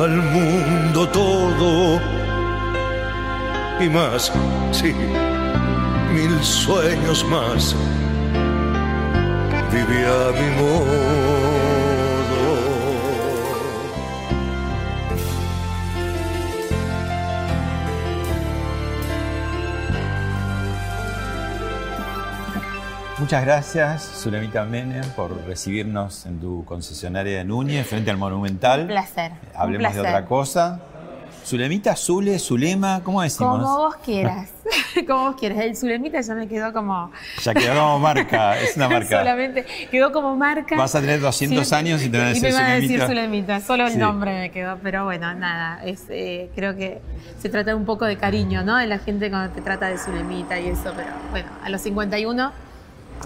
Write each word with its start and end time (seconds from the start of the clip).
al 0.00 0.16
mundo 0.22 1.08
todo 1.08 2.00
y 3.80 3.88
más, 3.88 4.32
sí, 4.70 4.94
mil 6.12 6.42
sueños 6.42 7.24
más. 7.28 7.74
Vivía 9.72 10.32
mi 10.38 10.62
modo. 10.62 11.61
Muchas 23.32 23.46
gracias, 23.46 24.02
Zulemita 24.22 24.62
Menem, 24.66 25.08
por 25.16 25.34
recibirnos 25.46 26.26
en 26.26 26.38
tu 26.38 26.66
concesionaria 26.66 27.38
de 27.38 27.44
Núñez, 27.44 27.86
frente 27.86 28.10
al 28.10 28.18
Monumental. 28.18 28.82
Un 28.82 28.86
placer. 28.88 29.32
Hablemos 29.54 29.88
un 29.88 29.94
de 29.94 30.00
otra 30.00 30.26
cosa. 30.26 30.80
Zulemita, 31.42 31.96
Zule, 31.96 32.38
Zulema, 32.38 33.00
¿cómo 33.02 33.22
decimos? 33.22 33.62
Como 33.62 33.78
vos 33.78 33.96
quieras. 34.04 34.50
como 35.06 35.30
vos 35.30 35.36
quieras. 35.40 35.60
El 35.60 35.74
Zulemita 35.74 36.20
ya 36.20 36.34
me 36.34 36.46
quedó 36.46 36.74
como. 36.74 37.10
Ya 37.42 37.54
quedó 37.54 37.72
como 37.72 37.98
marca, 38.00 38.60
es 38.60 38.76
una 38.76 38.88
marca. 38.90 39.20
Solamente 39.20 39.64
quedó 39.90 40.12
como 40.12 40.36
marca. 40.36 40.76
Vas 40.76 40.94
a 40.94 41.00
tener 41.00 41.20
200 41.22 41.66
Sí, 41.66 41.74
años 41.74 42.02
y 42.02 42.10
te 42.10 42.18
van 42.18 42.26
a 42.26 42.28
decir 42.28 42.44
Y 42.50 42.52
me 42.52 42.52
van 42.52 42.70
a 42.70 42.74
decir 42.74 43.00
Zulemita. 43.00 43.06
Zulemita. 43.06 43.60
Solo 43.62 43.86
el 43.86 43.92
Sí. 43.92 43.98
nombre 43.98 44.40
me 44.40 44.50
quedó. 44.50 44.76
Pero 44.82 45.06
bueno, 45.06 45.32
nada. 45.32 45.82
Es, 45.82 46.04
eh, 46.10 46.50
creo 46.54 46.76
que 46.76 47.00
se 47.40 47.48
trata 47.48 47.74
un 47.74 47.86
poco 47.86 48.04
de 48.04 48.18
cariño, 48.18 48.62
¿no? 48.62 48.76
De 48.76 48.86
la 48.86 48.98
gente 48.98 49.30
cuando 49.30 49.54
te 49.54 49.62
trata 49.62 49.88
de 49.88 49.96
Zulemita 49.96 50.60
y 50.60 50.68
eso. 50.68 50.92
Pero 50.94 51.12
bueno, 51.30 51.48
a 51.64 51.70
los 51.70 51.80
51. 51.80 52.52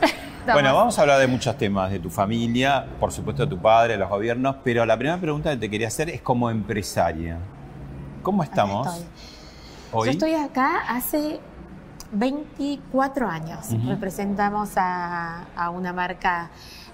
Bueno, 0.52 0.72
vamos 0.74 0.96
a 0.96 1.02
hablar 1.02 1.18
de 1.18 1.26
muchos 1.26 1.58
temas, 1.58 1.90
de 1.90 1.98
tu 1.98 2.08
familia, 2.08 2.86
por 3.00 3.10
supuesto 3.10 3.44
de 3.44 3.50
tu 3.50 3.60
padre, 3.60 3.94
de 3.94 3.98
los 3.98 4.08
gobiernos, 4.08 4.54
pero 4.62 4.86
la 4.86 4.96
primera 4.96 5.18
pregunta 5.18 5.50
que 5.50 5.56
te 5.56 5.68
quería 5.68 5.88
hacer 5.88 6.08
es 6.08 6.22
como 6.22 6.48
empresaria. 6.48 7.38
¿Cómo 8.22 8.44
estamos 8.44 8.86
estoy. 8.86 9.06
hoy? 9.92 10.06
Yo 10.06 10.12
estoy 10.12 10.34
acá 10.34 10.84
hace 10.88 11.40
24 12.12 13.28
años. 13.28 13.66
Representamos 13.88 14.70
a, 14.76 15.46
a 15.56 15.70
una 15.70 15.92
marca 15.92 16.50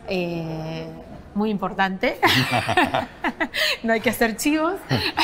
eh, 0.08 0.86
muy 1.34 1.50
importante. 1.50 2.16
no 3.82 3.92
hay 3.92 4.00
que 4.00 4.10
hacer 4.10 4.36
chivos. 4.36 4.74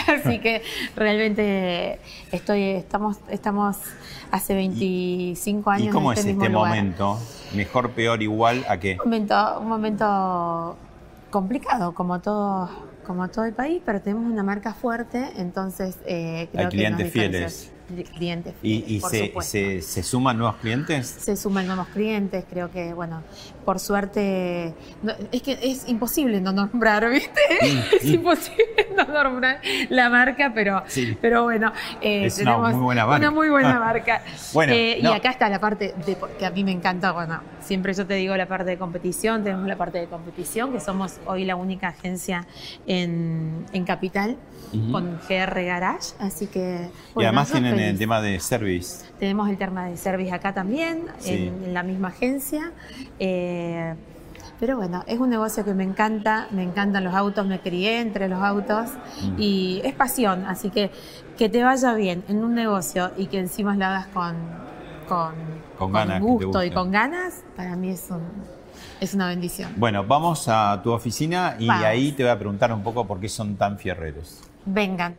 Así 0.06 0.40
que 0.40 0.62
realmente 0.96 2.00
estoy, 2.32 2.62
estamos, 2.70 3.18
estamos 3.28 3.76
hace 4.30 4.54
25 4.54 5.70
años 5.70 5.88
¿Y 5.88 5.90
cómo 5.90 6.12
en 6.12 6.14
es 6.14 6.18
este 6.20 6.30
este 6.32 6.42
mismo 6.42 6.58
lugar. 6.58 6.76
momento? 6.76 7.18
¿Mejor, 7.54 7.90
peor, 7.90 8.22
igual 8.22 8.64
a 8.68 8.78
qué? 8.78 8.92
Un 8.92 9.10
momento, 9.10 9.60
un 9.60 9.68
momento 9.68 10.76
complicado, 11.30 11.94
como 11.94 12.20
todo, 12.20 12.68
como 13.06 13.28
todo 13.28 13.44
el 13.44 13.54
país, 13.54 13.82
pero 13.84 14.00
tenemos 14.00 14.30
una 14.30 14.42
marca 14.42 14.74
fuerte, 14.74 15.32
entonces 15.36 15.98
eh, 16.06 16.48
creo 16.52 16.64
Hay 16.66 16.70
que 16.70 16.76
clientes 16.76 17.06
nos 17.06 17.12
fieles. 17.12 17.72
Cli- 17.88 18.04
Clientes 18.10 18.54
¿Y, 18.62 18.84
y 18.96 19.00
por 19.00 19.10
se, 19.10 19.26
supuesto. 19.28 19.50
se, 19.52 19.82
se 19.82 20.02
suman 20.02 20.36
nuevos 20.38 20.56
clientes? 20.56 21.06
Se 21.06 21.36
suman 21.36 21.66
nuevos 21.66 21.88
clientes, 21.88 22.44
creo 22.48 22.70
que, 22.70 22.92
bueno, 22.94 23.22
por 23.64 23.78
suerte, 23.80 24.74
no- 25.02 25.14
es 25.32 25.42
que 25.42 25.58
es 25.62 25.88
imposible 25.88 26.40
no 26.40 26.52
nombrar, 26.52 27.08
¿viste? 27.10 27.40
es 27.96 28.04
imposible 28.04 28.88
no 28.96 29.04
nombrar 29.04 29.60
la 29.88 30.10
marca, 30.10 30.52
pero, 30.54 30.82
Sí. 30.86 31.16
pero 31.20 31.44
bueno, 31.44 31.72
eh, 32.00 32.26
Es 32.26 32.38
una 32.38 32.52
tenemos 32.52 32.72
muy 32.74 32.82
buena 32.84 33.06
marca. 33.06 33.18
Una 33.18 33.30
muy 33.30 33.48
buena 33.48 33.78
marca. 33.80 34.22
Bueno, 34.52 34.72
Eh, 34.74 34.98
no. 35.02 35.10
Y 35.10 35.14
acá 35.14 35.30
está 35.30 35.48
la 35.48 35.60
parte 35.60 35.94
de, 36.06 36.16
que 36.38 36.46
a 36.46 36.50
mí 36.50 36.64
me 36.64 36.72
encanta, 36.72 37.12
bueno, 37.12 37.40
siempre 37.60 37.94
yo 37.94 38.06
te 38.06 38.14
digo 38.14 38.36
la 38.36 38.46
parte 38.46 38.70
de 38.70 38.78
competición, 38.78 39.42
tenemos 39.44 39.66
la 39.66 39.76
parte 39.76 39.98
de 39.98 40.06
competición, 40.06 40.72
que 40.72 40.80
somos 40.80 41.18
hoy 41.26 41.44
la 41.44 41.56
única 41.56 41.88
agencia 41.88 42.46
en, 42.86 43.64
en 43.72 43.84
Capital 43.84 44.36
con 44.92 45.18
GR 45.26 45.64
Garage, 45.64 46.12
así 46.18 46.46
que... 46.46 46.90
y 46.90 47.14
bueno, 47.14 47.28
además 47.30 47.48
yo 47.48 47.54
tienen 47.78 47.92
el 47.94 47.98
tema 47.98 48.20
de 48.20 48.38
service. 48.40 49.04
Tenemos 49.18 49.48
el 49.48 49.56
tema 49.58 49.86
de 49.86 49.96
service 49.96 50.32
acá 50.32 50.52
también, 50.54 51.04
Sí. 51.18 51.32
en, 51.48 51.64
en 51.64 51.74
la 51.74 51.82
misma 51.82 52.08
agencia. 52.08 52.72
Eh, 53.18 53.94
pero 54.60 54.76
bueno, 54.76 55.04
es 55.06 55.18
un 55.20 55.30
negocio 55.30 55.64
que 55.64 55.72
me 55.72 55.84
encanta, 55.84 56.48
me 56.50 56.64
encantan 56.64 57.04
los 57.04 57.14
autos, 57.14 57.46
me 57.46 57.60
crié 57.60 58.00
entre 58.00 58.28
los 58.28 58.42
autos 58.42 58.90
Mm. 59.22 59.34
y 59.38 59.80
es 59.84 59.94
pasión, 59.94 60.44
así 60.46 60.70
que 60.70 60.90
que 61.36 61.48
te 61.48 61.62
vaya 61.62 61.94
bien 61.94 62.24
en 62.28 62.42
un 62.42 62.54
negocio 62.56 63.12
y 63.16 63.26
que 63.26 63.38
encima 63.38 63.76
lo 63.76 63.84
hagas 63.84 64.08
con, 64.08 64.34
con, 65.08 65.32
Con 65.78 65.92
ganas, 65.92 66.20
gusto 66.20 66.64
y 66.64 66.72
con 66.72 66.90
ganas, 66.90 67.44
para 67.56 67.76
mí 67.76 67.90
es, 67.90 68.08
un, 68.10 68.22
es 69.00 69.14
una 69.14 69.28
bendición. 69.28 69.72
Bueno, 69.76 70.02
vamos 70.04 70.48
a 70.48 70.80
tu 70.82 70.90
oficina 70.90 71.54
y 71.60 71.68
Vamos. 71.68 71.84
ahí 71.84 72.10
te 72.10 72.24
voy 72.24 72.32
a 72.32 72.38
preguntar 72.38 72.72
un 72.72 72.82
poco 72.82 73.06
por 73.06 73.20
qué 73.20 73.28
son 73.28 73.54
tan 73.54 73.78
fierreros. 73.78 74.40
Vengan. 74.66 75.14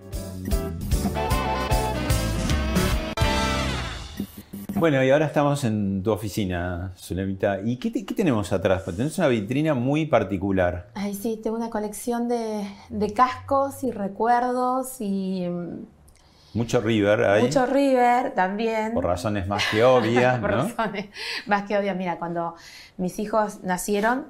Bueno, 4.80 5.04
y 5.04 5.10
ahora 5.10 5.26
estamos 5.26 5.64
en 5.66 6.02
tu 6.04 6.12
oficina, 6.12 6.94
Zulemita. 6.98 7.60
¿Y 7.64 7.78
qué, 7.78 7.92
te- 7.92 8.06
qué 8.06 8.14
tenemos 8.14 8.54
atrás? 8.54 8.84
Tenés 8.86 9.18
una 9.18 9.28
vitrina 9.28 9.74
muy 9.74 10.06
particular. 10.06 10.88
Ay, 10.94 11.14
sí, 11.16 11.40
tengo 11.44 11.58
una 11.58 11.70
colección 11.70 12.30
de, 12.30 12.66
de 12.90 13.14
cascos 13.14 13.84
y 13.84 13.92
recuerdos 13.92 15.02
y 15.02 15.46
mm, 15.50 15.86
Mucho 16.54 16.80
River 16.82 17.24
ahí. 17.26 17.44
mucho 17.44 17.66
River 17.66 18.34
también. 18.34 18.94
Por 18.94 19.06
razones 19.06 19.48
más 19.48 19.64
que 19.70 19.84
obvias, 19.84 20.40
Por 20.42 20.52
¿no? 20.52 20.64
razones 20.64 21.08
más 21.46 21.64
que 21.64 21.78
obvias. 21.78 21.98
Mira, 21.98 22.18
cuando 22.18 22.56
mis 22.98 23.20
hijos 23.20 23.62
nacieron, 23.64 24.28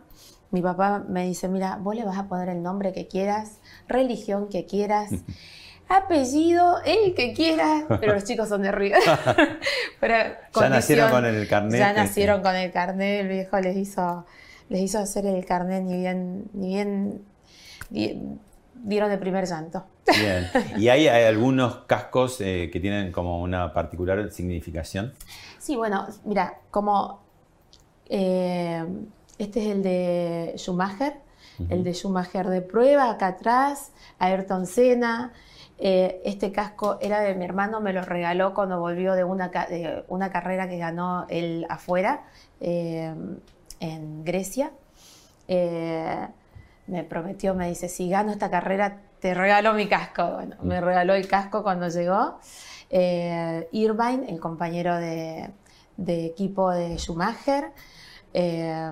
mi 0.52 0.62
papá 0.64 1.04
me 1.08 1.26
dice, 1.28 1.48
mira, 1.48 1.78
vos 1.80 1.96
le 1.96 2.04
vas 2.06 2.18
a 2.18 2.28
poner 2.28 2.50
el 2.50 2.64
nombre 2.64 2.92
que 2.92 3.08
quieras, 3.08 3.60
religión 3.88 4.48
que 4.50 4.66
quieras, 4.66 5.12
apellido, 5.90 6.78
el 6.86 7.14
que 7.16 7.34
quieras, 7.34 7.84
pero 8.00 8.14
los 8.14 8.24
chicos 8.24 8.48
son 8.48 8.62
de. 8.62 8.72
Pero 10.00 10.16
Ya 10.56 10.70
nacieron 10.70 11.12
con 11.12 11.26
el 11.26 11.48
carnet. 11.48 11.80
Ya 11.80 11.90
este. 11.90 12.02
nacieron 12.02 12.42
con 12.42 12.56
el 12.56 12.72
carnet, 12.72 13.22
el 13.22 13.28
viejo 13.28 13.60
les 13.60 13.76
hizo, 13.76 14.26
les 14.70 14.82
hizo 14.82 15.00
hacer 15.00 15.26
el 15.26 15.44
carnet 15.46 15.84
ni 15.84 15.98
bien, 15.98 16.46
ni 16.54 16.68
bien, 16.70 17.22
di- 17.90 18.22
dieron 18.76 19.12
el 19.12 19.20
primer 19.20 19.46
llanto. 19.48 19.84
Bien. 20.08 20.48
¿Y 20.78 20.88
hay, 20.90 21.08
hay 21.08 21.26
algunos 21.26 21.78
cascos 21.86 22.40
eh, 22.42 22.70
que 22.74 22.80
tienen 22.80 23.12
como 23.12 23.42
una 23.42 23.74
particular 23.74 24.32
significación? 24.32 25.14
Sí, 25.60 25.76
bueno, 25.76 26.08
mira, 26.24 26.60
como 26.72 27.22
eh, 28.10 28.84
este 29.38 29.60
es 29.62 29.68
el 29.76 29.84
de 29.84 30.54
Schumacher, 30.58 31.14
el 31.70 31.84
de 31.84 31.94
Schumacher 31.94 32.48
de 32.48 32.62
prueba, 32.62 33.10
acá 33.12 33.28
atrás, 33.28 33.92
Ayrton 34.18 34.66
Senna. 34.66 35.34
Eh, 35.82 36.22
este 36.26 36.52
casco 36.52 36.98
era 37.02 37.22
de 37.22 37.36
mi 37.36 37.46
hermano, 37.46 37.80
me 37.80 37.94
lo 37.94 38.02
regaló 38.02 38.54
cuando 38.54 38.80
volvió 38.80 39.14
de 39.14 39.24
una, 39.24 39.50
ca- 39.50 39.68
de 39.68 40.04
una 40.10 40.30
carrera 40.30 40.68
que 40.68 40.78
ganó 40.78 41.26
él 41.30 41.66
afuera, 41.70 42.24
eh, 42.60 43.14
en 43.80 44.26
Grecia. 44.26 44.72
Eh, 45.48 46.28
me 46.88 47.04
prometió, 47.04 47.56
me 47.56 47.70
dice, 47.70 47.88
si 47.88 48.10
gano 48.10 48.32
esta 48.32 48.50
carrera, 48.52 48.98
te 49.22 49.34
regalo 49.34 49.74
mi 49.74 49.88
casco. 49.88 50.30
Bueno, 50.34 50.58
me 50.64 50.82
regaló 50.82 51.14
el 51.14 51.28
casco 51.28 51.64
cuando 51.64 51.88
llegó. 51.88 52.40
Irvine, 52.90 54.26
el 54.30 54.40
compañero 54.40 54.96
de, 54.98 55.50
de 55.98 56.26
equipo 56.26 56.72
de 56.72 56.98
Schumacher. 56.98 57.72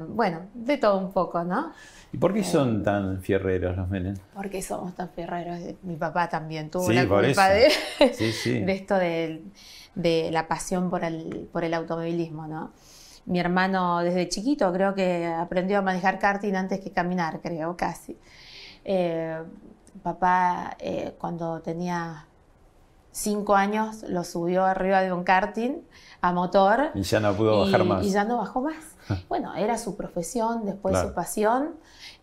Bueno, 0.09 0.41
de 0.53 0.77
todo 0.77 0.97
un 0.99 1.11
poco, 1.11 1.43
¿no? 1.43 1.73
¿Y 2.13 2.17
por 2.17 2.33
qué 2.33 2.43
son 2.43 2.83
tan 2.83 3.21
fierreros 3.21 3.75
los 3.75 3.89
Menem? 3.89 4.15
¿Por 4.33 4.49
qué 4.49 4.61
somos 4.61 4.95
tan 4.95 5.09
fierreros? 5.09 5.59
Mi 5.83 5.95
papá 5.95 6.29
también 6.29 6.69
tuvo 6.69 6.87
Sí, 6.87 6.93
la 6.93 7.07
culpa 7.07 7.49
de, 7.49 7.69
Sí, 8.13 8.31
sí. 8.31 8.59
de 8.61 8.71
esto 8.71 8.95
de, 8.95 9.43
de 9.95 10.29
la 10.31 10.47
pasión 10.47 10.89
por 10.89 11.03
el, 11.03 11.49
por 11.51 11.63
el 11.63 11.73
automovilismo, 11.73 12.47
¿no? 12.47 12.71
Mi 13.25 13.39
hermano 13.41 13.99
desde 13.99 14.29
chiquito 14.29 14.71
creo 14.71 14.95
que 14.95 15.25
aprendió 15.25 15.79
a 15.79 15.81
manejar 15.81 16.17
karting 16.17 16.53
antes 16.55 16.79
que 16.79 16.91
caminar, 16.91 17.41
creo, 17.41 17.75
casi. 17.75 18.17
Eh, 18.85 19.37
papá, 20.01 20.77
eh, 20.79 21.13
cuando 21.19 21.59
tenía 21.61 22.25
cinco 23.17 23.55
años, 23.55 24.03
lo 24.07 24.23
subió 24.23 24.63
arriba 24.65 25.01
de 25.01 25.11
un 25.11 25.23
karting 25.23 25.81
a 26.21 26.31
motor 26.33 26.91
Y 26.95 27.01
ya 27.03 27.19
no 27.19 27.33
pudo 27.35 27.63
y, 27.67 27.71
bajar 27.71 27.85
más. 27.85 28.05
y 28.05 28.11
ya 28.11 28.23
no 28.23 28.37
bajó 28.37 28.61
más. 28.61 28.75
Bueno, 29.29 29.55
era 29.55 29.77
su 29.77 29.95
profesión, 29.95 30.65
después 30.65 30.91
Claro. 30.93 31.09
su 31.09 31.13
pasión. 31.15 31.69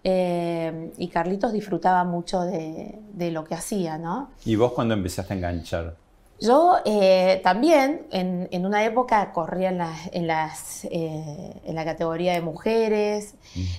eh, 0.05 0.93
y 0.99 1.09
Carlitos 1.09 1.53
disfrutaba 1.53 2.05
mucho 2.05 2.43
de, 2.43 2.99
de 3.13 3.31
lo 3.31 3.45
que 3.45 3.55
hacía, 3.55 3.97
¿no? 3.99 4.31
¿Y 4.45 4.57
vos 4.57 4.73
cuándo 4.73 4.95
empezaste 4.95 5.33
a 5.33 5.37
enganchar? 5.37 5.97
Yo 6.45 6.77
eh, 6.85 7.41
también 7.43 8.07
en, 8.11 8.49
en 8.51 8.67
una 8.67 8.85
época 8.85 9.33
corría 9.33 9.71
en, 9.71 9.79
las- 9.79 10.09
en, 10.13 10.27
las, 10.27 10.85
eh, 10.85 11.61
en 11.65 11.75
la 11.75 11.85
categoría 11.87 12.35
de 12.35 12.43
mujeres. 12.43 13.35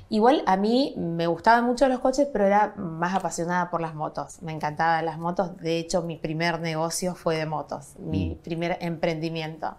Igual 0.09 0.41
a 0.47 0.57
mí 0.57 0.95
me 0.97 1.27
gustaban 1.27 1.65
mucho 1.65 1.87
los 1.87 1.99
coches, 1.99 2.27
pero 2.33 2.45
era 2.47 2.73
más 2.75 3.13
apasionada 3.13 3.69
por 3.69 3.81
las 3.81 3.93
motos. 3.93 4.41
Me 4.41 4.51
encantaban 4.51 5.05
las 5.05 5.19
motos. 5.19 5.55
De 5.57 5.77
hecho, 5.77 6.01
mi 6.01 6.17
primer 6.17 6.59
negocio 6.59 7.13
fue 7.13 7.35
de 7.37 7.45
motos, 7.45 7.93
mi 7.99 8.35
primer 8.43 8.77
emprendimiento. 8.81 9.75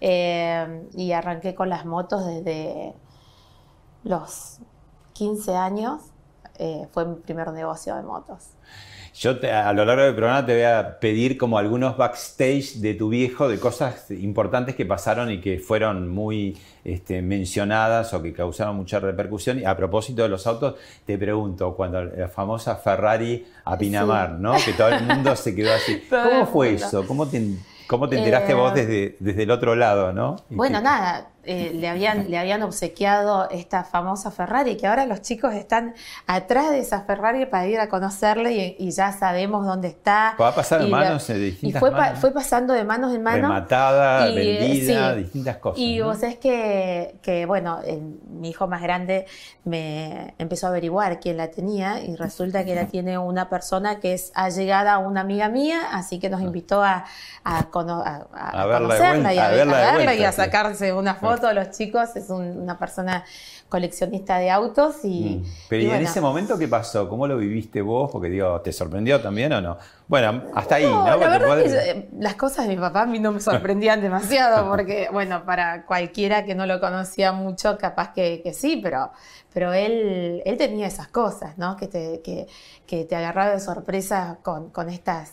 Eh, 0.00 0.88
y 0.94 1.10
arranqué 1.12 1.56
con 1.56 1.68
las 1.68 1.84
motos 1.86 2.24
desde 2.24 2.94
los 4.04 4.58
15 5.12 5.56
años. 5.56 6.02
fue 6.92 7.04
mi 7.04 7.16
primer 7.16 7.50
negocio 7.52 7.96
de 7.96 8.02
motos. 8.02 8.50
Yo 9.14 9.38
te- 9.38 9.50
a 9.52 9.72
lo 9.74 9.84
largo 9.84 10.04
del 10.04 10.14
programa 10.14 10.44
te 10.46 10.54
voy 10.54 10.62
a 10.64 10.98
pedir 10.98 11.36
como 11.36 11.58
algunos 11.58 11.96
backstage 11.98 12.76
de 12.76 12.94
tu 12.94 13.10
viejo, 13.10 13.46
de 13.48 13.58
cosas 13.58 14.10
importantes 14.10 14.74
que 14.74 14.86
pasaron 14.86 15.30
y 15.30 15.38
que 15.40 15.58
fueron 15.58 16.08
muy 16.08 16.56
este, 16.84 17.20
mencionadas 17.22 18.12
o 18.14 18.22
que 18.22 18.32
causaron 18.32 18.76
mucha 18.76 18.98
repercusión. 19.00 19.58
Y 19.60 19.64
a 19.64 19.76
propósito 19.76 20.22
de 20.22 20.28
los 20.30 20.46
autos, 20.46 20.76
te 21.04 21.18
pregunto, 21.18 21.74
cuando 21.74 22.02
la 22.02 22.28
famosa 22.28 22.76
Ferrari 22.76 23.46
a 23.64 23.76
Pinamar, 23.76 24.30
¿no? 24.32 24.54
Que 24.64 24.72
todo 24.72 24.88
el 24.88 25.02
mundo 25.04 25.36
se 25.36 25.54
quedó 25.54 25.72
así. 25.74 26.02
¿Cómo 26.10 26.46
fue 26.46 26.74
eso? 26.74 27.06
¿Cómo 27.06 27.28
te, 27.28 27.42
cómo 27.86 28.08
te 28.08 28.16
enteraste 28.18 28.52
Eh, 28.52 28.54
vos 28.54 28.74
desde, 28.74 29.16
desde 29.20 29.42
el 29.42 29.50
otro 29.50 29.74
lado, 29.76 30.12
no? 30.12 30.36
Y 30.50 30.54
Bueno, 30.54 30.78
que- 30.78 30.84
nada, 30.84 31.28
eh, 31.44 31.72
le, 31.74 31.88
habían, 31.88 32.30
le 32.30 32.38
habían 32.38 32.62
obsequiado 32.62 33.50
esta 33.50 33.84
famosa 33.84 34.30
Ferrari, 34.30 34.76
que 34.76 34.86
ahora 34.86 35.06
los 35.06 35.22
chicos 35.22 35.54
están 35.54 35.94
atrás 36.26 36.70
de 36.70 36.78
esa 36.78 37.02
Ferrari 37.02 37.46
para 37.46 37.66
ir 37.66 37.80
a 37.80 37.88
conocerla 37.88 38.50
y, 38.50 38.76
y 38.78 38.90
ya 38.92 39.12
sabemos 39.12 39.66
dónde 39.66 39.88
está. 39.88 40.36
Va 40.40 40.48
a 40.48 40.54
pasar 40.54 40.80
de 40.80 40.86
Y 40.86 40.90
la- 40.90 40.96
manos 40.98 41.26
de 41.26 41.36
Y 41.38 41.40
distintas 41.40 41.80
fue, 41.80 41.90
pa- 41.90 41.96
manos. 41.98 42.18
fue 42.20 42.32
pasando 42.32 42.74
de 42.74 42.84
manos 42.84 43.12
en 43.14 43.22
mano. 43.22 43.48
Rematada, 43.48 44.28
Y, 44.30 44.38
eh, 44.38 44.58
vendida, 44.60 45.14
sí. 45.14 45.18
distintas 45.22 45.56
cosas. 45.56 45.78
Y 45.80 45.98
¿no? 45.98 46.06
vos 46.06 46.18
sabés 46.20 46.36
que, 46.36 47.16
que, 47.22 47.44
bueno, 47.46 47.80
el- 47.84 48.20
mi 48.30 48.50
hijo 48.50 48.66
más 48.68 48.82
grande 48.82 49.26
me 49.64 50.34
empezó 50.38 50.66
a 50.66 50.70
averiguar 50.70 51.18
quién 51.20 51.36
la 51.36 51.50
tenía 51.50 52.00
y 52.02 52.14
resulta 52.16 52.64
que 52.64 52.74
la 52.74 52.86
tiene 52.86 53.18
una 53.18 53.48
persona 53.48 54.00
que 54.00 54.12
es 54.14 54.30
allegada 54.34 54.94
a 54.94 54.98
una 54.98 55.20
amiga 55.22 55.48
mía, 55.48 55.80
así 55.92 56.18
que 56.18 56.28
nos 56.30 56.40
invitó 56.40 56.82
a, 56.82 57.04
a, 57.44 57.64
cono- 57.70 58.02
a- 58.04 58.26
a 58.32 58.62
A 58.62 58.66
verla 58.66 58.80
conocerla 58.88 59.12
vuelta, 59.14 59.34
y 59.34 59.38
a, 59.38 59.48
verla 59.48 59.92
verla 59.96 60.14
y 60.14 60.24
a 60.24 60.30
sí. 60.32 60.36
sacarse 60.36 60.92
una 60.92 61.14
foto 61.14 61.31
a 61.40 61.52
los 61.52 61.70
chicos. 61.70 62.14
Es 62.16 62.28
un- 62.30 62.58
una 62.62 62.78
persona 62.78 63.24
coleccionista 63.68 64.36
de 64.38 64.50
autos 64.50 64.96
y... 65.04 65.40
Mm. 65.42 65.44
Pero 65.68 65.80
y 65.82 65.84
¿y 65.84 65.88
en 65.88 65.92
bueno. 65.94 66.08
ese 66.10 66.20
momento 66.20 66.58
qué 66.58 66.68
pasó? 66.68 67.08
¿Cómo 67.08 67.26
lo 67.26 67.38
viviste 67.38 67.80
vos? 67.80 68.10
Porque 68.12 68.28
digo, 68.28 68.60
¿te 68.60 68.70
sorprendió 68.72 69.20
también 69.22 69.52
o 69.54 69.60
no? 69.62 69.78
Bueno, 70.08 70.42
hasta 70.54 70.74
ahí, 70.74 70.84
¿no? 70.84 71.06
No, 71.06 71.16
la 71.16 71.28
verdad 71.28 71.60
es 71.60 71.72
que 71.72 71.90
eh, 71.90 72.08
las 72.18 72.34
cosas 72.34 72.66
de 72.68 72.74
mi 72.74 72.80
papá 72.80 73.02
a 73.02 73.06
mí 73.06 73.18
no 73.18 73.32
me 73.32 73.40
sorprendían 73.40 74.00
demasiado, 74.02 74.68
porque, 74.68 75.08
bueno, 75.10 75.44
para 75.46 75.86
cualquiera 75.86 76.44
que 76.44 76.54
no 76.54 76.66
lo 76.66 76.80
conocía 76.80 77.32
mucho, 77.32 77.78
capaz 77.78 78.12
que, 78.12 78.42
que 78.42 78.52
sí, 78.52 78.78
pero, 78.82 79.10
pero 79.54 79.72
él, 79.72 80.42
él 80.44 80.56
tenía 80.58 80.86
esas 80.86 81.08
cosas, 81.08 81.56
¿no? 81.56 81.76
Que 81.78 81.86
te, 81.88 82.20
que, 82.20 82.46
que 82.86 83.04
te 83.06 83.16
agarraba 83.16 83.52
de 83.52 83.60
sorpresa 83.60 84.36
con, 84.42 84.68
con 84.68 84.90
estas, 84.90 85.32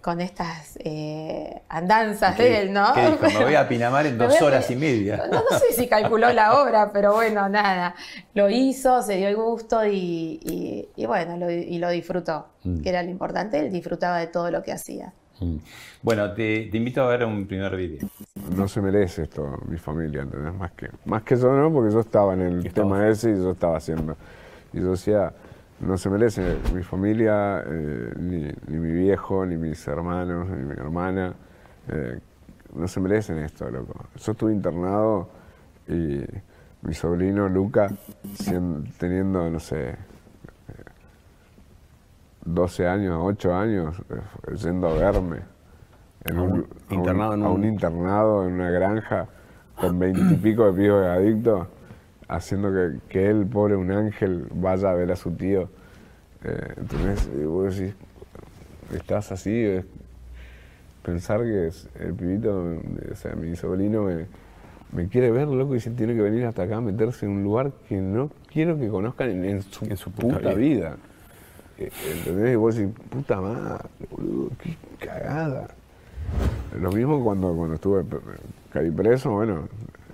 con 0.00 0.20
estas 0.20 0.78
eh, 0.84 1.60
andanzas 1.68 2.36
¿Qué- 2.36 2.42
de 2.44 2.60
él, 2.62 2.72
¿no? 2.72 2.92
qué 2.94 3.02
dijo? 3.10 3.38
Me 3.40 3.44
voy 3.44 3.54
a 3.56 3.68
Pinamar 3.68 4.06
en 4.06 4.16
dos 4.16 4.40
horas 4.40 4.70
y 4.70 4.76
media. 4.76 5.24
No, 5.30 5.42
no 5.50 5.58
sé 5.58 5.72
si 5.74 5.86
calculó 5.88 6.32
la 6.32 6.62
obra, 6.62 6.90
pero 6.92 7.14
bueno, 7.14 7.48
nada. 7.48 7.94
Lo 8.34 8.48
hizo, 8.48 9.02
se 9.02 9.16
dio 9.16 9.28
el 9.28 9.36
gusto 9.36 9.84
y, 9.84 10.38
y- 10.42 10.88
y 10.96 11.06
bueno, 11.06 11.36
lo, 11.36 11.50
y 11.50 11.78
lo 11.78 11.90
disfrutó, 11.90 12.46
Mm. 12.64 12.80
que 12.80 12.88
era 12.88 13.02
lo 13.02 13.10
importante. 13.10 13.58
Él 13.58 13.70
disfrutaba 13.72 14.18
de 14.18 14.26
todo 14.28 14.50
lo 14.50 14.62
que 14.62 14.72
hacía. 14.72 15.12
Mm. 15.40 15.56
Bueno, 16.02 16.32
te, 16.32 16.68
te 16.70 16.76
invito 16.76 17.02
a 17.02 17.06
ver 17.08 17.24
un 17.24 17.46
primer 17.46 17.76
vídeo. 17.76 18.08
no 18.56 18.66
se 18.68 18.80
merece 18.80 19.22
esto 19.24 19.58
mi 19.68 19.78
familia, 19.78 20.22
¿entendés? 20.22 20.54
Más 20.54 20.72
que, 20.72 20.88
más 21.04 21.22
que 21.22 21.34
eso 21.34 21.52
no, 21.52 21.72
porque 21.72 21.92
yo 21.92 22.00
estaba 22.00 22.34
en 22.34 22.40
el 22.42 22.72
tema 22.72 23.06
ese 23.08 23.30
y 23.30 23.34
yo 23.36 23.52
estaba 23.52 23.76
haciendo. 23.76 24.16
Y 24.72 24.78
yo 24.80 24.90
decía, 24.92 25.32
no 25.80 25.96
se 25.96 26.10
merece 26.10 26.58
mi 26.74 26.82
familia, 26.82 27.62
eh, 27.66 28.12
ni, 28.18 28.50
ni 28.66 28.78
mi 28.78 28.92
viejo, 28.92 29.46
ni 29.46 29.56
mis 29.56 29.86
hermanos, 29.86 30.48
ni 30.48 30.62
mi 30.64 30.72
hermana. 30.72 31.34
eh, 31.88 32.18
no 32.74 32.86
se 32.86 33.00
merecen 33.00 33.38
esto, 33.38 33.70
loco. 33.70 33.94
Yo 34.16 34.32
estuve 34.32 34.52
internado 34.52 35.28
y 35.88 36.20
mi 36.82 36.92
sobrino 36.94 37.48
Luca, 37.48 37.88
teniendo, 38.98 39.48
no 39.50 39.58
sé, 39.58 39.96
12 42.44 42.86
años, 42.86 43.18
8 43.22 43.54
años, 43.54 43.96
eh, 44.10 44.54
yendo 44.56 44.88
a 44.88 44.94
verme. 44.94 45.38
En 46.24 46.38
A 46.38 46.42
un 46.42 46.66
internado 46.90 47.34
en 47.34 47.42
a 47.42 47.48
un 47.48 47.60
un- 47.60 47.64
internado 47.64 48.46
en 48.46 48.54
una 48.54 48.70
granja 48.70 49.26
con 49.80 49.98
veintipico 49.98 50.70
de 50.70 50.72
pibos 50.82 51.06
adictos, 51.06 51.68
haciendo 52.28 52.70
que, 52.72 52.98
que 53.08 53.30
él, 53.30 53.46
pobre 53.46 53.74
un 53.76 53.90
ángel, 53.90 54.46
vaya 54.54 54.90
a 54.90 54.94
ver 54.94 55.10
a 55.10 55.16
su 55.16 55.30
tío. 55.32 55.68
Eh, 56.44 56.74
entonces, 56.76 57.28
vos 57.46 57.76
decís, 57.76 57.94
estás 58.94 59.32
así, 59.32 59.64
es 59.64 59.84
pensar 61.02 61.42
que 61.42 61.68
es- 61.68 61.88
el 61.98 62.14
pibito, 62.14 62.74
o 63.10 63.14
sea, 63.14 63.34
mi 63.34 63.56
sobrino 63.56 64.04
me, 64.04 64.26
me 64.92 65.08
quiere 65.08 65.30
ver, 65.30 65.48
loco, 65.48 65.74
y 65.74 65.80
se 65.80 65.90
tiene 65.90 66.14
que 66.14 66.22
venir 66.22 66.44
hasta 66.44 66.62
acá 66.64 66.76
a 66.76 66.80
meterse 66.80 67.26
en 67.26 67.32
un 67.32 67.44
lugar 67.44 67.72
que 67.88 67.96
no 68.00 68.30
quiero 68.52 68.78
que 68.78 68.88
conozcan 68.88 69.30
en, 69.30 69.44
en 69.44 69.62
su, 69.62 69.84
En 69.86 69.96
su 69.96 70.10
puta 70.10 70.36
puta, 70.38 70.54
vida. 70.54 70.54
vida. 70.54 70.96
Eh, 71.78 71.90
¿Entendés? 72.18 72.52
Y 72.52 72.56
vos 72.56 72.76
decís, 72.76 72.92
puta 73.10 73.40
madre, 73.40 73.84
boludo, 74.10 74.50
qué 74.62 74.76
cagada. 75.04 75.68
Lo 76.78 76.92
mismo 76.92 77.22
cuando, 77.24 77.54
cuando 77.54 77.76
estuve, 77.76 78.04
caí 78.72 78.90
preso, 78.90 79.30
bueno, 79.30 79.68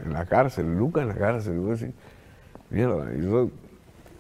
en 0.05 0.13
la 0.13 0.27
cárcel, 0.27 0.77
Luca 0.77 1.03
en 1.03 1.09
la 1.09 1.15
cárcel, 1.15 1.59
vos 1.59 1.81
decís, 1.81 1.95
mierda, 2.71 3.11
y 3.17 3.23
yo 3.23 3.51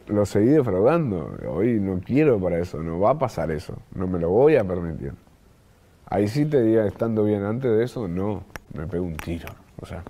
lo 0.08 0.26
seguí 0.26 0.48
defraudando. 0.48 1.36
Hoy 1.48 1.80
no 1.80 2.00
quiero 2.04 2.38
para 2.38 2.58
eso, 2.58 2.82
no 2.82 3.00
va 3.00 3.10
a 3.10 3.18
pasar 3.18 3.50
eso, 3.50 3.76
no 3.94 4.06
me 4.06 4.18
lo 4.18 4.30
voy 4.30 4.56
a 4.56 4.64
permitir. 4.64 5.12
Ahí 6.06 6.28
sí 6.28 6.44
te 6.44 6.62
diría, 6.62 6.86
estando 6.86 7.24
bien 7.24 7.42
antes 7.42 7.70
de 7.70 7.84
eso, 7.84 8.06
no, 8.08 8.44
me 8.72 8.86
pego 8.86 9.04
un 9.04 9.16
tiro. 9.16 9.48
O 9.80 9.86
sea, 9.86 10.02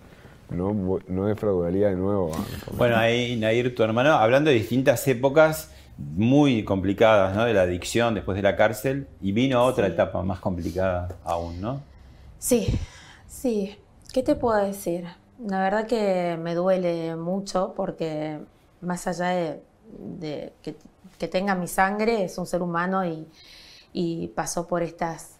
no, 0.50 1.00
no 1.08 1.26
defraudaría 1.26 1.88
de 1.88 1.96
nuevo. 1.96 2.32
a. 2.34 2.76
Bueno, 2.76 2.96
ahí 2.96 3.36
Nair, 3.36 3.74
tu 3.74 3.82
hermano, 3.82 4.12
hablando 4.12 4.50
de 4.50 4.56
distintas 4.56 5.06
épocas 5.08 5.72
muy 5.96 6.64
complicadas, 6.64 7.36
¿no? 7.36 7.44
De 7.44 7.54
la 7.54 7.62
adicción 7.62 8.14
después 8.14 8.36
de 8.36 8.42
la 8.42 8.56
cárcel, 8.56 9.06
y 9.20 9.32
vino 9.32 9.62
otra 9.62 9.86
etapa 9.86 10.22
más 10.22 10.40
complicada 10.40 11.08
aún, 11.24 11.60
¿no? 11.60 11.80
Sí, 12.38 12.78
sí. 13.26 13.76
¿Qué 14.12 14.22
te 14.22 14.34
puedo 14.34 14.56
decir? 14.64 15.04
La 15.46 15.60
verdad 15.60 15.86
que 15.86 16.38
me 16.40 16.54
duele 16.54 17.16
mucho 17.16 17.74
porque 17.76 18.40
más 18.80 19.06
allá 19.06 19.58
de, 19.98 20.52
que, 20.62 21.28
tenga 21.28 21.54
mi 21.54 21.68
sangre, 21.68 22.24
es 22.24 22.38
un 22.38 22.46
ser 22.46 22.62
humano 22.62 23.04
y, 23.04 23.28
y 23.92 24.28
pasó 24.28 24.66
por 24.66 24.82
estas, 24.82 25.38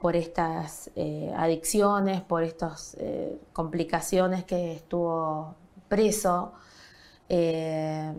por 0.00 0.14
estas 0.14 0.90
eh, 0.94 1.32
adicciones, 1.36 2.20
por 2.22 2.44
estas 2.44 2.96
eh, 3.00 3.36
complicaciones 3.52 4.44
que 4.44 4.74
estuvo 4.74 5.56
preso. 5.88 6.52
Eh, 7.28 8.12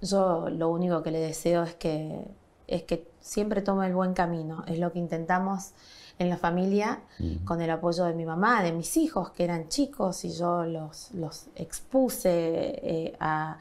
yo 0.00 0.48
lo 0.48 0.70
único 0.70 1.02
que 1.02 1.10
le 1.10 1.20
deseo 1.20 1.64
es 1.64 1.74
que, 1.74 2.18
es 2.66 2.84
que 2.84 3.10
siempre 3.20 3.60
tome 3.60 3.86
el 3.86 3.94
buen 3.94 4.14
camino. 4.14 4.64
Es 4.66 4.78
lo 4.78 4.90
que 4.90 5.00
intentamos 5.00 5.72
en 6.20 6.28
la 6.28 6.36
familia, 6.36 7.00
con 7.46 7.62
el 7.62 7.70
apoyo 7.70 8.04
de 8.04 8.12
mi 8.12 8.26
mamá, 8.26 8.62
de 8.62 8.72
mis 8.72 8.98
hijos 8.98 9.30
que 9.30 9.42
eran 9.42 9.68
chicos 9.68 10.22
y 10.26 10.30
yo 10.30 10.64
los, 10.64 11.12
los 11.14 11.46
expuse 11.56 12.28
eh, 12.28 13.16
a, 13.18 13.58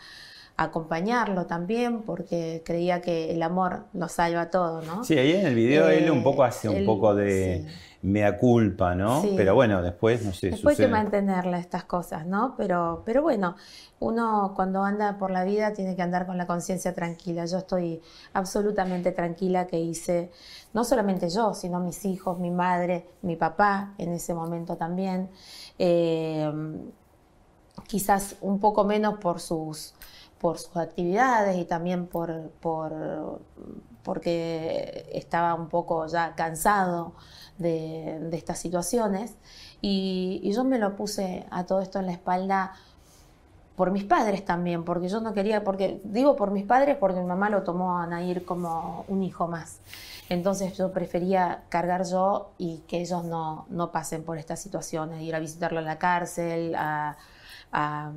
acompañarlo 0.58 1.46
también, 1.46 2.02
porque 2.02 2.62
creía 2.66 3.00
que 3.00 3.32
el 3.32 3.42
amor 3.44 3.86
lo 3.94 4.10
salva 4.10 4.50
todo, 4.50 4.82
¿no? 4.82 5.06
Sí, 5.06 5.18
ahí 5.18 5.32
en 5.32 5.48
el 5.48 5.56
video 5.56 5.88
él 5.88 6.12
un 6.12 6.18
Eh, 6.20 6.22
poco 6.22 6.44
hace 6.44 6.68
un 6.68 6.86
poco 6.86 7.16
de 7.16 7.64
sí. 7.66 7.74
Mea 8.02 8.38
culpa, 8.38 8.96
¿no? 8.96 9.22
Sí. 9.22 9.34
Pero 9.36 9.56
bueno, 9.56 9.82
después, 9.82 10.24
no 10.24 10.32
sé, 10.34 10.52
Después 10.52 10.80
hay 10.80 10.86
que 10.86 10.88
sucede. 10.88 10.88
mantenerla 10.88 11.60
estas 11.60 11.84
cosas, 11.84 12.26
¿no? 12.26 12.56
Pero, 12.58 13.04
pero 13.06 13.22
bueno, 13.22 13.56
uno 14.00 14.54
cuando 14.56 14.84
anda 14.84 15.18
por 15.18 15.32
la 15.32 15.44
vida 15.44 15.74
tiene 15.74 15.96
que 15.96 16.02
andar 16.02 16.26
con 16.26 16.38
la 16.38 16.48
conciencia 16.48 16.94
tranquila. 16.94 17.46
Yo 17.46 17.58
estoy 17.60 18.02
absolutamente 18.34 19.12
tranquila 19.12 19.68
que 19.68 19.80
hice, 19.80 20.32
no 20.74 20.84
solamente 20.86 21.30
yo, 21.30 21.54
sino 21.54 21.80
mis 21.82 22.06
hijos, 22.06 22.40
mi 22.40 22.52
madre, 22.52 23.06
mi 23.22 23.36
papá 23.36 23.94
en 23.98 24.14
ese 24.14 24.34
momento 24.34 24.78
también. 24.78 25.30
Eh, 25.78 26.52
quizás 27.88 28.36
un 28.42 28.60
poco 28.60 28.84
menos 28.84 29.20
por 29.20 29.40
sus, 29.40 29.94
por 30.40 30.58
sus 30.58 30.76
actividades 30.78 31.58
y 31.58 31.66
también 31.66 32.08
por, 32.08 32.50
por- 32.62 33.42
porque 34.04 35.10
estaba 35.14 35.54
un 35.54 35.70
poco 35.70 36.08
ya 36.08 36.36
cansado 36.36 37.14
de, 37.58 38.30
estas 38.32 38.60
situaciones. 38.60 39.36
Y, 39.82 40.52
yo 40.54 40.64
me 40.64 40.80
lo 40.80 40.96
puse 40.96 41.46
a 41.52 41.66
todo 41.66 41.82
esto 41.82 42.00
en 42.00 42.08
la 42.08 42.14
espalda 42.14 42.74
por 43.76 43.92
mis 43.92 44.04
padres 44.04 44.44
también, 44.44 44.84
porque 44.84 45.08
yo 45.08 45.22
no 45.22 45.34
quería, 45.34 45.64
porque 45.64 46.02
digo 46.04 46.36
por 46.36 46.52
mis 46.52 46.66
padres 46.66 46.98
porque 46.98 47.22
mi 47.22 47.26
mamá 47.26 47.50
lo 47.50 47.64
tomó 47.64 47.98
a 47.98 48.08
Nair 48.08 48.44
como 48.44 49.06
un 49.08 49.24
hijo 49.24 49.48
más. 49.48 49.80
Entonces 50.28 50.78
yo 50.78 50.92
prefería 50.92 51.64
cargar 51.70 52.04
yo 52.06 52.52
y 52.58 52.80
que 52.88 53.00
ellos 53.00 53.24
no, 53.24 53.66
no 53.70 53.92
pasen 53.92 54.24
por 54.24 54.38
estas 54.38 54.62
situaciones, 54.62 55.22
ir 55.22 55.34
a 55.34 55.40
visitarlo 55.40 55.80
en 55.80 55.86
la 55.86 55.98
cárcel, 55.98 56.76
a, 56.76 57.16
a- 57.72 58.12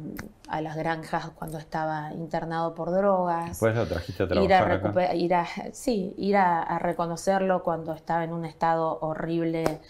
a 0.49 0.61
las 0.63 0.77
granjas 0.77 1.31
cuando 1.35 1.59
estaba 1.59 2.13
internado 2.15 2.75
por 2.75 2.91
drogas 2.91 3.49
Después 3.51 3.75
lo 3.77 3.87
trajiste 3.87 4.23
a 4.23 4.27
ir 4.27 4.55
a, 4.55 4.59
trabajar 4.59 4.73
acá. 4.73 5.15
ir 5.15 5.35
a- 5.35 5.47
sí, 5.73 6.15
ir 6.17 6.37
a, 6.37 6.63
a 6.63 6.79
reconocerlo 6.79 7.63
cuando 7.63 7.93
estaba 7.93 8.25
en 8.25 8.33
un 8.33 8.45
estado 8.45 8.99
horrible, 9.01 9.81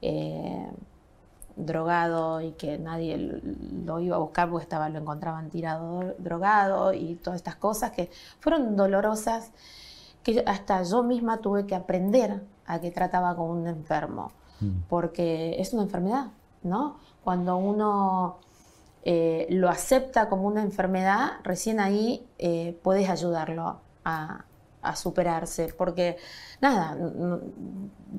eh, 0.00 0.68
drogado 1.54 2.40
y 2.40 2.52
que 2.52 2.78
nadie 2.78 3.16
lo 3.84 4.00
iba 4.00 4.16
a 4.16 4.18
buscar 4.18 4.48
porque 4.48 4.62
estaba, 4.64 4.88
lo 4.88 4.98
encontraban 4.98 5.50
tirado 5.50 6.00
dro- 6.00 6.14
drogado 6.18 6.92
y 6.94 7.14
todas 7.16 7.36
estas 7.36 7.56
cosas 7.56 7.90
que 7.92 8.10
fueron 8.40 8.74
dolorosas 8.74 9.50
que 10.22 10.42
hasta 10.46 10.82
yo 10.82 11.02
misma 11.02 11.38
tuve 11.38 11.66
que 11.66 11.74
aprender 11.74 12.42
a 12.66 12.80
que 12.80 12.90
trataba 12.90 13.36
con 13.36 13.50
un 13.50 13.66
enfermo, 13.66 14.30
porque 14.88 15.60
es 15.60 15.72
una 15.74 15.82
enfermedad, 15.82 16.26
¿no? 16.62 16.96
Cuando 17.24 17.56
uno 17.56 18.38
eh, 19.04 19.46
lo 19.50 19.68
acepta 19.68 20.28
como 20.28 20.46
una 20.46 20.62
enfermedad, 20.62 21.32
recién 21.44 21.80
ahí 21.80 22.26
eh, 22.38 22.78
puedes 22.82 23.08
ayudarlo 23.08 23.80
a, 24.04 24.44
a 24.82 24.96
superarse, 24.96 25.72
porque 25.76 26.16
nada, 26.60 26.96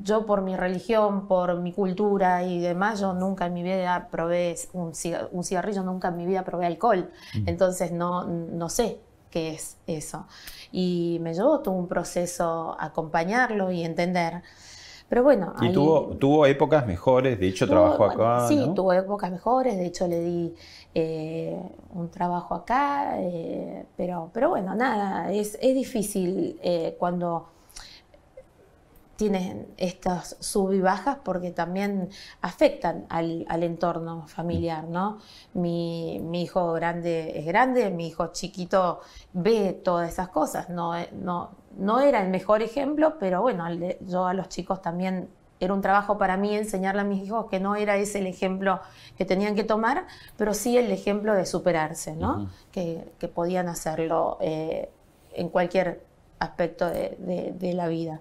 yo 0.02 0.26
por 0.26 0.42
mi 0.42 0.56
religión, 0.56 1.28
por 1.28 1.60
mi 1.60 1.72
cultura 1.74 2.44
y 2.44 2.60
demás, 2.60 3.00
yo 3.00 3.14
nunca 3.14 3.46
en 3.48 3.54
mi 3.54 3.64
vida 3.64 4.08
probé 4.12 4.56
un, 4.74 4.94
ciga- 4.94 5.28
un 5.32 5.44
cigarrillo, 5.44 5.84
nunca 5.84 6.10
en 6.10 6.18
mi 6.18 6.26
vida 6.26 6.44
probé 6.44 6.66
alcohol, 6.66 7.12
entonces 7.46 7.92
no, 7.92 8.26
no 8.26 8.70
sé 8.70 9.00
qué 9.30 9.54
es 9.54 9.78
eso. 9.88 10.28
Y 10.72 11.20
me 11.22 11.34
llevó 11.34 11.60
todo 11.62 11.74
un 11.76 11.88
proceso 11.88 12.76
acompañarlo 12.80 13.72
y 13.72 13.84
entender. 13.84 14.44
Pero 15.10 15.24
bueno, 15.24 15.54
Y 15.62 15.66
ahí- 15.66 15.74
tuvo, 15.74 16.18
tuvo 16.18 16.46
épocas 16.46 16.88
mejores, 16.88 17.40
de 17.40 17.48
hecho 17.48 17.66
Tuvo- 17.66 17.76
trabajó 17.76 18.06
bueno, 18.06 18.24
acá, 18.24 18.48
Sí, 18.48 18.56
¿no? 18.68 18.74
tuvo 18.74 18.94
épocas 18.94 19.32
mejores, 19.32 19.78
de 19.78 19.86
hecho 19.86 20.08
le 20.08 20.20
di 20.22 20.56
eh, 20.96 21.60
un 21.94 22.10
trabajo 22.10 22.56
acá, 22.56 23.16
eh, 23.20 23.86
pero, 23.98 24.30
pero 24.34 24.50
bueno, 24.50 24.76
nada, 24.76 25.32
es, 25.32 25.58
es 25.62 25.76
difícil 25.76 26.60
eh, 26.64 26.96
cuando 27.00 27.48
tienes 29.16 29.68
estas 29.78 30.36
sub 30.40 30.74
y 30.74 30.82
bajas 30.82 31.20
porque 31.24 31.52
también 31.52 32.10
afectan 32.42 33.06
al, 33.10 33.46
al 33.48 33.62
entorno 33.64 34.28
familiar, 34.28 34.86
¿no? 34.86 35.20
Mi, 35.54 36.20
mi 36.24 36.42
hijo 36.44 36.74
grande 36.74 37.38
es 37.40 37.46
grande, 37.46 37.92
mi 37.92 38.08
hijo 38.08 38.28
chiquito 38.32 39.02
ve 39.34 39.74
todas 39.84 40.10
esas 40.12 40.30
cosas, 40.30 40.70
no, 40.70 40.94
no, 41.12 41.52
no 41.78 42.00
era 42.02 42.22
el 42.22 42.30
mejor 42.30 42.62
ejemplo, 42.62 43.18
pero 43.20 43.42
bueno, 43.42 43.66
yo 44.02 44.26
a 44.26 44.34
los 44.34 44.50
chicos 44.50 44.82
también 44.82 45.28
era 45.60 45.74
un 45.74 45.82
trabajo 45.82 46.18
para 46.18 46.36
mí 46.36 46.54
enseñarle 46.56 47.02
a 47.02 47.04
mis 47.06 47.24
hijos 47.24 47.46
que 47.50 47.60
no 47.60 47.76
era 47.76 47.96
ese 47.96 48.20
el 48.20 48.28
ejemplo 48.28 48.82
que 49.18 49.24
tenían 49.26 49.56
que 49.56 49.64
tomar, 49.64 50.06
pero 50.36 50.54
sí 50.54 50.78
el 50.78 50.92
ejemplo 50.92 51.34
de 51.36 51.46
superarse, 51.46 52.16
¿no? 52.16 52.50
que, 52.72 53.06
que 53.20 53.28
podían 53.30 53.70
hacerlo 53.70 54.38
eh, 54.42 54.90
en 55.34 55.50
cualquier 55.50 56.04
aspecto 56.40 56.88
de, 56.90 57.16
de- 57.20 57.54
de 57.54 57.74
la 57.74 57.88
vida. 57.88 58.20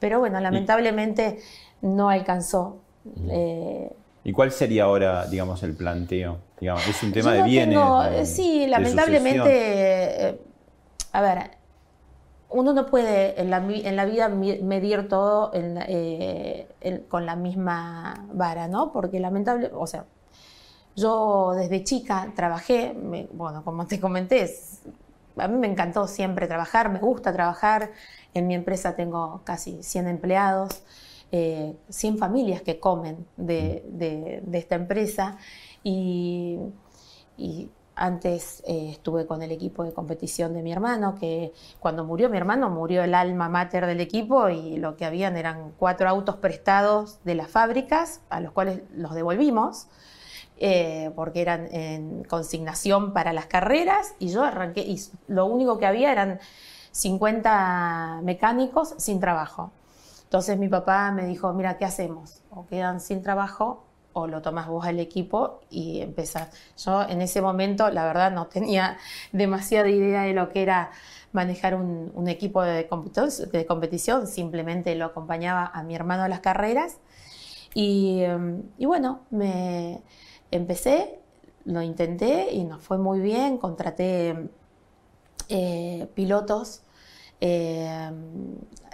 Pero 0.00 0.18
bueno, 0.18 0.40
lamentablemente 0.40 1.38
no 1.82 2.08
alcanzó. 2.10 2.78
eh, 3.28 3.92
¿Y 4.24 4.32
cuál 4.32 4.50
sería 4.50 4.84
ahora, 4.84 5.26
digamos, 5.26 5.62
el 5.62 5.74
planteo? 5.74 6.38
Digamos, 6.60 6.86
es 6.88 7.02
un 7.02 7.12
tema 7.12 7.32
de 7.32 7.38
no 7.40 7.44
bienes. 7.44 7.78
tengo- 7.78 8.02
de- 8.02 8.26
sí, 8.26 8.66
lamentablemente, 8.68 10.28
eh, 10.28 10.40
a 11.12 11.20
ver, 11.20 11.50
uno 12.52 12.72
no 12.72 12.86
puede 12.86 13.40
en 13.40 13.50
la, 13.50 13.58
en 13.58 13.96
la 13.96 14.04
vida 14.04 14.28
medir 14.28 15.08
todo 15.08 15.50
eh, 15.54 16.68
en- 16.80 17.02
con 17.04 17.26
la 17.26 17.36
misma 17.36 18.26
vara, 18.32 18.68
¿no? 18.68 18.92
Porque 18.92 19.20
lamentable, 19.20 19.70
o 19.74 19.86
sea, 19.86 20.04
yo 20.96 21.52
desde 21.56 21.84
chica 21.84 22.32
trabajé, 22.36 22.94
me- 22.94 23.28
bueno, 23.32 23.64
como 23.64 23.86
te 23.86 24.00
comenté, 24.00 24.50
a 25.36 25.48
mí 25.48 25.58
me 25.58 25.66
encantó 25.66 26.06
siempre 26.06 26.46
trabajar, 26.46 26.90
me 26.90 26.98
gusta 26.98 27.32
trabajar. 27.32 27.90
En 28.34 28.46
mi 28.46 28.54
empresa 28.54 28.94
tengo 28.96 29.40
casi 29.44 29.82
100 29.82 30.08
empleados, 30.08 30.82
eh, 31.32 31.74
100 31.88 32.18
familias 32.18 32.62
que 32.62 32.78
comen 32.80 33.26
de, 33.36 33.84
de- 33.88 34.42
esta 34.58 34.74
empresa 34.74 35.38
y 35.82 36.58
antes 37.94 38.62
eh, 38.66 38.90
estuve 38.90 39.26
con 39.26 39.42
el 39.42 39.52
equipo 39.52 39.84
de 39.84 39.92
competición 39.92 40.54
de 40.54 40.62
mi 40.62 40.72
hermano, 40.72 41.16
que 41.18 41.52
cuando 41.80 42.04
murió 42.04 42.28
mi 42.28 42.36
hermano 42.36 42.70
murió 42.70 43.02
el 43.02 43.14
alma 43.14 43.48
mater 43.48 43.86
del 43.86 44.00
equipo 44.00 44.48
y 44.48 44.76
lo 44.76 44.96
que 44.96 45.04
habían 45.04 45.36
eran 45.36 45.72
cuatro 45.78 46.08
autos 46.08 46.36
prestados 46.36 47.18
de 47.24 47.34
las 47.34 47.48
fábricas, 47.50 48.20
a 48.30 48.40
los 48.40 48.52
cuales 48.52 48.82
los 48.94 49.14
devolvimos 49.14 49.88
eh, 50.64 51.10
porque 51.16 51.42
eran 51.42 51.66
en 51.74 52.22
consignación 52.22 53.12
para 53.12 53.32
las 53.32 53.46
carreras 53.46 54.14
y 54.20 54.28
yo 54.28 54.44
arranqué 54.44 54.82
y 54.82 55.02
lo 55.26 55.46
único 55.46 55.78
que 55.78 55.86
había 55.86 56.12
eran 56.12 56.38
50 56.92 58.20
mecánicos 58.22 58.94
sin 58.98 59.18
trabajo. 59.18 59.72
Entonces 60.22 60.58
mi 60.58 60.68
papá 60.68 61.10
me 61.10 61.26
dijo, 61.26 61.52
mira, 61.52 61.78
¿qué 61.78 61.84
hacemos? 61.84 62.42
O 62.50 62.66
quedan 62.66 63.00
sin 63.00 63.22
trabajo 63.22 63.84
o 64.12 64.26
lo 64.26 64.42
tomas 64.42 64.68
vos 64.68 64.86
al 64.86 65.00
equipo 65.00 65.60
y 65.70 66.00
empezás. 66.00 66.50
Yo 66.84 67.02
en 67.02 67.22
ese 67.22 67.40
momento, 67.42 67.90
la 67.90 68.04
verdad, 68.04 68.32
no 68.32 68.46
tenía 68.46 68.98
demasiada 69.32 69.88
idea 69.88 70.22
de 70.22 70.32
lo 70.34 70.48
que 70.48 70.62
era 70.62 70.90
manejar 71.32 71.74
un, 71.74 72.28
equipo 72.28 72.62
de 72.62 72.88
de 73.52 73.66
competición, 73.66 74.26
simplemente 74.26 74.94
lo 74.94 75.06
acompañaba 75.06 75.70
a 75.72 75.82
mi 75.82 75.94
hermano 75.94 76.24
a 76.24 76.28
las 76.28 76.40
carreras. 76.40 76.98
Y, 77.74 78.22
y 78.76 78.84
bueno, 78.84 79.20
me 79.30 80.02
empecé, 80.50 81.18
lo 81.64 81.80
intenté 81.82 82.52
y 82.52 82.64
nos 82.64 82.82
fue 82.82 82.98
muy 82.98 83.20
bien, 83.20 83.56
contraté 83.58 84.50
eh, 85.48 86.06
pilotos, 86.14 86.82
eh, 87.40 88.10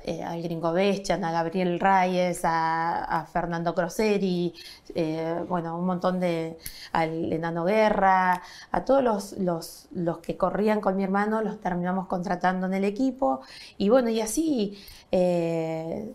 eh, 0.04 0.22
al 0.22 0.42
Gringo 0.42 0.72
Bestian, 0.72 1.24
a 1.24 1.32
Gabriel 1.32 1.80
Reyes, 1.80 2.44
a, 2.44 3.04
a 3.04 3.26
Fernando 3.26 3.74
Croseri, 3.74 4.54
eh, 4.94 5.44
bueno, 5.48 5.78
un 5.78 5.86
montón 5.86 6.20
de, 6.20 6.58
al 6.92 7.32
Enano 7.32 7.64
Guerra, 7.64 8.42
a 8.70 8.84
todos 8.84 9.02
los, 9.02 9.32
los, 9.38 9.88
los 9.92 10.18
que 10.18 10.36
corrían 10.36 10.80
con 10.80 10.96
mi 10.96 11.04
hermano, 11.04 11.42
los 11.42 11.60
terminamos 11.60 12.06
contratando 12.06 12.66
en 12.66 12.74
el 12.74 12.84
equipo 12.84 13.40
y 13.76 13.88
bueno, 13.88 14.08
y 14.10 14.20
así 14.20 14.78
eh, 15.12 16.12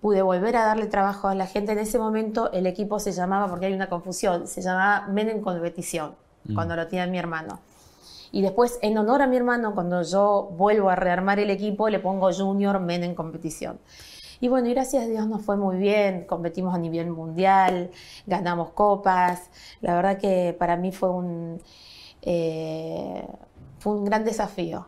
pude 0.00 0.22
volver 0.22 0.56
a 0.56 0.66
darle 0.66 0.86
trabajo 0.86 1.28
a 1.28 1.34
la 1.34 1.46
gente. 1.46 1.72
En 1.72 1.78
ese 1.78 1.98
momento 1.98 2.52
el 2.52 2.66
equipo 2.66 2.98
se 2.98 3.12
llamaba, 3.12 3.48
porque 3.48 3.66
hay 3.66 3.72
una 3.72 3.88
confusión, 3.88 4.46
se 4.46 4.60
llamaba 4.60 5.06
Men 5.08 5.30
en 5.30 5.40
Competición, 5.40 6.14
cuando 6.54 6.76
lo 6.76 6.86
tenía 6.88 7.06
mi 7.06 7.18
hermano. 7.18 7.60
Y 8.34 8.42
después, 8.42 8.78
en 8.82 8.98
honor 8.98 9.22
a 9.22 9.26
mi 9.28 9.36
hermano, 9.36 9.74
cuando 9.74 10.02
yo 10.02 10.50
vuelvo 10.56 10.90
a 10.90 10.96
rearmar 10.96 11.38
el 11.38 11.50
equipo, 11.50 11.88
le 11.88 12.00
pongo 12.00 12.32
Junior 12.32 12.80
Men 12.80 13.04
en 13.04 13.14
Competición. 13.14 13.78
Y 14.40 14.48
bueno, 14.48 14.68
y 14.68 14.74
gracias 14.74 15.04
a 15.04 15.06
Dios 15.06 15.26
nos 15.28 15.42
fue 15.42 15.56
muy 15.56 15.76
bien, 15.76 16.24
competimos 16.26 16.74
a 16.74 16.78
nivel 16.78 17.10
mundial, 17.10 17.90
ganamos 18.26 18.70
copas. 18.70 19.50
La 19.80 19.94
verdad 19.94 20.18
que 20.18 20.54
para 20.58 20.76
mí 20.76 20.90
fue 20.90 21.10
un, 21.10 21.60
eh, 22.22 23.24
fue 23.78 23.92
un 23.94 24.04
gran 24.04 24.24
desafío 24.24 24.86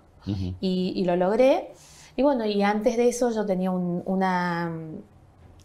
y, 0.60 0.92
y 0.96 1.04
lo 1.04 1.14
logré. 1.16 1.72
Y 2.16 2.22
bueno, 2.22 2.44
y 2.46 2.62
antes 2.62 2.96
de 2.96 3.08
eso 3.08 3.30
yo 3.30 3.46
tenía 3.46 3.70
un- 3.70 4.02
una, 4.06 4.72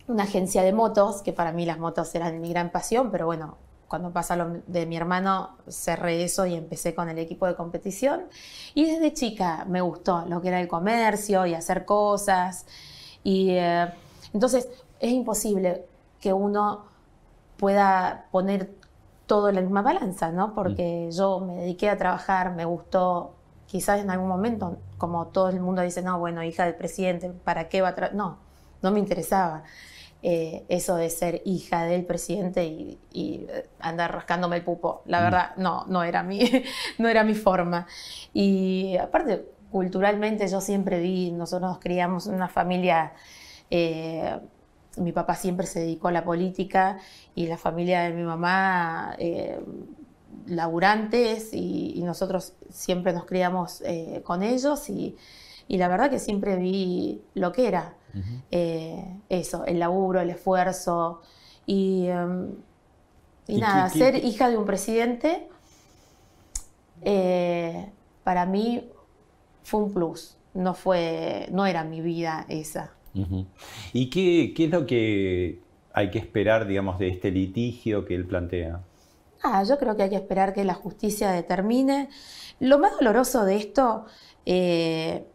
una 0.08 0.24
agencia 0.24 0.62
de 0.64 0.72
motos, 0.74 1.22
que 1.24 1.34
para 1.34 1.52
mí 1.52 1.66
las 1.66 1.80
motos 1.80 2.14
eran 2.16 2.40
mi 2.42 2.50
gran 2.50 2.70
pasión, 2.72 3.10
pero 3.12 3.26
bueno, 3.26 3.58
cuando 3.92 4.12
pasa 4.12 4.38
lo 4.38 4.62
de 4.68 4.86
mi 4.86 4.96
hermano, 4.96 5.58
cerré 5.68 6.24
eso 6.24 6.46
y 6.46 6.56
empecé 6.56 6.96
con 6.96 7.10
el 7.10 7.20
equipo 7.20 7.46
de 7.46 7.56
competición. 7.56 8.22
Y 8.74 8.86
desde 8.86 9.14
chica 9.14 9.66
me 9.68 9.82
gustó 9.82 10.24
lo 10.30 10.42
que 10.42 10.48
era 10.48 10.62
el 10.62 10.70
comercio 10.70 11.46
y 11.46 11.54
hacer 11.56 11.84
cosas. 11.84 12.66
Y 13.22 13.50
eh, 13.52 13.88
entonces 14.34 14.70
es 15.02 15.12
imposible 15.12 15.86
que 16.22 16.32
uno 16.32 16.86
pueda 17.58 18.28
poner 18.32 18.72
todo 19.26 19.50
en 19.50 19.56
la 19.56 19.62
misma 19.62 19.82
balanza, 19.82 20.32
¿no? 20.32 20.56
Porque 20.56 21.10
Mm. 21.10 21.12
yo 21.12 21.40
me 21.42 21.56
dediqué 21.58 21.90
a 21.90 21.98
trabajar, 21.98 22.56
me 22.56 22.64
gustó, 22.64 23.36
quizás 23.68 24.00
en 24.00 24.10
algún 24.10 24.30
momento, 24.30 24.78
como 24.98 25.28
todo 25.28 25.50
el 25.50 25.60
mundo 25.60 25.82
dice, 25.82 26.02
no, 26.02 26.18
bueno, 26.18 26.44
hija 26.44 26.64
del 26.66 26.76
presidente, 26.76 27.30
¿para 27.44 27.68
qué 27.70 27.82
va 27.82 27.90
a 27.90 27.96
trabajar? 27.96 28.16
No, 28.18 28.38
no 28.82 28.92
me 28.92 29.00
interesaba 29.00 29.64
eh, 30.24 30.66
eso 30.70 30.96
de 30.96 31.10
ser 31.10 31.42
hija 31.46 31.84
del 31.86 32.06
presidente 32.06 32.66
y, 32.66 33.00
y, 33.12 33.46
eh, 33.50 33.68
andar 33.80 34.14
rascándome 34.14 34.58
el 34.58 34.64
pupo. 34.64 35.02
La 35.06 35.22
verdad, 35.22 35.56
no, 35.58 35.86
no 35.88 36.04
era 36.04 36.24
mi, 36.24 36.42
no 36.98 37.08
era 37.08 37.24
mi 37.24 37.34
forma. 37.34 37.88
Y 38.34 38.98
aparte, 38.98 39.46
culturalmente 39.72 40.48
yo 40.48 40.62
siempre 40.62 41.00
vi, 41.00 41.32
nosotros 41.32 41.72
nos 41.72 41.80
criamos 41.80 42.28
en 42.28 42.36
una 42.36 42.50
familia, 42.50 43.14
eh, 43.70 44.38
mi 44.98 45.14
papá 45.14 45.36
siempre 45.36 45.66
se 45.66 45.80
dedicó 45.80 46.10
a 46.10 46.12
la 46.12 46.26
política 46.26 47.00
y 47.34 47.48
la 47.48 47.58
familia 47.58 48.02
de 48.02 48.12
mi 48.12 48.24
mamá 48.24 49.16
eh, 49.18 49.60
laburantes 50.48 51.54
y, 51.54 51.94
y, 51.96 52.04
nosotros 52.04 52.54
siempre 52.70 53.14
nos 53.14 53.26
criamos 53.26 53.82
eh, 53.86 54.22
con 54.26 54.44
ellos 54.44 54.90
y, 54.90 55.16
y, 55.70 55.78
la 55.78 55.88
verdad 55.88 56.10
que 56.10 56.20
siempre 56.20 56.58
vi 56.58 57.22
lo 57.34 57.54
que 57.54 57.68
era 57.70 57.96
uh 58.14 58.18
-huh. 58.18 58.42
eh, 58.52 59.06
eso, 59.30 59.66
el 59.66 59.80
laburo, 59.80 60.20
el 60.22 60.30
esfuerzo 60.30 61.22
y, 61.66 62.10
um, 62.10 62.50
y, 63.48 63.56
¿Y 63.56 63.60
nada, 63.60 63.90
qué, 63.92 64.00
ser 64.00 64.22
qué? 64.22 64.28
hija 64.28 64.50
de 64.50 64.58
un 64.58 64.66
presidente 64.66 65.48
eh, 67.02 67.90
para 68.24 68.46
mí 68.46 68.90
fue 69.64 69.82
un 69.82 69.94
plus, 69.94 70.38
no, 70.54 70.74
fue, 70.74 71.48
no 71.52 71.66
era 71.66 71.84
mi 71.84 72.02
vida 72.02 72.46
esa. 72.50 72.92
Uh 73.14 73.20
-huh. 73.26 73.46
¿Y 73.94 74.10
qué, 74.10 74.54
qué 74.56 74.66
es 74.66 74.72
lo 74.72 74.86
que 74.86 75.60
hay 75.94 76.12
que 76.12 76.20
esperar, 76.20 76.68
digamos, 76.68 77.00
de 77.00 77.10
este 77.10 77.32
litigio 77.32 78.06
que 78.06 78.16
él 78.16 78.26
plantea? 78.26 78.82
Ah, 79.44 79.64
yo 79.64 79.78
creo 79.78 79.96
que 79.98 80.04
hay 80.04 80.10
que 80.10 80.16
esperar 80.16 80.54
que 80.54 80.64
la 80.64 80.76
justicia 80.76 81.32
determine. 81.32 82.10
Lo 82.60 82.78
más 82.78 82.94
doloroso 82.94 83.44
de 83.44 83.56
esto 83.58 84.06
eh, 84.46 85.26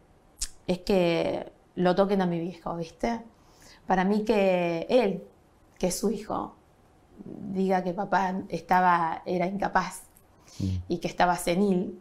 es 0.67 0.79
que 0.81 1.53
lo 1.77 1.95
toquen 1.95 2.21
a 2.21 2.27
mi 2.27 2.41
viejo, 2.41 2.77
¿viste? 2.77 3.21
Para 3.87 4.05
mí 4.05 4.25
que 4.25 4.87
él, 4.91 5.23
que 5.79 5.89
es 5.89 5.99
su 5.99 6.11
hijo, 6.11 6.57
diga 7.25 7.85
que 7.85 7.93
papá 7.93 8.35
estaba, 8.49 9.23
era 9.25 9.47
incapaz 9.47 10.03
mm. 10.59 10.77
y 10.89 10.99
que 10.99 11.09
estaba 11.09 11.37
senil, 11.37 12.01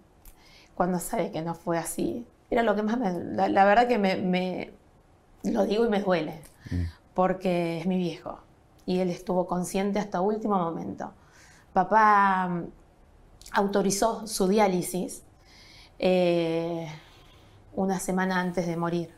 cuando 0.73 0.99
sabe 0.99 1.31
que 1.31 1.41
no 1.41 1.53
fue 1.53 1.77
así. 1.77 2.25
Era 2.49 2.63
lo 2.63 2.75
que 2.75 2.83
más 2.83 2.97
me... 2.97 3.13
La, 3.35 3.47
la 3.47 3.65
verdad 3.65 3.87
que 3.87 3.97
me, 3.97 4.17
me, 4.17 4.73
Lo 5.43 5.65
digo 5.65 5.85
y 5.85 5.89
me 5.89 6.01
duele, 6.01 6.41
mm. 6.71 6.83
porque 7.13 7.79
es 7.79 7.85
mi 7.85 7.97
viejo. 7.97 8.39
Y 8.87 8.99
él 8.99 9.09
estuvo 9.09 9.45
consciente 9.45 9.99
hasta 9.99 10.21
último 10.21 10.57
momento 10.57 11.13
papá 11.75 12.47
mm, 12.47 12.63
autorizó 13.51 14.25
su 14.25 14.47
diálisis 14.47 15.23
eh, 15.99 16.87
una 17.75 17.99
semana 17.99 18.39
antes 18.39 18.65
de 18.65 18.77
morir. 18.77 19.13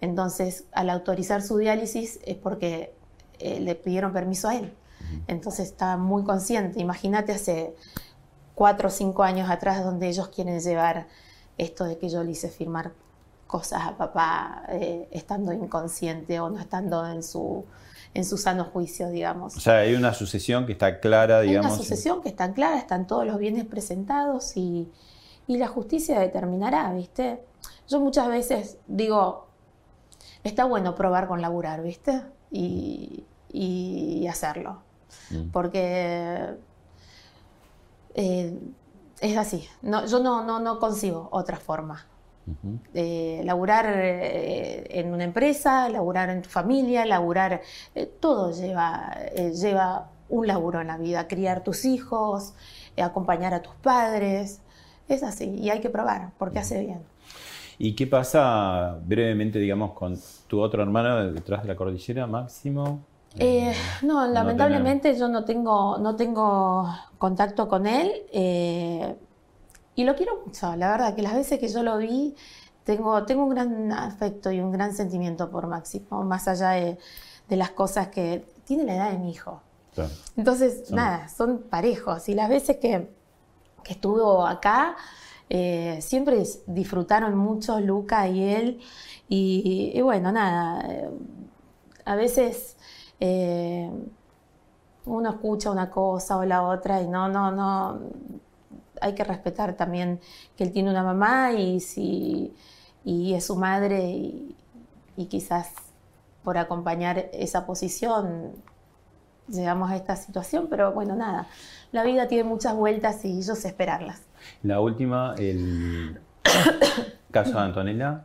Entonces, 0.00 0.64
al 0.72 0.90
autorizar 0.90 1.42
su 1.42 1.56
diálisis 1.56 2.20
es 2.24 2.36
porque 2.36 2.94
eh, 3.38 3.60
le 3.60 3.74
pidieron 3.74 4.12
permiso 4.12 4.48
a 4.48 4.56
él. 4.56 4.72
Entonces 5.26 5.68
estaba 5.68 5.96
muy 5.96 6.24
consciente. 6.24 6.80
Imagínate 6.80 7.32
hace 7.32 7.74
cuatro 8.54 8.88
o 8.88 8.90
cinco 8.90 9.22
años 9.22 9.50
atrás 9.50 9.84
donde 9.84 10.08
ellos 10.08 10.28
quieren 10.28 10.58
llevar 10.60 11.06
esto 11.58 11.84
de 11.84 11.98
que 11.98 12.08
yo 12.08 12.22
le 12.24 12.32
hice 12.32 12.48
firmar 12.48 12.92
cosas 13.46 13.82
a 13.84 13.96
papá 13.96 14.64
eh, 14.70 15.08
estando 15.12 15.52
inconsciente 15.52 16.40
o 16.40 16.50
no 16.50 16.58
estando 16.58 17.06
en 17.06 17.22
su, 17.22 17.64
en 18.12 18.24
su 18.24 18.36
sano 18.36 18.64
juicio, 18.64 19.08
digamos. 19.08 19.56
O 19.56 19.60
sea, 19.60 19.78
hay 19.78 19.94
una 19.94 20.12
sucesión 20.12 20.66
que 20.66 20.72
está 20.72 21.00
clara, 21.00 21.40
digamos. 21.40 21.66
Hay 21.66 21.76
una 21.76 21.82
sucesión 21.82 22.22
que 22.22 22.28
está 22.28 22.52
clara, 22.52 22.78
están 22.78 23.06
todos 23.06 23.26
los 23.26 23.38
bienes 23.38 23.64
presentados 23.64 24.56
y, 24.56 24.90
y 25.46 25.58
la 25.58 25.68
justicia 25.68 26.18
determinará, 26.18 26.92
¿viste? 26.92 27.40
Yo 27.88 28.00
muchas 28.00 28.28
veces 28.28 28.78
digo, 28.88 29.45
está 30.46 30.64
bueno 30.64 30.94
probar 30.94 31.26
con 31.28 31.40
laburar, 31.40 31.82
¿viste? 31.82 32.22
Y, 32.50 33.24
y 33.52 34.26
hacerlo. 34.28 34.82
Mm. 35.30 35.50
Porque 35.50 36.54
eh, 38.14 38.58
es 39.20 39.36
así. 39.36 39.68
No, 39.82 40.06
yo 40.06 40.20
no, 40.20 40.44
no, 40.44 40.60
no 40.60 40.78
consigo 40.78 41.28
otra 41.32 41.56
forma. 41.56 42.06
Uh 42.46 42.52
-huh. 42.52 42.78
eh, 42.94 43.42
laburar 43.44 43.86
eh, 43.88 45.00
en 45.00 45.12
una 45.12 45.24
empresa, 45.24 45.88
laburar 45.88 46.30
en 46.30 46.42
tu 46.42 46.48
familia, 46.48 47.04
laburar, 47.04 47.60
eh, 47.96 48.06
todo 48.06 48.52
lleva, 48.52 49.16
lleva 49.52 50.10
un 50.28 50.46
laburo 50.46 50.80
en 50.80 50.86
la 50.86 50.96
vida, 50.96 51.26
criar 51.26 51.64
tus 51.64 51.84
hijos, 51.84 52.54
acompañar 52.96 53.52
a 53.52 53.62
tus 53.62 53.74
padres, 53.74 54.60
es 55.08 55.22
así, 55.24 55.56
y 55.56 55.70
hay 55.70 55.80
que 55.80 55.90
probar, 55.90 56.30
porque 56.38 56.60
hace 56.60 56.80
bien. 56.80 57.00
¿Y 57.78 57.94
qué 57.94 58.06
pasa 58.06 58.98
brevemente, 59.04 59.58
digamos, 59.58 59.92
con 59.92 60.18
tu 60.46 60.60
otro 60.60 60.82
hermano 60.82 61.32
detrás 61.32 61.62
de 61.62 61.68
la 61.68 61.76
cordillera, 61.76 62.26
Máximo? 62.26 63.00
Eh, 63.38 63.74
no, 64.02 64.26
lamentablemente 64.26 65.14
yo 65.18 65.28
no 65.28 65.44
tengo, 65.44 65.98
no 65.98 66.16
tengo 66.16 66.88
contacto 67.18 67.68
con 67.68 67.86
él. 67.86 68.10
Eh, 68.32 69.14
y 69.94 70.04
lo 70.04 70.14
quiero 70.14 70.42
mucho, 70.44 70.74
la 70.76 70.90
verdad, 70.90 71.14
que 71.14 71.22
las 71.22 71.34
veces 71.34 71.58
que 71.58 71.68
yo 71.68 71.82
lo 71.82 71.98
vi, 71.98 72.34
tengo, 72.84 73.24
tengo 73.24 73.44
un 73.44 73.50
gran 73.50 73.92
afecto 73.92 74.50
y 74.50 74.60
un 74.60 74.72
gran 74.72 74.94
sentimiento 74.94 75.50
por 75.50 75.66
Máximo, 75.66 76.24
más 76.24 76.48
allá 76.48 76.70
de, 76.70 76.98
de 77.48 77.56
las 77.56 77.70
cosas 77.70 78.08
que 78.08 78.46
tiene 78.64 78.84
la 78.84 78.94
edad 78.96 79.10
de 79.10 79.18
mi 79.18 79.30
hijo. 79.30 79.60
Claro. 79.94 80.10
Entonces, 80.36 80.88
son... 80.88 80.96
nada, 80.96 81.28
son 81.28 81.58
parejos. 81.68 82.28
Y 82.28 82.34
las 82.34 82.48
veces 82.48 82.76
que, 82.76 83.10
que 83.82 83.92
estuvo 83.92 84.46
acá, 84.46 84.96
eh, 85.48 85.98
siempre 86.00 86.42
disfrutaron 86.66 87.36
mucho 87.36 87.80
Luca 87.80 88.28
y 88.28 88.42
él. 88.42 88.80
Y, 89.28 90.00
bueno, 90.02 90.32
nada, 90.32 90.84
eh, 90.88 91.10
a 92.04 92.14
veces 92.16 92.76
eh, 93.20 93.90
uno 95.04 95.30
escucha 95.30 95.70
una 95.70 95.90
cosa 95.90 96.36
o 96.36 96.44
la 96.44 96.62
otra 96.62 97.02
y 97.02 97.08
no, 97.08 97.28
no, 97.28 97.50
no 97.50 98.00
hay 99.00 99.14
que 99.14 99.24
respetar 99.24 99.74
también 99.76 100.20
que 100.56 100.64
él 100.64 100.72
tiene 100.72 100.90
una 100.90 101.02
mamá 101.02 101.52
y, 101.52 101.80
si, 101.80 102.54
y 103.04 103.34
es 103.34 103.46
su 103.46 103.56
madre 103.56 104.00
y, 104.08 104.56
quizás 105.28 105.72
por 106.44 106.58
acompañar 106.58 107.30
esa 107.32 107.66
posición 107.66 108.52
llegamos 109.48 109.90
a 109.90 109.96
esta 109.96 110.16
situación, 110.16 110.66
pero 110.68 110.92
bueno, 110.92 111.14
nada, 111.14 111.46
la 111.92 112.02
vida 112.02 112.28
tiene 112.28 112.44
muchas 112.44 112.74
vueltas 112.74 113.24
y 113.24 113.42
yo 113.42 113.54
sé 113.54 113.68
esperarlas. 113.68 114.22
La 114.62 114.80
última, 114.80 115.34
el 115.38 116.20
caso 117.30 117.52
de 117.52 117.60
Antonella. 117.60 118.24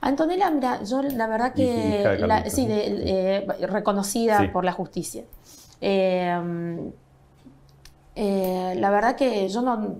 Antonella, 0.00 0.50
mira, 0.50 0.82
yo 0.82 1.02
la 1.02 1.26
verdad 1.26 1.52
que, 1.52 2.18
la, 2.20 2.48
sí, 2.48 2.66
de, 2.66 3.40
eh, 3.40 3.46
reconocida 3.66 4.38
sí. 4.38 4.48
por 4.48 4.64
la 4.64 4.72
justicia. 4.72 5.24
Eh, 5.80 6.90
eh, 8.16 8.74
la 8.76 8.90
verdad 8.90 9.16
que 9.16 9.48
yo 9.48 9.62
no, 9.62 9.96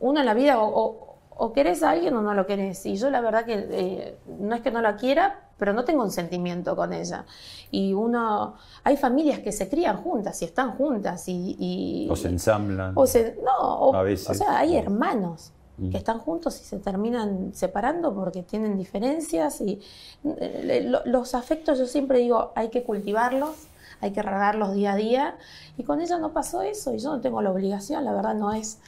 uno 0.00 0.20
en 0.20 0.26
la 0.26 0.34
vida 0.34 0.58
o, 0.58 0.68
o, 0.68 1.16
o, 1.30 1.52
querés 1.52 1.82
a 1.82 1.90
alguien 1.90 2.14
o 2.14 2.22
no 2.22 2.34
lo 2.34 2.46
querés. 2.46 2.84
Y 2.86 2.96
yo 2.96 3.08
la 3.10 3.20
verdad 3.20 3.44
que 3.44 3.66
eh, 3.70 4.18
no 4.40 4.54
es 4.54 4.62
que 4.62 4.70
no 4.70 4.82
la 4.82 4.96
quiera, 4.96 5.40
pero 5.62 5.74
no 5.74 5.84
tengo 5.84 6.02
un 6.02 6.10
sentimiento 6.10 6.74
con 6.74 6.92
ella. 6.92 7.24
Y 7.70 7.92
uno, 7.92 8.56
hay 8.82 8.96
familias 8.96 9.38
que 9.38 9.52
se 9.52 9.68
crían 9.68 9.96
juntas 9.98 10.42
y 10.42 10.44
están 10.44 10.72
juntas 10.72 11.28
y... 11.28 11.54
y 11.56 12.08
o 12.10 12.16
se 12.16 12.30
ensamblan. 12.30 12.94
O 12.96 13.06
se, 13.06 13.38
no, 13.44 13.56
o, 13.60 13.94
a 13.94 14.02
veces. 14.02 14.28
o 14.28 14.34
sea, 14.34 14.58
hay 14.58 14.76
hermanos 14.76 15.52
que 15.88 15.96
están 15.96 16.18
juntos 16.18 16.60
y 16.60 16.64
se 16.64 16.80
terminan 16.80 17.54
separando 17.54 18.12
porque 18.12 18.42
tienen 18.42 18.76
diferencias 18.76 19.60
y 19.60 19.80
eh, 20.24 20.92
los 21.04 21.34
afectos 21.36 21.78
yo 21.78 21.86
siempre 21.86 22.18
digo 22.18 22.52
hay 22.54 22.68
que 22.68 22.82
cultivarlos 22.84 23.68
hay 24.00 24.12
que 24.12 24.22
regarlos 24.22 24.74
día 24.74 24.92
a 24.92 24.96
día 24.96 25.36
y 25.76 25.84
con 25.84 26.00
ella 26.00 26.18
no 26.18 26.32
pasó 26.32 26.62
eso 26.62 26.92
y 26.92 26.98
yo 26.98 27.10
no 27.10 27.20
tengo 27.20 27.40
la 27.40 27.50
obligación, 27.50 28.04
la 28.04 28.12
verdad 28.12 28.34
no 28.34 28.52
es 28.52 28.78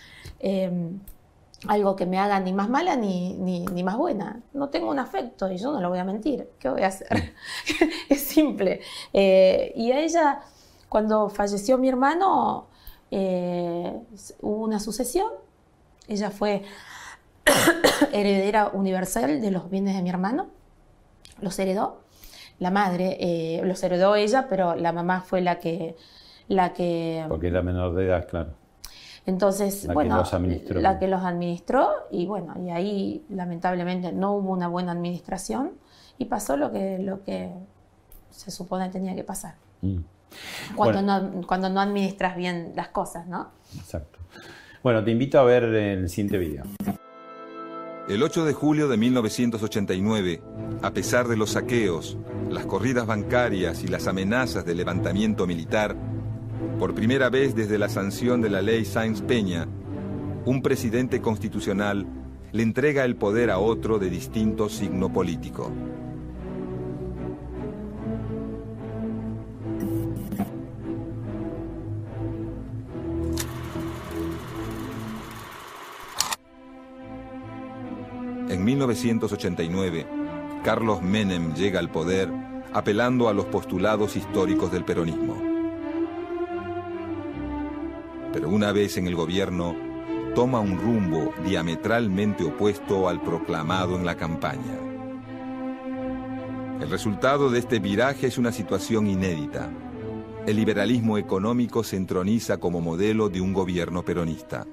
eh, 0.40 0.70
algo 1.68 1.96
que 1.96 2.06
me 2.06 2.18
haga 2.18 2.40
ni 2.40 2.52
más 2.52 2.68
mala 2.68 2.96
ni, 2.96 3.34
ni, 3.34 3.64
ni, 3.66 3.82
más 3.82 3.96
buena. 3.96 4.40
No 4.52 4.68
tengo 4.68 4.90
un 4.90 4.98
afecto 4.98 5.50
y 5.50 5.56
yo 5.56 5.72
no 5.72 5.80
lo 5.80 5.88
voy 5.88 5.98
a 5.98 6.04
mentir. 6.04 6.48
¿Qué 6.58 6.68
voy 6.68 6.82
a 6.82 6.88
hacer? 6.88 7.34
es 8.08 8.20
simple. 8.20 8.80
Eh, 9.12 9.72
y 9.76 9.92
a 9.92 10.00
ella, 10.00 10.40
cuando 10.88 11.28
falleció 11.28 11.78
mi 11.78 11.88
hermano, 11.88 12.68
eh, 13.10 13.98
hubo 14.40 14.64
una 14.64 14.80
sucesión. 14.80 15.30
Ella 16.08 16.30
fue 16.30 16.62
heredera 18.12 18.68
universal 18.72 19.40
de 19.40 19.50
los 19.50 19.70
bienes 19.70 19.96
de 19.96 20.02
mi 20.02 20.10
hermano. 20.10 20.48
Los 21.40 21.58
heredó 21.58 22.04
la 22.58 22.70
madre, 22.70 23.16
eh, 23.20 23.62
los 23.64 23.82
heredó 23.82 24.14
ella, 24.14 24.46
pero 24.48 24.76
la 24.76 24.92
mamá 24.92 25.20
fue 25.22 25.40
la 25.40 25.58
que 25.58 25.96
la 26.46 26.72
que... 26.72 27.24
Porque 27.28 27.48
era 27.48 27.62
menor 27.62 27.94
de 27.94 28.06
edad, 28.06 28.28
claro. 28.28 28.50
Entonces, 29.26 29.84
La 29.84 29.88
que 29.88 29.94
bueno, 29.94 30.16
los 30.18 30.34
administró. 30.34 30.80
la 30.80 30.98
que 30.98 31.08
los 31.08 31.22
administró 31.22 31.88
y 32.10 32.26
bueno, 32.26 32.54
y 32.62 32.70
ahí 32.70 33.24
lamentablemente 33.30 34.12
no 34.12 34.32
hubo 34.34 34.52
una 34.52 34.68
buena 34.68 34.92
administración 34.92 35.72
y 36.18 36.26
pasó 36.26 36.56
lo 36.56 36.70
que, 36.72 36.98
lo 36.98 37.22
que 37.24 37.50
se 38.30 38.50
supone 38.50 38.90
tenía 38.90 39.14
que 39.14 39.24
pasar. 39.24 39.54
Mm, 39.80 39.98
Cuando, 40.76 41.02
Bueno. 41.02 41.30
no, 41.32 41.46
cuando 41.46 41.70
no 41.70 41.80
administras 41.80 42.36
bien 42.36 42.72
las 42.76 42.88
cosas, 42.88 43.26
¿no? 43.26 43.50
exacto. 43.76 44.18
Bueno, 44.82 45.02
te 45.02 45.10
invito 45.12 45.38
a 45.38 45.44
ver 45.44 45.62
el 45.64 46.08
siguiente 46.10 46.36
video. 46.36 46.64
El 48.06 48.22
8 48.22 48.44
de 48.44 48.52
julio 48.52 48.86
de 48.88 48.98
1989, 48.98 50.42
a 50.82 50.90
pesar 50.90 51.26
de 51.26 51.38
los 51.38 51.52
saqueos, 51.52 52.18
las 52.50 52.66
corridas 52.66 53.06
bancarias 53.06 53.82
y 53.82 53.88
las 53.88 54.06
amenazas 54.06 54.66
de 54.66 54.74
levantamiento 54.74 55.46
militar, 55.46 55.96
por 56.78 56.94
primera 56.94 57.30
vez 57.30 57.54
desde 57.54 57.78
la 57.78 57.88
sanción 57.88 58.40
de 58.42 58.50
la 58.50 58.62
ley 58.62 58.84
Sáenz 58.84 59.22
Peña, 59.22 59.66
un 60.44 60.62
presidente 60.62 61.20
constitucional 61.20 62.06
le 62.52 62.62
entrega 62.62 63.04
el 63.04 63.16
poder 63.16 63.50
a 63.50 63.58
otro 63.58 63.98
de 63.98 64.10
distinto 64.10 64.68
signo 64.68 65.12
político. 65.12 65.72
En 78.48 78.64
1989, 78.64 80.06
Carlos 80.62 81.02
Menem 81.02 81.54
llega 81.54 81.80
al 81.80 81.90
poder 81.90 82.28
apelando 82.72 83.28
a 83.28 83.34
los 83.34 83.46
postulados 83.46 84.16
históricos 84.16 84.70
del 84.70 84.84
peronismo. 84.84 85.53
Pero 88.34 88.48
una 88.48 88.72
vez 88.72 88.96
en 88.96 89.06
el 89.06 89.14
gobierno, 89.14 89.76
toma 90.34 90.58
un 90.58 90.76
rumbo 90.76 91.32
diametralmente 91.44 92.42
opuesto 92.42 93.08
al 93.08 93.22
proclamado 93.22 93.94
en 93.94 94.04
la 94.04 94.16
campaña. 94.16 94.76
El 96.80 96.90
resultado 96.90 97.48
de 97.48 97.60
este 97.60 97.78
viraje 97.78 98.26
es 98.26 98.36
una 98.36 98.50
situación 98.50 99.06
inédita. 99.06 99.70
El 100.48 100.56
liberalismo 100.56 101.16
económico 101.16 101.84
se 101.84 101.96
entroniza 101.96 102.58
como 102.58 102.80
modelo 102.80 103.28
de 103.28 103.40
un 103.40 103.52
gobierno 103.52 104.04
peronista. 104.04 104.66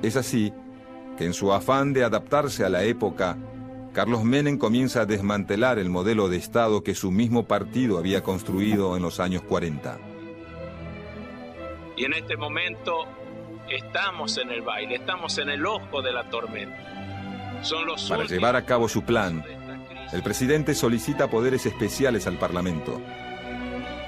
Es 0.00 0.14
así 0.14 0.52
que 1.18 1.26
en 1.26 1.34
su 1.34 1.52
afán 1.52 1.92
de 1.92 2.04
adaptarse 2.04 2.64
a 2.64 2.68
la 2.68 2.84
época, 2.84 3.36
Carlos 3.92 4.22
Menem 4.22 4.58
comienza 4.58 5.00
a 5.00 5.06
desmantelar 5.06 5.80
el 5.80 5.90
modelo 5.90 6.28
de 6.28 6.36
Estado 6.36 6.84
que 6.84 6.94
su 6.94 7.10
mismo 7.10 7.48
partido 7.48 7.98
había 7.98 8.22
construido 8.22 8.96
en 8.96 9.02
los 9.02 9.18
años 9.18 9.42
40. 9.42 10.09
Y 12.00 12.04
en 12.06 12.14
este 12.14 12.34
momento 12.38 13.04
estamos 13.68 14.38
en 14.38 14.50
el 14.50 14.62
baile, 14.62 14.94
estamos 14.94 15.36
en 15.36 15.50
el 15.50 15.66
ojo 15.66 16.00
de 16.00 16.14
la 16.14 16.30
tormenta. 16.30 17.60
Son 17.62 17.84
los 17.84 18.08
Para 18.08 18.24
llevar 18.24 18.56
a 18.56 18.64
cabo 18.64 18.88
su 18.88 19.02
plan, 19.02 19.44
el 20.10 20.22
presidente 20.22 20.74
solicita 20.74 21.28
poderes 21.28 21.66
especiales 21.66 22.26
al 22.26 22.38
Parlamento. 22.38 22.98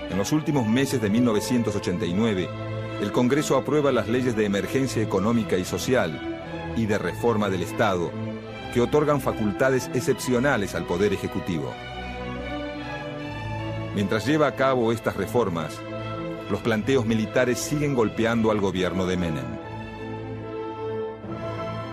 En 0.09 0.17
los 0.17 0.33
últimos 0.33 0.67
meses 0.67 1.03
de 1.03 1.11
1989, 1.11 2.49
el 3.03 3.13
Congreso 3.13 3.59
aprueba 3.59 3.93
las 3.93 4.09
leyes 4.09 4.35
de 4.37 4.47
emergencia 4.47 5.03
económica 5.03 5.59
y 5.59 5.67
social 5.67 6.73
y 6.79 6.87
de 6.87 6.97
reforma 6.97 7.51
del 7.51 7.61
Estado, 7.61 8.11
que 8.73 8.81
otorgan 8.81 9.21
facultades 9.21 9.91
excepcionales 9.93 10.75
al 10.75 10.87
Poder 10.87 11.13
Ejecutivo. 11.13 11.71
Mientras 13.95 14.25
lleva 14.25 14.47
a 14.47 14.57
cabo 14.57 14.93
estas 14.93 15.15
reformas, 15.15 15.79
los 16.51 16.61
planteos 16.61 17.07
militares 17.07 17.59
siguen 17.59 17.95
golpeando 17.95 18.51
al 18.51 18.61
gobierno 18.61 19.07
de 19.07 19.17
Menem. 19.17 19.45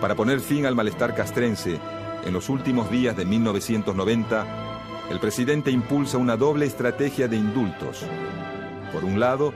Para 0.02 0.16
poner 0.16 0.40
fin 0.40 0.66
al 0.66 0.76
malestar 0.76 1.14
castrense, 1.14 1.80
en 2.26 2.34
los 2.34 2.50
últimos 2.50 2.90
días 2.90 3.16
de 3.16 3.26
1990, 3.26 4.46
el 5.10 5.20
presidente 5.20 5.72
impulsa 5.72 6.18
una 6.18 6.38
doble 6.38 6.66
estrategia 6.66 7.28
de 7.28 7.38
indultos. 7.38 8.06
Por 8.94 9.04
un 9.04 9.20
lado, 9.20 9.54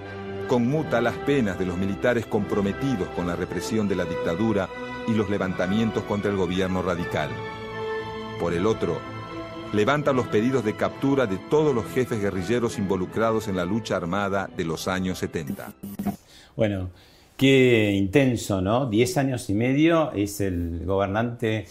conmuta 0.48 1.02
las 1.02 1.16
penas 1.20 1.58
de 1.60 1.66
los 1.66 1.78
militares 1.78 2.26
comprometidos 2.26 3.08
con 3.10 3.28
la 3.28 3.36
represión 3.36 3.88
de 3.88 3.96
la 3.96 4.06
dictadura 4.06 4.68
y 5.08 5.14
los 5.14 5.30
levantamientos 5.30 6.04
contra 6.04 6.32
el 6.32 6.38
gobierno 6.38 6.82
radical. 6.82 7.30
Por 8.40 8.54
el 8.54 8.66
otro, 8.66 9.00
levanta 9.74 10.14
los 10.14 10.28
pedidos 10.28 10.64
de 10.64 10.76
captura 10.76 11.26
de 11.26 11.38
todos 11.38 11.74
los 11.74 11.86
jefes 11.88 12.22
guerrilleros 12.22 12.78
involucrados 12.78 13.48
en 13.48 13.56
la 13.56 13.66
lucha 13.66 13.96
armada 13.98 14.50
de 14.56 14.64
los 14.66 14.88
años 14.88 15.18
70. 15.20 15.74
Bueno, 16.56 16.90
qué 17.36 17.92
intenso, 17.94 18.62
¿no? 18.62 18.86
Diez 18.86 19.18
años 19.18 19.50
y 19.50 19.54
medio 19.54 20.12
es 20.14 20.40
el 20.42 20.84
gobernante 20.86 21.66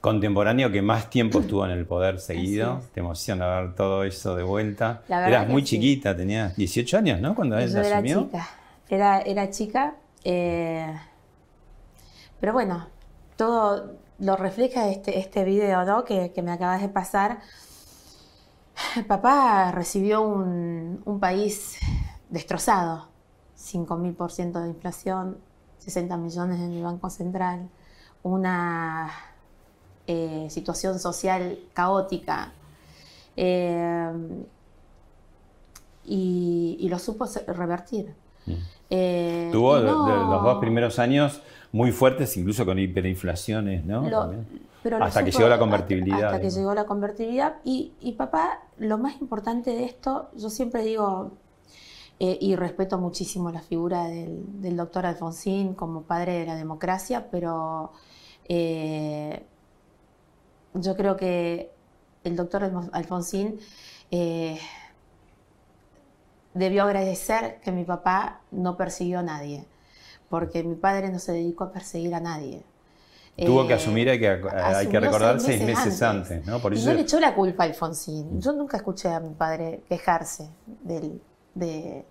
contemporáneo 0.00 0.70
que 0.70 0.82
más 0.82 1.10
tiempo 1.10 1.40
estuvo 1.40 1.64
en 1.64 1.72
el 1.72 1.86
poder 1.86 2.20
seguido. 2.20 2.82
Te 2.94 3.00
emociona 3.00 3.46
ver 3.60 3.74
todo 3.74 4.04
eso 4.04 4.36
de 4.36 4.42
vuelta. 4.42 5.02
La 5.08 5.20
verdad 5.20 5.40
Eras 5.42 5.48
muy 5.48 5.62
sí. 5.62 5.76
chiquita, 5.76 6.16
tenías 6.16 6.54
18 6.56 6.98
años, 6.98 7.20
¿no? 7.20 7.34
Cuando 7.34 7.58
él 7.58 7.72
Yo 7.72 7.80
era 7.80 7.96
asumió. 7.96 8.24
chica, 8.26 8.48
era, 8.88 9.20
era 9.22 9.50
chica, 9.50 9.96
eh, 10.22 10.94
pero 12.38 12.52
bueno, 12.52 12.86
todo 13.36 13.94
lo 14.18 14.36
refleja 14.36 14.88
este, 14.88 15.18
este 15.18 15.44
video 15.44 15.84
¿no? 15.84 16.04
que, 16.04 16.32
que 16.32 16.42
me 16.42 16.52
acabas 16.52 16.80
de 16.80 16.88
pasar. 16.88 17.40
Papá 19.08 19.72
recibió 19.72 20.22
un, 20.22 21.02
un 21.04 21.20
país 21.20 21.76
destrozado, 22.28 23.08
5.000% 23.56 24.60
de 24.62 24.68
inflación, 24.68 25.38
60 25.78 26.16
millones 26.16 26.60
en 26.60 26.72
el 26.72 26.82
Banco 26.82 27.08
Central, 27.10 27.68
una 28.22 29.10
eh, 30.06 30.48
situación 30.50 30.98
social 30.98 31.58
caótica. 31.74 32.52
eh, 33.36 34.12
y, 36.04 36.76
y 36.80 36.88
lo 36.88 36.98
supo 36.98 37.26
revertir. 37.48 38.14
Eh. 38.90 39.48
Tuvo 39.52 39.76
de- 39.76 39.82
los 39.82 40.42
dos 40.42 40.58
primeros 40.58 40.98
años 40.98 41.42
muy 41.72 41.92
fuertes, 41.92 42.36
incluso 42.36 42.64
con 42.64 42.78
hiperinflaciones, 42.78 43.84
¿no? 43.84 44.08
lo- 44.08 44.32
pero 44.82 45.02
Hasta 45.02 45.24
que 45.24 45.32
supo- 45.32 45.38
llegó 45.40 45.50
la 45.50 45.58
convertibilidad. 45.58 46.24
Hasta, 46.26 46.40
que 46.40 46.50
llegó 46.50 46.72
la 46.72 46.84
convertibilidad. 46.86 47.56
Y, 47.64 47.92
y 48.00 48.12
papá, 48.12 48.60
lo 48.78 48.98
más 48.98 49.20
importante 49.20 49.70
de 49.70 49.84
esto, 49.84 50.28
yo 50.36 50.48
siempre 50.48 50.84
digo, 50.84 51.32
eh, 52.20 52.38
y 52.40 52.54
respeto 52.54 52.96
muchísimo 52.96 53.50
la 53.50 53.60
figura 53.62 54.04
del, 54.04 54.44
del 54.62 54.76
doctor 54.76 55.04
Alfonsín 55.06 55.74
como 55.74 56.02
padre 56.02 56.38
de 56.38 56.46
la 56.46 56.54
democracia, 56.54 57.26
pero 57.32 57.90
eh, 58.48 59.42
yo 60.74 60.96
creo 60.96 61.16
que 61.16 61.72
el 62.24 62.36
doctor 62.36 62.62
Alfon- 62.62 62.90
Alfonsín 62.92 63.58
eh, 64.12 64.58
debió 66.56 66.84
agradecer 66.84 67.60
que 67.62 67.72
mi 67.72 67.84
papá 67.84 68.40
no 68.50 68.76
persiguió 68.76 69.18
a 69.20 69.22
nadie, 69.22 69.64
porque 70.28 70.62
mi 70.62 70.74
padre 70.74 71.10
no 71.10 71.18
se 71.18 71.32
dedicó 71.32 71.64
a 71.64 71.72
perseguir 71.72 72.14
a 72.14 72.20
nadie. 72.20 72.62
Tuvo 73.36 73.66
que 73.66 73.74
Eh, 73.74 73.76
asumir, 73.76 74.08
hay 74.08 74.18
que, 74.18 74.28
hay 74.28 74.86
que 74.86 74.98
recordar, 74.98 75.38
seis 75.40 75.62
meses 75.62 76.00
antes, 76.02 76.46
¿no? 76.46 76.58
Por 76.58 76.72
y 76.72 76.78
eso 76.78 76.88
no 76.88 76.94
le 76.94 77.02
echó 77.02 77.20
la 77.20 77.34
culpa 77.34 77.64
a 77.64 77.66
Alfonsín. 77.66 78.40
Yo 78.40 78.52
nunca 78.52 78.78
escuché 78.78 79.10
a 79.10 79.20
mi 79.20 79.34
padre 79.34 79.82
quejarse 79.88 80.48
del- 80.82 81.20
de, 81.54 82.06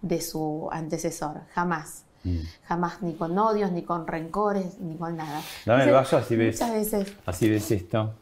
de 0.00 0.20
su 0.22 0.68
antecesor, 0.72 1.42
jamás. 1.54 2.04
Mm. 2.24 2.38
Jamás, 2.64 3.02
ni 3.02 3.14
con 3.14 3.36
odios, 3.38 3.72
ni 3.72 3.82
con 3.82 4.06
rencores, 4.06 4.78
ni 4.80 4.96
con 4.96 5.16
nada. 5.16 5.42
Dame 5.66 5.84
el 5.84 5.90
vaso, 5.92 6.16
así 6.16 6.36
ves. 6.36 6.58
Muchas 6.60 6.74
veces 6.74 7.12
Así 7.26 7.48
ves 7.48 7.70
esto. 7.70 8.14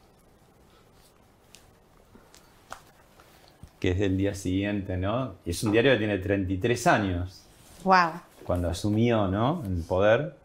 Que 3.79 3.91
es 3.93 3.99
del 3.99 4.17
día 4.17 4.35
siguiente, 4.35 4.97
¿no? 4.97 5.35
Y 5.45 5.51
es 5.51 5.63
un 5.63 5.73
diario 5.73 5.93
que 5.93 5.99
tiene 5.99 6.19
33 6.19 6.87
años. 6.87 7.43
Wow, 7.85 8.11
Cuando 8.45 8.69
asumió, 8.69 9.29
¿no? 9.29 9.63
El 9.65 9.83
poder. 9.85 10.37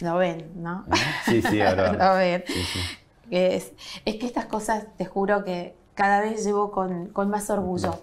lo 0.00 0.16
ven, 0.16 0.50
¿no? 0.56 0.84
¿no? 0.86 0.96
Sí, 1.26 1.42
sí, 1.42 1.60
ahora. 1.60 1.92
lo 2.12 2.16
ven. 2.16 2.44
Sí, 2.46 2.54
sí. 2.64 2.78
Que 3.28 3.56
Es, 3.56 3.72
es 4.04 4.16
que 4.16 4.26
estas 4.26 4.46
cosas, 4.46 4.86
te 4.96 5.04
juro 5.04 5.44
que 5.44 5.74
cada 5.94 6.20
vez 6.20 6.44
llevo 6.44 6.70
con, 6.70 7.08
con 7.08 7.28
más 7.28 7.50
orgullo 7.50 8.00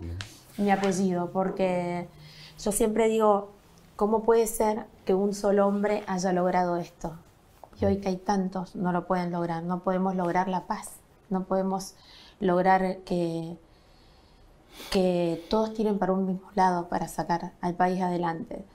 mi 0.57 0.71
apellido, 0.71 1.31
porque 1.31 2.07
yo 2.63 2.71
siempre 2.71 3.07
digo, 3.07 3.51
¿cómo 3.95 4.23
puede 4.23 4.45
ser 4.45 4.85
que 5.05 5.13
un 5.13 5.33
solo 5.33 5.67
hombre 5.67 6.03
haya 6.07 6.33
logrado 6.33 6.77
esto? 6.77 7.13
Y 7.79 7.85
hoy 7.85 7.97
que 7.97 8.09
hay 8.09 8.17
tantos, 8.17 8.75
no 8.75 8.91
lo 8.91 9.07
pueden 9.07 9.31
lograr, 9.31 9.63
no 9.63 9.79
podemos 9.83 10.15
lograr 10.15 10.47
la 10.49 10.67
paz, 10.67 10.97
no 11.29 11.45
podemos 11.45 11.95
lograr 12.41 12.97
que, 13.05 13.55
que 14.91 15.45
todos 15.49 15.73
tiren 15.73 15.99
para 15.99 16.13
un 16.13 16.25
mismo 16.25 16.49
lado 16.55 16.89
para 16.89 17.07
sacar 17.07 17.53
al 17.61 17.75
país 17.75 18.01
adelante. 18.01 18.65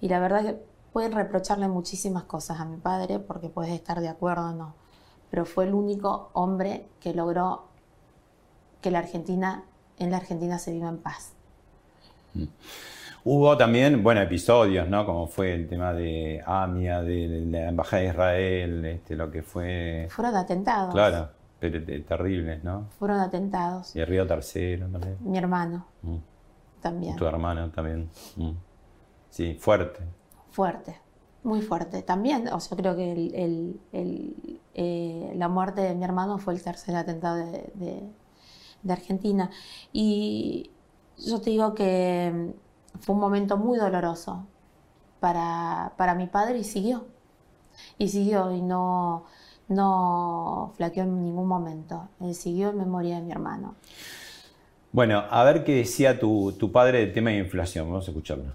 Y 0.00 0.08
la 0.08 0.18
verdad 0.18 0.42
que 0.42 0.62
pueden 0.92 1.12
reprocharle 1.12 1.68
muchísimas 1.68 2.24
cosas 2.24 2.60
a 2.60 2.64
mi 2.64 2.76
padre, 2.76 3.18
porque 3.18 3.48
puedes 3.48 3.72
estar 3.72 4.00
de 4.00 4.08
acuerdo 4.08 4.50
o 4.50 4.52
no, 4.52 4.74
pero 5.30 5.44
fue 5.44 5.64
el 5.64 5.74
único 5.74 6.30
hombre 6.32 6.86
que 7.00 7.14
logró 7.14 7.64
que 8.80 8.90
la 8.90 9.00
Argentina, 9.00 9.64
en 9.98 10.10
la 10.10 10.16
Argentina 10.16 10.58
se 10.58 10.72
viva 10.72 10.88
en 10.88 10.98
paz. 10.98 11.32
Hubo 13.22 13.56
también, 13.56 14.02
bueno, 14.02 14.22
episodios, 14.22 14.88
¿no? 14.88 15.04
Como 15.04 15.26
fue 15.26 15.52
el 15.52 15.68
tema 15.68 15.92
de 15.92 16.42
AMIA, 16.44 17.02
de, 17.02 17.44
la 17.46 17.68
Embajada 17.68 18.02
de 18.02 18.08
Israel, 18.08 18.84
este, 18.86 19.14
lo 19.14 19.30
que 19.30 19.42
fue... 19.42 20.06
Fueron 20.10 20.36
atentados. 20.36 20.94
Claro, 20.94 21.28
terribles, 21.60 22.64
¿no? 22.64 22.88
Fueron 22.98 23.20
atentados. 23.20 23.94
Y 23.94 24.00
el 24.00 24.06
Río 24.06 24.26
Tercero 24.26 24.88
también. 24.88 25.16
Mi 25.20 25.38
hermano 25.38 25.86
mm. 26.02 26.16
también. 26.80 27.16
Tu 27.16 27.26
hermano 27.26 27.70
también. 27.70 28.10
Mm. 28.36 28.52
Sí, 29.28 29.54
fuerte. 29.54 30.00
Fuerte, 30.50 30.96
muy 31.44 31.62
fuerte. 31.62 32.02
También, 32.02 32.48
o 32.48 32.60
sea, 32.60 32.76
creo 32.76 32.96
que 32.96 33.12
el, 33.12 33.80
eh, 34.74 35.32
la 35.36 35.48
muerte 35.48 35.82
de 35.82 35.94
mi 35.94 36.04
hermano 36.04 36.38
fue 36.38 36.54
el 36.54 36.62
tercer 36.62 36.96
atentado 36.96 37.36
de, 37.36 38.10
de 38.82 38.92
Argentina. 38.92 39.50
Y 39.92 40.70
yo 41.18 41.40
te 41.40 41.50
digo 41.50 41.74
que 41.74 42.54
fue 43.00 43.14
un 43.14 43.20
momento 43.20 43.56
muy 43.56 43.78
doloroso 43.78 44.46
para, 45.20 45.92
para 45.96 46.14
mi 46.14 46.26
padre 46.26 46.58
y 46.58 46.64
siguió. 46.64 47.06
Y 47.98 48.08
siguió 48.08 48.50
y 48.52 48.62
no, 48.62 49.24
no 49.70 50.74
flaqueó 50.76 51.04
en 51.04 51.24
ningún 51.24 51.48
momento. 51.48 52.08
Él 52.20 52.34
siguió 52.34 52.70
en 52.70 52.78
memoria 52.78 53.16
de 53.16 53.22
mi 53.22 53.32
hermano. 53.32 53.76
Bueno, 54.92 55.24
a 55.30 55.44
ver 55.44 55.64
qué 55.64 55.76
decía 55.76 56.18
tu, 56.18 56.52
tu 56.58 56.70
padre 56.72 56.98
del 56.98 57.12
tema 57.12 57.30
de 57.30 57.38
inflación. 57.38 57.86
Vamos 57.86 58.06
a 58.06 58.10
escucharlo. 58.10 58.52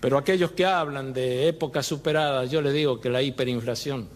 Pero 0.00 0.16
aquellos 0.16 0.52
que 0.52 0.64
hablan 0.64 1.12
de 1.12 1.48
épocas 1.48 1.84
superadas, 1.86 2.50
yo 2.50 2.62
les 2.62 2.72
digo 2.72 3.00
que 3.00 3.10
la 3.10 3.20
hiperinflación 3.20 4.08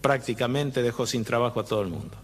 prácticamente 0.00 0.82
dejó 0.82 1.06
sin 1.06 1.24
trabajo 1.24 1.60
a 1.60 1.64
todo 1.64 1.82
el 1.82 1.88
mundo. 1.88 2.16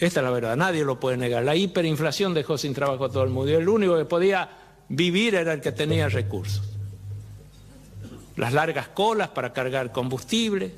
Esta 0.00 0.18
es 0.18 0.24
la 0.24 0.30
verdad, 0.30 0.56
nadie 0.56 0.84
lo 0.84 0.98
puede 0.98 1.16
negar. 1.16 1.44
La 1.44 1.54
hiperinflación 1.54 2.34
dejó 2.34 2.58
sin 2.58 2.74
trabajo 2.74 3.04
a 3.04 3.08
todo 3.08 3.22
el 3.22 3.30
mundo 3.30 3.52
y 3.52 3.54
el 3.54 3.68
único 3.68 3.96
que 3.96 4.04
podía 4.04 4.48
vivir 4.88 5.36
era 5.36 5.52
el 5.52 5.60
que 5.60 5.70
tenía 5.70 6.08
recursos. 6.08 6.71
Las 8.36 8.52
largas 8.52 8.88
colas 8.88 9.28
para 9.28 9.52
cargar 9.52 9.92
combustible, 9.92 10.72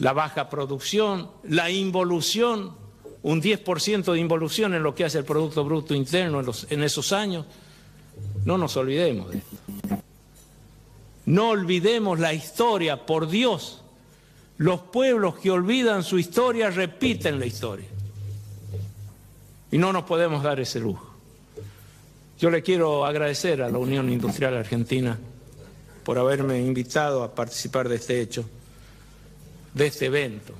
la 0.00 0.12
baja 0.12 0.48
producción, 0.48 1.30
la 1.44 1.70
involución, 1.70 2.74
un 3.22 3.42
10% 3.42 4.12
de 4.12 4.18
involución 4.18 4.74
en 4.74 4.82
lo 4.82 4.94
que 4.94 5.04
hace 5.04 5.18
el 5.18 5.24
Producto 5.24 5.64
Bruto 5.64 5.94
Interno 5.94 6.42
en, 6.70 6.82
esos 6.82 7.12
años. 7.12 7.46
No 8.44 8.56
nos 8.56 8.76
olvidemos 8.76 9.30
de 9.30 9.38
esto. 9.38 9.56
No 11.26 11.50
olvidemos 11.50 12.18
la 12.18 12.32
historia, 12.32 13.04
por 13.04 13.28
Dios. 13.28 13.82
Los 14.56 14.80
pueblos 14.80 15.38
que 15.38 15.50
olvidan 15.50 16.02
su 16.02 16.18
historia 16.18 16.70
repiten 16.70 17.38
la 17.38 17.46
historia. 17.46 17.86
Y 19.70 19.78
no 19.78 19.92
nos 19.92 20.04
podemos 20.04 20.42
dar 20.42 20.58
ese 20.60 20.80
lujo. 20.80 21.08
Yo 22.38 22.50
le 22.50 22.62
quiero 22.62 23.04
agradecer 23.04 23.62
a 23.62 23.68
la 23.68 23.78
Unión 23.78 24.10
Industrial 24.10 24.56
Argentina 24.56 25.18
por 26.04 26.18
haberme 26.18 26.60
invitado 26.60 27.22
a 27.22 27.34
participar 27.34 27.88
de 27.88 27.96
este 27.96 28.20
hecho, 28.20 28.44
de 29.74 29.86
este 29.86 30.06
evento 30.06 30.54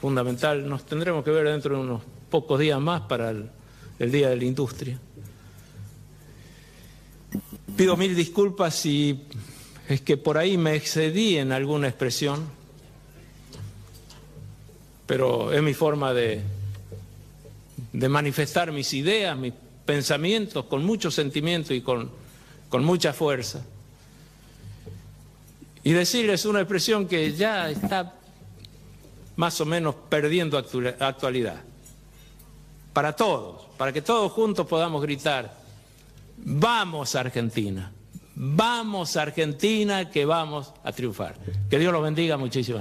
fundamental. 0.00 0.68
Nos 0.68 0.84
tendremos 0.84 1.24
que 1.24 1.30
ver 1.30 1.46
dentro 1.46 1.76
de 1.76 1.80
unos 1.80 2.02
pocos 2.30 2.58
días 2.58 2.80
más 2.80 3.02
para 3.02 3.30
el, 3.30 3.50
Día 3.98 4.30
de 4.30 4.36
la 4.36 4.44
Industria. 4.44 4.98
Pido 7.76 7.96
mil 7.96 8.16
disculpas 8.16 8.74
si 8.74 9.22
es 9.88 10.00
que 10.00 10.16
por 10.16 10.38
ahí 10.38 10.58
me 10.58 10.74
excedí 10.74 11.36
en 11.36 11.52
alguna 11.52 11.86
expresión, 11.86 12.44
pero 15.06 15.52
es 15.52 15.62
mi 15.62 15.72
forma 15.72 16.12
de, 16.12 16.42
manifestar 17.92 18.72
mis 18.72 18.92
ideas, 18.92 19.38
mis 19.38 19.52
pensamientos 19.86 20.64
con 20.64 20.84
mucho 20.84 21.12
sentimiento 21.12 21.72
y 21.72 21.80
con 21.80 22.10
mucha 22.72 23.12
fuerza. 23.12 23.64
Y 25.84 25.92
decirles 25.92 26.44
una 26.44 26.60
expresión 26.60 27.08
que 27.08 27.32
ya 27.32 27.68
está 27.68 28.14
más 29.36 29.60
o 29.60 29.66
menos 29.66 29.94
perdiendo 30.08 30.58
actualidad. 30.58 31.62
Para 32.92 33.14
todos, 33.14 33.66
para 33.76 33.92
que 33.92 34.02
todos 34.02 34.30
juntos 34.32 34.66
podamos 34.66 35.02
gritar, 35.02 35.52
vamos 36.36 37.14
Argentina, 37.14 37.90
vamos 38.34 39.16
Argentina 39.16 40.10
que 40.10 40.24
vamos 40.24 40.72
a 40.84 40.92
triunfar. 40.92 41.36
Que 41.70 41.78
Dios 41.78 41.92
los 41.92 42.02
bendiga 42.02 42.36
muchísimo. 42.36 42.78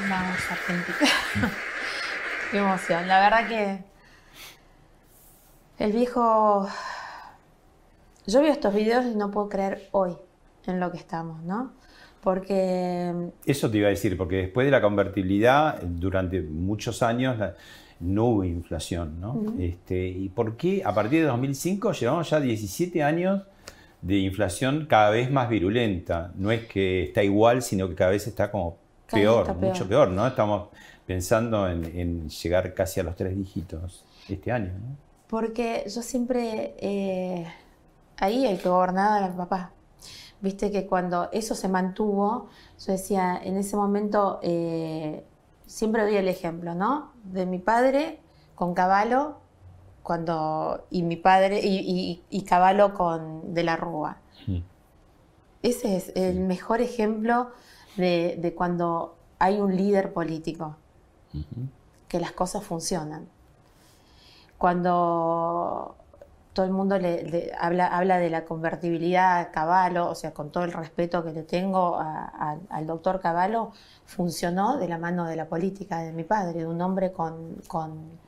Vamos 0.00 0.38
Argentina. 0.50 1.10
Qué 2.50 2.58
emoción. 2.58 3.08
La 3.08 3.20
verdad 3.20 3.48
que 3.48 3.84
el 5.84 5.92
viejo... 5.92 6.68
Yo 8.26 8.40
veo 8.40 8.52
estos 8.52 8.72
videos 8.72 9.04
y 9.04 9.16
no 9.16 9.30
puedo 9.30 9.50
creer 9.50 9.88
hoy 9.92 10.16
en 10.66 10.80
lo 10.80 10.90
que 10.90 10.98
estamos, 10.98 11.42
¿no? 11.42 11.72
Porque... 12.22 13.12
Eso 13.44 13.70
te 13.70 13.78
iba 13.78 13.88
a 13.88 13.90
decir, 13.90 14.16
porque 14.16 14.36
después 14.36 14.66
de 14.66 14.70
la 14.70 14.80
convertibilidad, 14.80 15.80
durante 15.82 16.40
muchos 16.40 17.02
años 17.02 17.36
no 18.00 18.24
hubo 18.26 18.44
inflación, 18.44 19.20
¿no? 19.20 19.54
este, 19.58 20.08
¿Y 20.08 20.28
por 20.30 20.56
qué 20.56 20.82
a 20.84 20.94
partir 20.94 21.20
de 21.20 21.26
2005 21.26 21.92
llevamos 21.92 22.30
ya 22.30 22.40
17 22.40 23.02
años 23.02 23.42
de 24.02 24.16
inflación 24.18 24.86
cada 24.88 25.10
vez 25.10 25.30
más 25.30 25.48
virulenta? 25.48 26.32
No 26.36 26.50
es 26.50 26.66
que 26.66 27.04
está 27.04 27.22
igual, 27.22 27.62
sino 27.62 27.88
que 27.88 27.94
cada 27.94 28.10
vez 28.10 28.26
está 28.26 28.50
como 28.50 28.78
peor, 29.10 29.54
mucho 29.56 29.86
peor, 29.86 30.08
¿no? 30.08 30.26
Estamos 30.26 30.68
pensando 31.06 31.68
en, 31.68 32.28
llegar 32.28 32.74
casi 32.74 33.00
a 33.00 33.02
los 33.02 33.16
tres 33.16 33.36
dígitos 33.36 34.04
este 34.28 34.50
año. 34.50 34.72
¿no? 34.72 34.96
Porque 35.28 35.84
yo 35.86 36.02
siempre, 36.02 36.74
eh, 36.78 37.46
ahí 38.16 38.46
el 38.46 38.58
que 38.58 38.68
gobernaba 38.68 39.18
era 39.18 39.26
el 39.26 39.34
papá. 39.34 39.73
Viste 40.44 40.70
que 40.70 40.86
cuando 40.86 41.30
eso 41.32 41.54
se 41.54 41.68
mantuvo, 41.68 42.48
yo 42.78 42.92
decía, 42.92 43.40
en 43.42 43.56
ese 43.56 43.76
momento, 43.76 44.40
eh, 44.42 45.24
siempre 45.64 46.02
doy 46.02 46.16
el 46.16 46.28
ejemplo, 46.28 46.74
¿no? 46.74 47.12
De 47.24 47.46
mi 47.46 47.58
padre 47.58 48.20
con 48.54 48.74
Caballo, 48.74 49.36
cuando, 50.02 50.84
y 50.90 51.02
mi 51.02 51.16
padre, 51.16 51.62
y, 51.64 52.22
y, 52.28 52.42
Caballo 52.42 52.92
con 52.92 53.54
De 53.54 53.62
la 53.62 53.76
Rúa. 53.76 54.18
Ese 55.62 55.96
es 55.96 56.12
el 56.14 56.40
mejor 56.40 56.82
ejemplo 56.82 57.52
de, 57.96 58.36
de 58.38 58.54
cuando 58.54 59.16
hay 59.38 59.60
un 59.60 59.74
líder 59.74 60.12
político 60.12 60.76
que 62.06 62.20
las 62.20 62.32
cosas 62.32 62.62
funcionan. 62.62 63.26
Cuando 64.58 65.96
todo 66.54 66.64
el 66.64 66.72
mundo 66.72 66.96
le, 66.98 67.50
habla, 67.58 67.88
habla, 67.88 68.18
de 68.18 68.30
la 68.30 68.44
convertibilidad 68.44 69.40
a 69.40 69.50
Caballo, 69.50 70.08
o 70.08 70.14
sea, 70.14 70.32
con 70.32 70.50
todo 70.50 70.62
el 70.62 70.72
respeto 70.72 71.24
que 71.24 71.32
le 71.32 71.42
tengo 71.42 71.98
al 71.98 72.86
doctor 72.86 73.20
Caballo, 73.20 73.72
funcionó 74.06 74.78
de 74.78 74.86
la 74.88 74.96
mano 74.96 75.26
de 75.26 75.34
la 75.34 75.46
política 75.46 75.98
de 75.98 76.12
mi 76.12 76.22
padre, 76.22 76.60
de 76.60 76.66
un 76.66 76.80
hombre 76.80 77.10
con, 77.12 77.56
con, 77.66 78.24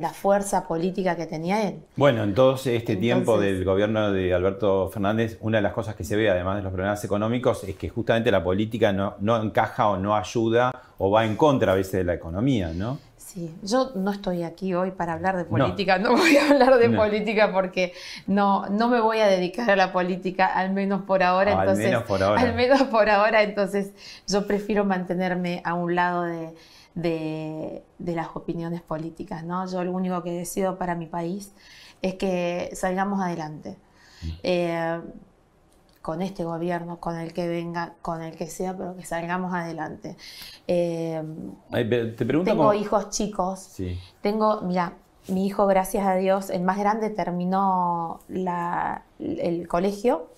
la 0.00 0.10
fuerza 0.10 0.68
política 0.68 1.16
que 1.16 1.26
tenía 1.26 1.68
él. 1.68 1.82
Bueno, 1.96 2.22
en 2.22 2.34
todo 2.34 2.54
este 2.54 2.94
tiempo 2.94 3.40
del 3.40 3.64
gobierno 3.64 4.12
de 4.12 4.32
Alberto 4.32 4.88
Fernández, 4.88 5.38
una 5.40 5.58
de 5.58 5.62
las 5.62 5.72
cosas 5.72 5.96
que 5.96 6.04
se 6.04 6.14
ve, 6.14 6.30
además 6.30 6.54
de 6.54 6.62
los 6.62 6.70
problemas 6.70 7.04
económicos, 7.04 7.64
es 7.64 7.74
que 7.74 7.88
justamente 7.88 8.30
la 8.30 8.44
política 8.44 8.92
no, 8.92 9.16
no 9.18 9.42
encaja 9.42 9.88
o 9.88 9.96
no 9.96 10.14
ayuda 10.14 10.70
o 10.98 11.10
va 11.10 11.24
en 11.24 11.34
contra 11.34 11.72
a 11.72 11.74
veces 11.74 11.94
de 11.94 12.04
la 12.04 12.14
economía, 12.14 12.72
¿no? 12.72 12.98
Sí, 13.32 13.50
yo 13.62 13.92
no 13.94 14.10
estoy 14.10 14.42
aquí 14.42 14.74
hoy 14.74 14.90
para 14.90 15.14
hablar 15.14 15.38
de 15.38 15.46
política, 15.46 15.96
no, 15.98 16.14
voy 16.14 16.36
a 16.36 16.50
hablar 16.50 16.76
de 16.76 16.90
política 16.90 17.50
porque 17.50 17.94
no, 18.26 18.66
no 18.68 18.88
me 18.88 19.00
voy 19.00 19.20
a 19.20 19.26
dedicar 19.26 19.70
a 19.70 19.76
la 19.76 19.90
política, 19.90 20.44
al 20.44 20.70
menos 20.72 21.02
por 21.04 21.22
ahora. 21.22 21.58
al 21.58 21.74
menos 21.78 22.02
por 22.02 22.22
ahora. 22.22 22.42
Al 22.42 22.54
menos 22.54 22.82
por 22.82 23.08
ahora, 23.08 23.42
entonces 23.42 23.92
yo 24.28 24.46
prefiero 24.46 24.84
mantenerme 24.84 25.62
a 25.64 25.72
un 25.72 25.94
lado 25.94 26.24
de, 26.94 27.82
las 28.04 28.28
opiniones 28.34 28.82
políticas, 28.82 29.44
¿no? 29.44 29.66
Yo 29.66 29.82
lo 29.82 29.92
único 29.92 30.22
que 30.22 30.32
decido 30.32 30.76
para 30.76 30.94
mi 30.94 31.06
país 31.06 31.54
es 32.02 32.16
que 32.16 32.68
salgamos 32.74 33.22
adelante. 33.22 33.78
Mm. 34.22 34.28
Eh, 34.42 35.00
con 36.02 36.20
este 36.20 36.44
gobierno, 36.44 36.98
con 36.98 37.16
el 37.16 37.32
que 37.32 37.48
venga, 37.48 37.94
con 38.02 38.22
el 38.22 38.36
que 38.36 38.48
sea, 38.48 38.76
pero 38.76 38.96
que 38.96 39.06
salgamos 39.06 39.54
adelante. 39.54 40.16
Eh, 40.66 41.22
te 41.70 42.26
pregunto 42.26 42.50
tengo 42.50 42.74
hijos 42.74 43.10
chicos. 43.10 43.60
Sí. 43.60 43.98
Tengo, 44.20 44.62
mira, 44.62 44.94
mi 45.28 45.46
hijo, 45.46 45.66
gracias 45.66 46.04
a 46.04 46.16
Dios, 46.16 46.50
el 46.50 46.62
más 46.62 46.76
grande 46.78 47.08
terminó 47.08 48.20
el 48.28 49.68
colegio 49.68 50.30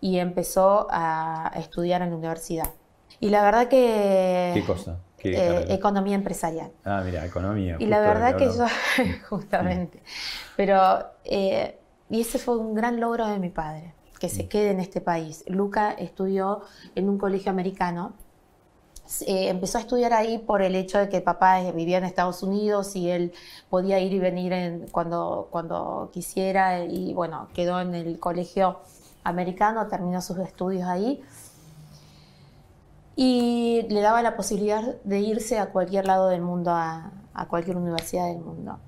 y 0.00 0.18
empezó 0.18 0.88
a 0.90 1.52
estudiar 1.56 2.00
en 2.00 2.10
la 2.10 2.16
universidad. 2.16 2.70
Y 3.20 3.28
la 3.28 3.42
verdad 3.42 3.68
que... 3.68 4.52
¿Qué 4.54 4.64
cosa? 4.64 4.98
Eh, 5.24 5.66
economía 5.68 6.16
empresarial. 6.16 6.72
Ah, 6.84 7.02
mira, 7.04 7.24
economía. 7.24 7.76
Y 7.78 7.86
la 7.86 8.00
verdad 8.00 8.36
que 8.36 8.46
yo, 8.46 8.66
justamente, 9.28 10.02
pero, 10.56 11.06
eh, 11.24 11.78
y 12.10 12.22
ese 12.22 12.40
fue 12.40 12.56
un 12.56 12.74
gran 12.74 12.98
logro 12.98 13.28
de 13.28 13.38
mi 13.38 13.50
padre 13.50 13.94
que 14.22 14.28
se 14.28 14.46
quede 14.46 14.70
en 14.70 14.78
este 14.78 15.00
país. 15.00 15.42
Luca 15.48 15.90
estudió 15.90 16.60
en 16.94 17.08
un 17.08 17.18
colegio 17.18 17.50
americano, 17.50 18.12
eh, 19.26 19.48
empezó 19.48 19.78
a 19.78 19.80
estudiar 19.80 20.12
ahí 20.12 20.38
por 20.38 20.62
el 20.62 20.76
hecho 20.76 20.98
de 20.98 21.08
que 21.08 21.20
papá 21.20 21.60
eh, 21.60 21.72
vivía 21.72 21.98
en 21.98 22.04
Estados 22.04 22.44
Unidos 22.44 22.94
y 22.94 23.10
él 23.10 23.32
podía 23.68 23.98
ir 23.98 24.12
y 24.12 24.20
venir 24.20 24.52
en, 24.52 24.86
cuando, 24.92 25.48
cuando 25.50 26.10
quisiera 26.12 26.84
y 26.84 27.12
bueno, 27.14 27.48
quedó 27.52 27.80
en 27.80 27.96
el 27.96 28.20
colegio 28.20 28.78
americano, 29.24 29.88
terminó 29.88 30.22
sus 30.22 30.38
estudios 30.38 30.86
ahí 30.86 31.20
y 33.16 33.88
le 33.88 34.02
daba 34.02 34.22
la 34.22 34.36
posibilidad 34.36 35.02
de 35.02 35.18
irse 35.18 35.58
a 35.58 35.70
cualquier 35.72 36.06
lado 36.06 36.28
del 36.28 36.42
mundo, 36.42 36.70
a, 36.70 37.10
a 37.34 37.48
cualquier 37.48 37.76
universidad 37.76 38.28
del 38.28 38.38
mundo. 38.38 38.78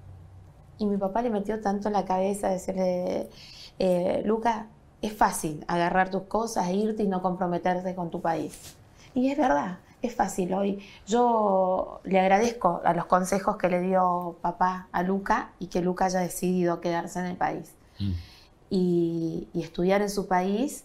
Y 0.79 0.87
mi 0.87 0.97
papá 0.97 1.23
le 1.23 1.31
metió 1.31 1.61
tanto 1.61 1.89
en 1.89 1.95
la 1.95 2.05
cabeza 2.05 2.51
decirle, 2.51 3.31
eh, 3.81 4.23
Luca, 4.25 4.69
es 5.07 5.13
fácil 5.13 5.65
agarrar 5.69 6.11
tus 6.11 6.23
cosas, 6.23 6.69
e 6.69 6.75
irte 6.75 7.03
y 7.03 7.09
no 7.09 7.21
comprometerte 7.23 7.95
con 7.95 8.11
tu 8.11 8.21
país. 8.21 8.75
Y 9.15 9.31
es 9.31 9.39
verdad, 9.39 9.79
es 10.03 10.15
fácil 10.15 10.55
hoy. 10.55 10.83
Yo 11.07 12.01
le 12.05 12.21
agradezco 12.21 12.81
a 12.85 12.95
los 12.95 13.07
consejos 13.07 13.57
que 13.57 13.69
le 13.69 13.81
dio 13.81 14.37
papá 14.41 14.89
a 14.93 15.03
Luca 15.03 15.51
y 15.59 15.67
que 15.67 15.83
Luca 15.83 16.07
haya 16.07 16.21
decidido 16.21 16.81
quedarse 16.81 17.21
en 17.21 17.27
el 17.27 17.37
país. 17.37 17.75
Mm. 17.99 18.13
Y, 18.71 19.49
y 19.53 19.63
estudiar 19.63 20.03
en 20.03 20.11
su 20.11 20.27
país 20.27 20.85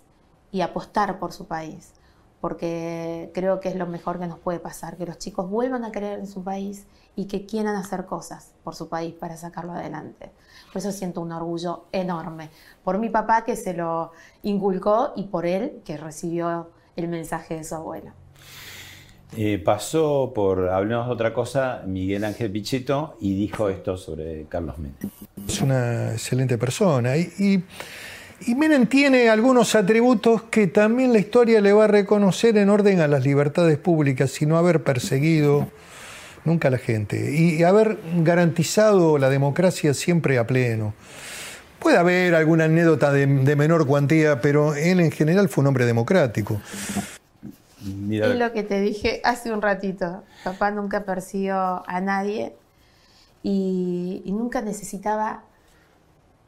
y 0.51 0.61
apostar 0.61 1.17
por 1.17 1.31
su 1.31 1.45
país 1.45 1.93
porque 2.41 3.31
creo 3.33 3.59
que 3.59 3.69
es 3.69 3.75
lo 3.75 3.85
mejor 3.85 4.19
que 4.19 4.27
nos 4.27 4.39
puede 4.39 4.59
pasar, 4.59 4.97
que 4.97 5.05
los 5.05 5.17
chicos 5.17 5.49
vuelvan 5.49 5.83
a 5.83 5.91
creer 5.91 6.19
en 6.19 6.27
su 6.27 6.43
país 6.43 6.85
y 7.15 7.25
que 7.25 7.45
quieran 7.45 7.75
hacer 7.75 8.05
cosas 8.05 8.51
por 8.63 8.75
su 8.75 8.87
país 8.87 9.13
para 9.13 9.35
sacarlo 9.35 9.73
adelante. 9.73 10.31
Por 10.71 10.79
eso 10.79 10.91
siento 10.91 11.21
un 11.21 11.31
orgullo 11.31 11.85
enorme, 11.91 12.49
por 12.83 12.97
mi 12.97 13.09
papá 13.09 13.43
que 13.43 13.55
se 13.55 13.73
lo 13.73 14.11
inculcó 14.43 15.13
y 15.15 15.23
por 15.23 15.45
él 15.45 15.81
que 15.83 15.97
recibió 15.97 16.69
el 16.95 17.07
mensaje 17.07 17.55
de 17.55 17.63
su 17.63 17.75
abuelo. 17.75 18.11
Eh, 19.37 19.61
pasó 19.63 20.31
por, 20.33 20.69
hablemos 20.69 21.05
de 21.05 21.13
otra 21.13 21.33
cosa, 21.33 21.83
Miguel 21.85 22.23
Ángel 22.23 22.51
Pichetto 22.51 23.15
y 23.21 23.35
dijo 23.35 23.69
esto 23.69 23.95
sobre 23.95 24.45
Carlos 24.45 24.79
Menem. 24.79 24.95
Es 25.47 25.61
una 25.61 26.13
excelente 26.13 26.57
persona 26.57 27.15
y, 27.15 27.31
y, 27.37 27.63
y 28.45 28.55
Menem 28.55 28.87
tiene 28.87 29.29
algunos 29.29 29.75
atributos 29.75 30.43
que 30.43 30.67
también 30.67 31.13
la 31.13 31.19
historia 31.19 31.61
le 31.61 31.73
va 31.73 31.85
a 31.85 31.87
reconocer 31.87 32.57
en 32.57 32.69
orden 32.69 33.01
a 33.01 33.07
las 33.07 33.23
libertades 33.23 33.77
públicas 33.77 34.41
y 34.41 34.45
no 34.45 34.57
haber 34.57 34.83
perseguido 34.83 35.67
nunca 36.45 36.69
a 36.69 36.71
la 36.71 36.77
gente, 36.77 37.35
y 37.35 37.63
haber 37.63 37.97
garantizado 38.23 39.17
la 39.17 39.29
democracia 39.29 39.93
siempre 39.93 40.37
a 40.37 40.47
pleno. 40.47 40.93
Puede 41.79 41.97
haber 41.97 42.35
alguna 42.35 42.65
anécdota 42.65 43.11
de, 43.11 43.25
menor 43.27 43.87
cuantía, 43.87 44.41
pero 44.41 44.75
él 44.75 44.99
en 44.99 45.11
general 45.11 45.47
fue 45.47 45.61
un 45.61 45.67
hombre 45.67 45.85
democrático. 45.85 46.61
Es 48.11 48.35
lo 48.35 48.51
que 48.51 48.63
te 48.63 48.81
dije 48.81 49.21
hace 49.23 49.53
un 49.53 49.61
ratito. 49.61 50.23
Papá 50.43 50.71
nunca 50.71 51.05
persiguió 51.05 51.87
a 51.87 52.01
nadie 52.01 52.53
y, 53.43 54.23
nunca 54.25 54.61
necesitaba 54.61 55.43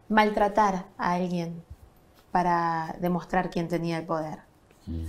maltratar 0.10 0.86
a 0.98 1.14
alguien 1.14 1.64
para 2.32 2.96
demostrar 3.00 3.50
quién 3.50 3.68
tenía 3.68 3.98
el 3.98 4.06
poder. 4.06 4.40
Mm. 4.88 5.08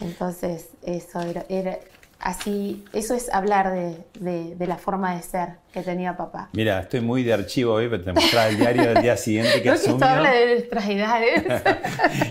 Entonces, 0.00 0.70
eso 0.82 1.20
era, 1.20 1.78
así, 2.20 2.84
eso 2.92 3.14
es 3.14 3.32
hablar 3.32 3.72
de, 3.72 4.66
la 4.66 4.76
forma 4.76 5.14
de 5.14 5.22
ser 5.22 5.48
que 5.72 5.82
tenía 5.82 6.16
papá. 6.16 6.48
Mira, 6.52 6.80
estoy 6.80 7.00
muy 7.00 7.22
de 7.22 7.32
archivo 7.32 7.74
hoy, 7.74 7.88
pero 7.88 8.02
te 8.02 8.12
mostraba 8.12 8.48
el 8.48 8.58
diario 8.58 8.94
del 8.94 9.02
día 9.02 9.16
siguiente 9.16 9.62
que 9.62 9.70
asumió. 9.70 9.94
Esto 9.94 10.04
habla 10.04 10.30
de 10.32 10.46
nuestras 10.46 10.88
edades. 10.88 11.44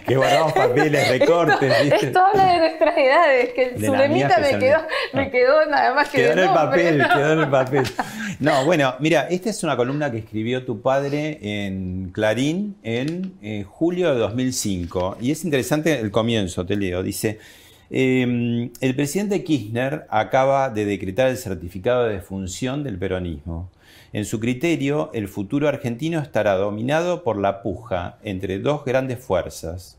que 0.08 0.15
guardamos 0.15 0.54
papeles, 0.54 1.10
recortes. 1.10 1.93
Esto, 2.04 2.19
habla 2.19 2.54
de 2.54 2.60
nuestras 2.60 2.97
edades, 2.97 3.54
que 3.54 3.63
el 3.63 3.86
Zulemita 3.86 4.39
me 4.39 4.60
quedó, 4.60 4.78
me 5.13 5.32
quedó 5.32 5.65
nada 5.65 5.93
más 5.93 6.10
que 6.10 6.17
quedó 6.17 6.32
en 6.34 6.39
el 6.39 6.49
papel, 6.49 7.08
quedó 7.13 7.34
en 7.34 7.39
el 7.39 7.49
papel. 7.49 7.84
No, 8.39 8.63
bueno, 8.63 8.95
mira, 8.99 9.28
esta 9.30 9.49
es 9.49 9.63
una 9.65 9.75
columna 9.75 10.10
que 10.10 10.19
escribió 10.19 10.63
tu 10.63 10.82
padre 10.82 11.39
en 11.41 12.10
Clarín 12.13 12.78
en 12.84 13.34
eh, 13.41 13.65
julio 13.67 14.13
de 14.13 14.19
2005. 14.19 15.17
Y 15.19 15.32
es 15.32 15.43
interesante 15.43 15.99
el 15.99 16.10
comienzo, 16.10 16.65
te 16.65 16.78
leo. 16.78 17.04
Dice... 17.04 17.38
Em, 17.91 18.71
el 18.82 18.95
presidente 18.95 19.43
Kirchner 19.43 20.06
acaba 20.10 20.69
de 20.69 20.86
decretar 20.86 21.28
el 21.28 21.38
certificado 21.38 22.04
de 22.04 22.13
defunción 22.13 22.84
del 22.84 22.99
peronismo. 22.99 23.71
En 24.13 24.25
su 24.25 24.39
criterio, 24.39 25.10
el 25.13 25.28
futuro 25.28 25.67
argentino 25.67 26.19
estará 26.19 26.54
dominado 26.56 27.23
por 27.23 27.38
la 27.38 27.63
puja 27.63 28.19
entre 28.23 28.60
dos 28.60 28.86
grandes 28.86 29.19
fuerzas, 29.19 29.97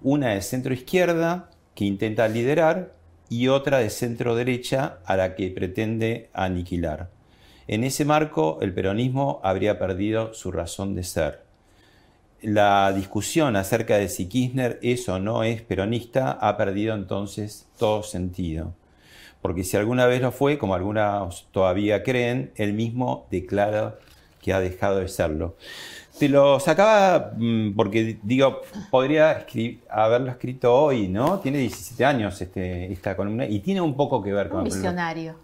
una 0.00 0.30
de 0.30 0.40
centro 0.40 0.72
izquierda, 0.72 1.50
que 1.74 1.84
intenta 1.84 2.28
liderar, 2.28 2.94
y 3.28 3.48
otra 3.48 3.78
de 3.78 3.90
centro 3.90 4.34
derecha, 4.34 4.98
a 5.04 5.16
la 5.16 5.34
que 5.34 5.50
pretende 5.50 6.30
aniquilar. 6.32 7.10
En 7.68 7.84
ese 7.84 8.04
marco, 8.04 8.58
el 8.62 8.74
peronismo 8.74 9.40
habría 9.42 9.78
perdido 9.78 10.34
su 10.34 10.50
razón 10.50 10.94
de 10.94 11.04
ser 11.04 11.51
la 12.42 12.92
discusión 12.92 13.56
acerca 13.56 13.96
de 13.96 14.08
si 14.08 14.26
Kirchner 14.26 14.78
es 14.82 15.08
o 15.08 15.18
no 15.18 15.44
es 15.44 15.62
peronista 15.62 16.32
ha 16.32 16.56
perdido 16.56 16.94
entonces 16.94 17.66
todo 17.78 18.02
sentido. 18.02 18.74
Porque 19.40 19.64
si 19.64 19.76
alguna 19.76 20.06
vez 20.06 20.22
lo 20.22 20.30
fue, 20.30 20.58
como 20.58 20.74
algunos 20.74 21.48
todavía 21.50 22.02
creen, 22.02 22.52
él 22.56 22.74
mismo 22.74 23.26
declara 23.30 23.96
que 24.40 24.52
ha 24.52 24.60
dejado 24.60 24.98
de 24.98 25.08
serlo. 25.08 25.56
Te 26.18 26.28
lo 26.28 26.60
sacaba 26.60 27.32
mm, 27.36 27.74
porque, 27.74 28.18
digo, 28.22 28.62
podría 28.90 29.46
haberlo 29.88 30.30
escrito 30.30 30.74
hoy, 30.74 31.08
¿no? 31.08 31.40
Tiene 31.40 31.58
17 31.58 32.04
años 32.04 32.40
este, 32.40 32.92
esta 32.92 33.16
columna 33.16 33.46
y 33.46 33.60
tiene 33.60 33.80
un 33.80 33.96
poco 33.96 34.22
que 34.22 34.32
ver 34.32 34.48
con... 34.48 34.60
Un 34.60 34.64
visionario 34.64 35.36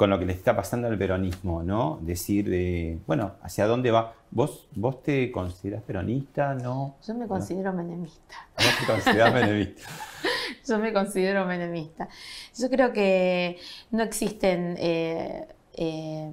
con 0.00 0.08
lo 0.08 0.18
que 0.18 0.24
le 0.24 0.32
está 0.32 0.56
pasando 0.56 0.88
al 0.88 0.96
peronismo, 0.96 1.62
¿no? 1.62 1.98
Decir, 2.00 2.48
de, 2.48 2.98
bueno, 3.06 3.32
¿hacia 3.42 3.66
dónde 3.66 3.90
va? 3.90 4.14
¿Vos, 4.30 4.68
vos 4.74 5.02
te 5.02 5.30
consideras 5.32 5.82
peronista? 5.82 6.54
¿No? 6.54 6.96
Yo 7.06 7.14
me 7.14 7.26
considero 7.26 7.72
menemista. 7.72 8.34
¿Vos 8.56 8.78
te 8.78 8.86
consideras 8.86 9.34
menemista? 9.34 9.82
Yo 10.68 10.78
me 10.78 10.92
considero 10.92 11.46
menemista. 11.46 12.08
Yo 12.56 12.70
creo 12.70 12.92
que 12.92 13.58
no 13.90 14.02
existen 14.02 14.76
eh, 14.78 15.48
eh, 15.74 16.30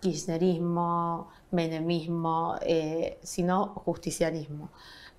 kirchnerismo, 0.00 1.30
menemismo, 1.52 2.56
eh, 2.60 3.18
sino 3.22 3.68
justicialismo. 3.68 4.70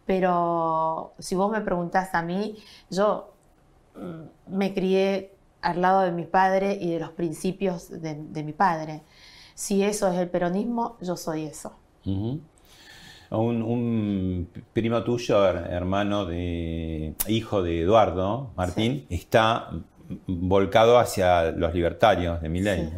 Pero 0.06 1.13
si 1.19 1.36
vos 1.36 1.51
me 1.51 1.62
preguntás 1.62 2.13
a 2.13 2.21
mí, 2.21 2.58
yo 2.89 3.34
mm, 3.95 4.56
me 4.58 4.73
crié 4.73 5.32
al 5.62 5.82
lado 5.82 6.01
de 6.01 6.12
mi 6.12 6.25
padre 6.25 6.77
y 6.79 6.91
de 6.91 6.99
los 6.99 7.12
principios 7.12 7.89
de, 7.89 8.43
mi 8.43 8.51
padre. 8.51 9.01
Si 9.55 9.83
eso 9.83 10.11
es 10.11 10.17
el 10.17 10.29
peronismo, 10.29 10.97
yo 11.01 11.15
soy 11.15 11.45
eso. 11.45 11.73
un, 13.29 14.49
primo 14.73 15.03
tuyo, 15.03 15.45
hermano 15.47 16.25
de 16.25 17.13
hijo 17.27 17.61
de 17.63 17.81
Eduardo 17.81 18.51
Martín, 18.55 19.05
está 19.09 19.69
volcado 20.27 20.99
hacia 20.99 21.51
los 21.51 21.73
libertarios 21.73 22.41
de 22.41 22.49
mi 22.49 22.61
ley. 22.61 22.91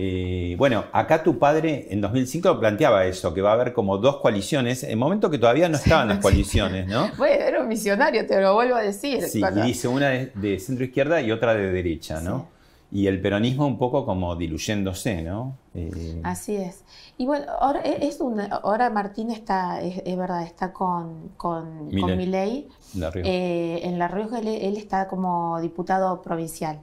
Eh, 0.00 0.54
bueno, 0.56 0.84
acá 0.92 1.24
tu 1.24 1.40
padre 1.40 1.88
en 1.90 2.00
2005 2.00 2.60
planteaba 2.60 3.04
eso, 3.06 3.34
que 3.34 3.40
va 3.40 3.50
a 3.50 3.54
haber 3.54 3.72
como 3.72 3.98
dos 3.98 4.18
coaliciones, 4.18 4.84
en 4.84 4.96
momento 4.96 5.28
que 5.28 5.38
todavía 5.38 5.68
no 5.68 5.76
estaban 5.76 6.08
las 6.08 6.18
coaliciones, 6.18 6.86
¿no? 6.86 7.10
Bueno, 7.18 7.44
era 7.44 7.60
un 7.60 7.68
visionario, 7.68 8.24
te 8.24 8.40
lo 8.40 8.54
vuelvo 8.54 8.76
a 8.76 8.82
decir. 8.82 9.22
Sí, 9.22 9.42
y 9.42 9.60
dice 9.62 9.88
una 9.88 10.10
de, 10.10 10.60
centro 10.60 10.84
izquierda 10.84 11.20
y 11.20 11.32
otra 11.32 11.54
de 11.54 11.72
derecha, 11.72 12.20
¿no? 12.20 12.48
Y 12.90 13.06
el 13.06 13.20
peronismo 13.20 13.66
un 13.66 13.76
poco 13.76 14.06
como 14.06 14.34
diluyéndose, 14.34 15.22
¿no? 15.22 15.56
Eh, 15.74 16.20
Así 16.24 16.56
es. 16.56 16.84
Y 17.18 17.26
bueno, 17.26 17.44
ahora, 17.60 17.80
es 17.80 18.18
ahora 18.62 18.88
Martín 18.88 19.30
está, 19.30 19.82
es, 19.82 20.16
verdad, 20.16 20.42
está 20.42 20.72
con, 20.72 21.30
con, 21.36 21.88
Milei. 21.88 22.68
Eh, 23.16 23.80
en 23.82 23.98
La 23.98 24.08
Rioja 24.08 24.38
él 24.38 24.76
está 24.76 25.06
como 25.06 25.60
diputado 25.60 26.22
provincial 26.22 26.80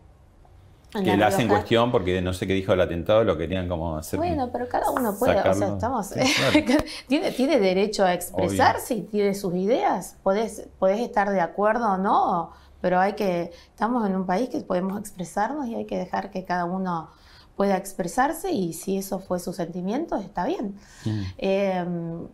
que 1.03 1.17
la 1.17 1.27
hacen 1.27 1.47
cuestión 1.47 1.91
porque 1.91 2.21
no 2.21 2.33
sé 2.33 2.47
qué 2.47 2.53
dijo 2.53 2.73
el 2.73 2.81
atentado, 2.81 3.23
lo 3.23 3.37
querían 3.37 3.67
como 3.67 3.97
hacer. 3.97 4.17
Bueno, 4.17 4.49
pero 4.51 4.67
cada 4.67 4.89
uno 4.91 5.15
puede, 5.17 5.39
o 5.47 5.53
sea, 5.53 5.67
estamos. 5.67 6.13
tiene, 7.07 7.31
tiene 7.31 7.59
derecho 7.59 8.05
a 8.05 8.13
expresarse 8.13 8.95
y 8.95 9.01
tiene 9.01 9.33
sus 9.33 9.53
ideas. 9.55 10.17
Podés, 10.23 10.67
podés 10.79 11.01
estar 11.01 11.29
de 11.31 11.41
acuerdo 11.41 11.93
o 11.93 11.97
no, 11.97 12.51
pero 12.81 12.99
hay 12.99 13.13
que. 13.13 13.51
Estamos 13.69 14.07
en 14.07 14.15
un 14.15 14.25
país 14.25 14.49
que 14.49 14.61
podemos 14.61 14.99
expresarnos 14.99 15.67
y 15.67 15.75
hay 15.75 15.85
que 15.85 15.97
dejar 15.97 16.31
que 16.31 16.45
cada 16.45 16.65
uno 16.65 17.09
pueda 17.55 17.77
expresarse 17.77 18.51
y 18.51 18.73
si 18.73 18.97
eso 18.97 19.19
fue 19.19 19.39
su 19.39 19.53
sentimiento, 19.53 20.17
está 20.17 20.45
bien. 20.45 20.75
Mm. 21.05 21.21
Em, 21.37 22.27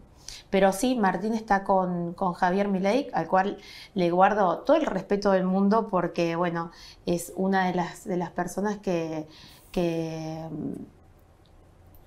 pero 0.50 0.74
sí, 0.74 0.96
Martín 0.96 1.34
está 1.34 1.64
con, 1.64 2.16
Javier 2.16 2.68
Milei, 2.68 3.10
al 3.14 3.28
cual 3.28 3.58
le 3.94 4.12
guardo 4.12 4.60
todo 4.60 4.78
el 4.78 4.86
respeto 4.86 5.32
del 5.32 5.46
mundo 5.46 5.88
porque, 5.90 6.36
bueno, 6.36 6.72
es 7.06 7.32
una 7.36 7.68
de 7.68 7.74
las, 7.74 8.04
de 8.04 8.18
las 8.18 8.32
personas 8.32 8.78
que, 8.78 9.28
mm, 9.76 10.74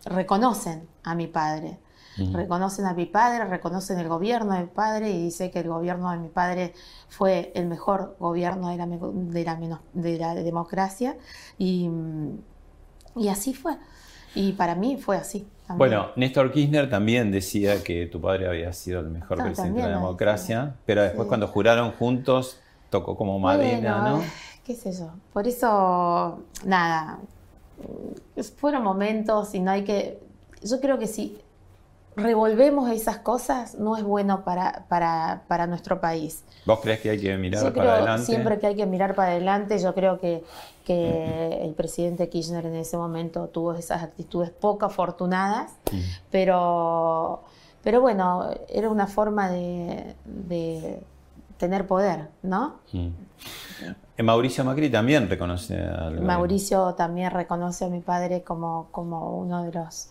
reconocen 0.07 0.87
a 1.03 1.15
mi 1.15 1.27
padre. 1.27 1.79
Reconocen 2.17 2.87
a 2.87 2.95
mi 2.95 3.07
padre, 3.07 3.45
reconocen 3.45 3.99
el 3.99 4.09
gobierno 4.09 4.55
de 4.55 4.61
mi 4.61 4.67
padre 4.67 5.11
y 5.11 5.25
dice 5.25 5.51
que 5.51 5.61
el 5.61 5.69
gobierno 5.69 6.11
de 6.11 6.19
mi 6.19 6.29
padre 6.29 6.73
fue 7.09 7.53
el 7.55 7.67
mejor 7.67 8.17
gobierno 8.19 8.69
de 8.69 8.77
la, 8.77 8.87
de 8.87 9.45
la, 9.45 9.81
de 9.93 10.19
la 10.19 10.35
democracia 10.35 11.17
y, 11.59 11.91
y 13.17 13.29
así 13.29 13.55
fue. 13.55 13.77
Y 14.35 14.53
para 14.53 14.75
mí 14.75 14.97
fue 14.97 15.17
así. 15.17 15.47
Bueno, 15.69 16.09
Néstor 16.17 16.53
Kirchner 16.53 16.91
también 16.91 17.31
decía 17.31 17.83
que 17.83 18.07
tu 18.07 18.21
padre 18.21 18.49
había 18.49 18.73
sido 18.73 19.01
el 19.01 19.09
mejor 19.09 19.43
presidente 19.43 19.81
de 19.81 19.89
la 19.89 19.97
democracia, 19.97 20.75
pero 20.85 21.03
después 21.03 21.27
cuando 21.27 21.49
juraron 21.49 21.93
juntos 21.93 22.61
tocó 22.91 23.17
como 23.17 23.39
madera, 23.39 24.03
¿no? 24.03 24.23
Qué 24.65 24.75
sé 24.75 24.93
yo. 24.93 25.11
Por 25.33 25.47
eso, 25.47 26.43
nada, 26.65 27.19
fueron 28.57 28.83
momentos 28.83 29.55
y 29.55 29.61
no 29.61 29.71
hay 29.71 29.85
que... 29.85 30.21
Yo 30.63 30.81
creo 30.81 30.99
que 30.99 31.07
si 31.07 31.39
revolvemos 32.17 32.91
esas 32.91 33.19
cosas 33.19 33.75
no 33.77 33.97
es 33.97 34.05
bueno 34.05 34.45
para, 34.45 34.85
para, 34.89 35.67
nuestro 35.67 36.01
país. 36.01 36.45
¿Vos 36.65 36.81
crees 36.81 37.01
que 37.01 37.11
hay 37.11 37.21
que 37.21 37.37
mirar 37.37 37.73
para 37.73 37.95
adelante? 37.95 38.27
Siempre 38.27 38.59
que 38.59 38.67
hay 38.69 38.77
que 38.77 38.87
mirar 38.87 39.15
para 39.15 39.33
adelante, 39.33 39.79
yo 39.79 39.95
creo 39.95 40.21
que, 40.21 40.45
que 40.85 41.61
el 41.63 41.75
presidente 41.75 42.29
Kirchner 42.29 42.67
en 42.67 42.77
ese 42.77 42.97
momento 42.97 43.49
tuvo 43.49 43.75
esas 43.75 44.03
actitudes 44.03 44.51
poco 44.51 44.87
afortunadas, 44.87 45.73
pero, 46.31 47.43
pero 47.83 48.01
bueno, 48.01 48.51
era 48.69 48.89
una 48.89 49.07
forma 49.07 49.51
de, 49.51 50.15
tener 51.59 51.87
poder, 51.87 52.29
¿no? 52.43 52.77
Mauricio 54.23 54.65
Macri 54.65 54.91
también 54.91 55.29
reconoce 55.29 55.77
al 55.81 56.21
Mauricio 56.21 56.95
también 56.95 57.31
reconoce 57.31 57.85
a 57.85 57.89
mi 57.89 58.01
padre 58.01 58.43
como, 58.43 58.89
como 58.91 59.39
uno 59.39 59.65
de 59.65 59.73
los 59.73 60.11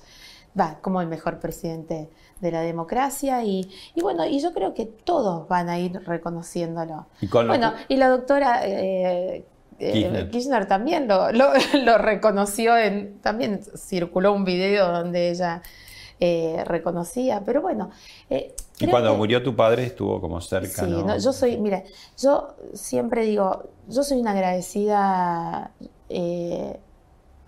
va, 0.59 0.77
como 0.81 1.01
el 1.01 1.07
mejor 1.07 1.39
presidente 1.39 2.09
de 2.39 2.51
la 2.51 2.61
democracia 2.61 3.43
y, 3.43 3.69
bueno, 4.01 4.25
y 4.25 4.39
yo 4.39 4.53
creo 4.53 4.73
que 4.73 4.85
todos 4.85 5.47
van 5.47 5.69
a 5.69 5.79
ir 5.79 5.99
reconociéndolo. 6.05 7.07
¿Y 7.21 7.27
bueno, 7.27 7.73
y 7.87 7.95
la 7.97 8.09
doctora 8.09 8.65
eh, 8.65 9.45
eh, 9.79 10.29
Kirchner. 10.31 10.67
también 10.67 11.07
lo, 11.07 11.31
lo, 11.31 11.97
reconoció, 11.97 12.77
en, 12.77 13.19
también 13.19 13.61
circuló 13.75 14.33
un 14.33 14.45
video 14.45 14.91
donde 14.91 15.29
ella 15.31 15.61
eh, 16.19 16.63
reconocía, 16.65 17.43
pero 17.45 17.61
bueno. 17.61 17.89
y 18.29 18.87
cuando 18.87 19.15
murió 19.15 19.41
tu 19.41 19.55
padre 19.55 19.85
estuvo 19.85 20.21
como 20.21 20.39
cerca. 20.41 20.85
Sí, 20.85 20.93
yo 21.19 21.33
soy, 21.33 21.57
mira, 21.57 21.83
yo 22.17 22.55
siempre 22.73 23.25
digo, 23.25 23.69
yo 23.87 24.03
soy 24.03 24.19
una 24.19 24.31
agradecida 24.31 25.71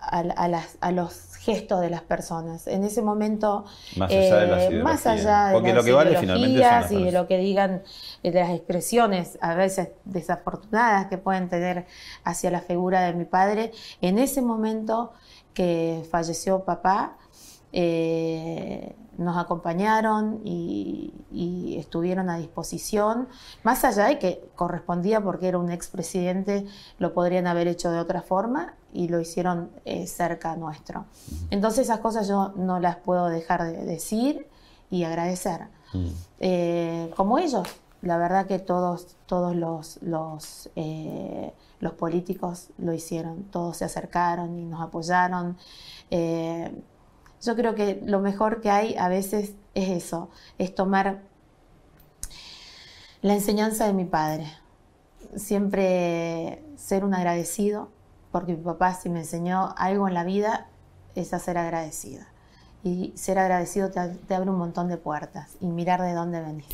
a, 0.00 0.48
las, 0.48 0.78
a 0.80 0.92
los 0.92 1.25
gestos 1.46 1.80
de 1.80 1.90
las 1.90 2.02
personas. 2.02 2.66
En 2.66 2.82
ese 2.82 3.02
momento, 3.02 3.64
más 3.96 4.10
allá 4.10 4.36
de 4.40 4.46
las 4.48 4.62
eh, 4.64 4.82
más 4.82 5.06
allá 5.06 5.46
de 5.50 5.72
las 5.72 5.86
ideologías 5.86 6.90
y 6.90 7.04
de 7.04 7.12
lo 7.12 7.28
que 7.28 7.38
digan, 7.38 7.82
de 8.24 8.32
las 8.32 8.50
expresiones 8.50 9.38
a 9.40 9.54
veces 9.54 9.90
desafortunadas 10.04 11.06
que 11.06 11.18
pueden 11.18 11.48
tener 11.48 11.86
hacia 12.24 12.50
la 12.50 12.60
figura 12.60 13.02
de 13.02 13.12
mi 13.12 13.26
padre, 13.26 13.70
en 14.00 14.18
ese 14.18 14.42
momento 14.42 15.12
que 15.54 16.04
falleció 16.10 16.64
papá, 16.64 17.16
eh, 17.72 18.96
nos 19.16 19.36
acompañaron 19.36 20.40
y, 20.44 21.12
estuvieron 21.78 22.28
a 22.30 22.38
disposición, 22.38 23.28
más 23.62 23.84
allá 23.84 24.06
de 24.06 24.18
que 24.18 24.48
correspondía 24.56 25.20
porque 25.20 25.48
era 25.48 25.58
un 25.58 25.70
expresidente, 25.70 26.66
lo 26.98 27.12
podrían 27.12 27.46
haber 27.46 27.68
hecho 27.68 27.90
de 27.90 28.00
otra 28.00 28.22
forma 28.22 28.74
y 28.96 29.08
lo 29.08 29.20
hicieron 29.20 29.70
eh, 29.84 30.06
cerca 30.06 30.56
nuestro. 30.56 31.04
Entonces 31.50 31.84
esas 31.84 32.00
cosas 32.00 32.26
yo 32.26 32.54
no 32.56 32.80
las 32.80 32.96
puedo 32.96 33.28
dejar 33.28 33.64
de 33.64 33.84
decir 33.84 34.48
y 34.90 35.04
agradecer. 35.04 35.68
Eh, 36.40 37.12
como 37.14 37.38
ellos, 37.38 37.68
la 38.02 38.16
verdad 38.16 38.46
que 38.46 38.58
todos, 38.58 39.16
todos 39.26 39.54
los, 39.54 39.98
los, 40.02 40.70
eh, 40.76 41.52
los, 41.80 41.92
políticos 41.92 42.70
lo 42.78 42.92
hicieron, 42.92 43.44
todos 43.44 43.76
se 43.76 43.84
acercaron 43.84 44.58
y 44.58 44.64
nos 44.64 44.80
apoyaron. 44.80 45.56
yo 46.10 47.54
creo 47.54 47.74
que 47.74 48.02
lo 48.04 48.20
mejor 48.20 48.60
que 48.62 48.70
hay 48.70 48.96
a 48.96 49.08
veces 49.08 49.54
es 49.74 49.90
eso, 49.90 50.30
es 50.58 50.74
tomar 50.74 51.22
la 53.20 53.34
enseñanza 53.34 53.86
de 53.86 53.92
mi 53.92 54.06
padre. 54.06 54.46
Siempre 55.36 56.62
ser 56.76 57.04
un 57.04 57.12
agradecido, 57.12 57.90
porque 58.36 58.54
mi 58.54 58.62
papá 58.62 58.92
si 58.92 59.08
me 59.08 59.20
enseñó 59.20 59.74
algo 59.78 60.08
en 60.08 60.12
la 60.12 60.22
vida 60.22 60.66
es 61.14 61.32
a 61.32 61.38
ser 61.38 61.56
agradecida. 61.56 62.26
Y 62.84 63.14
ser 63.16 63.38
agradecido 63.38 63.90
te, 63.90 64.34
abre 64.34 64.50
un 64.50 64.58
montón 64.58 64.88
de 64.88 64.98
puertas 64.98 65.56
y 65.58 65.68
mirar 65.68 66.02
de 66.02 66.12
dónde 66.12 66.42
venís. 66.42 66.66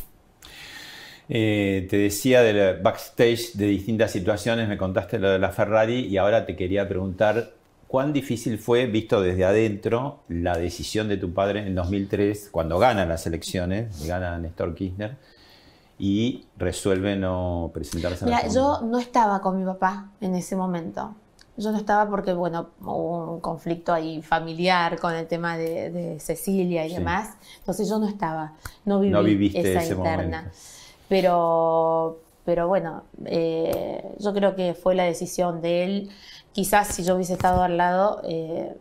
Eh, 1.29 1.87
te 1.89 1.95
decía 1.95 2.41
del 2.41 2.81
backstage 2.81 3.53
de 3.53 3.67
distintas 3.67 4.11
situaciones, 4.11 4.67
me 4.67 4.77
contaste 4.77 5.19
lo 5.19 5.29
de 5.29 5.39
la 5.39 5.51
Ferrari 5.51 6.05
y 6.05 6.17
ahora 6.17 6.45
te 6.45 6.57
quería 6.57 6.85
preguntar 6.89 7.53
cuán 7.87 8.11
difícil 8.11 8.59
fue, 8.59 8.85
visto 8.87 9.21
desde 9.21 9.45
adentro, 9.45 10.19
la 10.27 10.57
decisión 10.57 11.07
de 11.07 11.15
tu 11.15 11.33
padre 11.33 11.65
en 11.65 11.75
2003, 11.75 12.49
cuando 12.51 12.77
gana 12.77 13.05
las 13.05 13.25
elecciones, 13.25 14.05
gana 14.05 14.37
Néstor 14.37 14.75
Kirchner, 14.75 15.15
y 15.97 16.45
resuelve 16.57 17.15
no 17.15 17.71
presentarse 17.73 18.25
a 18.25 18.27
la 18.27 18.47
yo 18.49 18.81
no 18.81 18.99
estaba 18.99 19.39
con 19.39 19.57
mi 19.57 19.63
papá 19.63 20.11
en 20.19 20.35
ese 20.35 20.57
momento. 20.57 21.15
Yo 21.55 21.71
no 21.71 21.77
estaba 21.77 22.09
porque, 22.09 22.33
bueno, 22.33 22.69
hubo 22.81 23.33
un 23.33 23.39
conflicto 23.39 23.93
ahí 23.93 24.21
familiar 24.23 24.99
con 24.99 25.13
el 25.13 25.27
tema 25.27 25.57
de, 25.57 26.17
Cecilia 26.19 26.85
y 26.87 26.93
demás. 26.95 27.35
Entonces 27.59 27.87
yo 27.87 27.99
no 27.99 28.07
estaba, 28.07 28.53
no 28.85 28.99
viví 28.99 29.51
esa 29.53 29.85
interna. 29.85 30.51
Pero, 31.07 32.19
pero 32.43 32.67
bueno, 32.67 33.03
eh, 33.25 34.03
yo 34.19 34.33
creo 34.33 34.55
que 34.55 34.73
fue 34.73 34.95
la 34.95 35.03
decisión 35.03 35.61
de 35.61 35.83
él. 35.83 36.09
Quizás 36.53 36.87
si 36.87 37.03
yo 37.03 37.15
hubiese 37.15 37.33
estado 37.33 37.61
al 37.61 37.77
lado, 37.77 38.21
eh, 38.23 38.75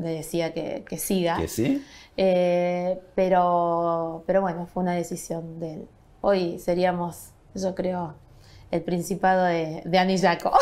le 0.00 0.10
decía 0.10 0.52
que, 0.54 0.84
siga. 0.96 1.38
¿Que 1.38 1.48
sí? 1.48 1.84
Eh, 2.16 3.00
pero, 3.14 4.22
pero 4.26 4.42
bueno, 4.42 4.66
fue 4.66 4.82
una 4.82 4.92
decisión 4.92 5.58
de 5.58 5.74
él. 5.74 5.88
Hoy 6.20 6.58
seríamos, 6.58 7.30
yo 7.54 7.74
creo, 7.74 8.14
el 8.72 8.82
Principado 8.82 9.44
de, 9.44 9.82
de 9.84 9.98
Anillaco. 9.98 10.52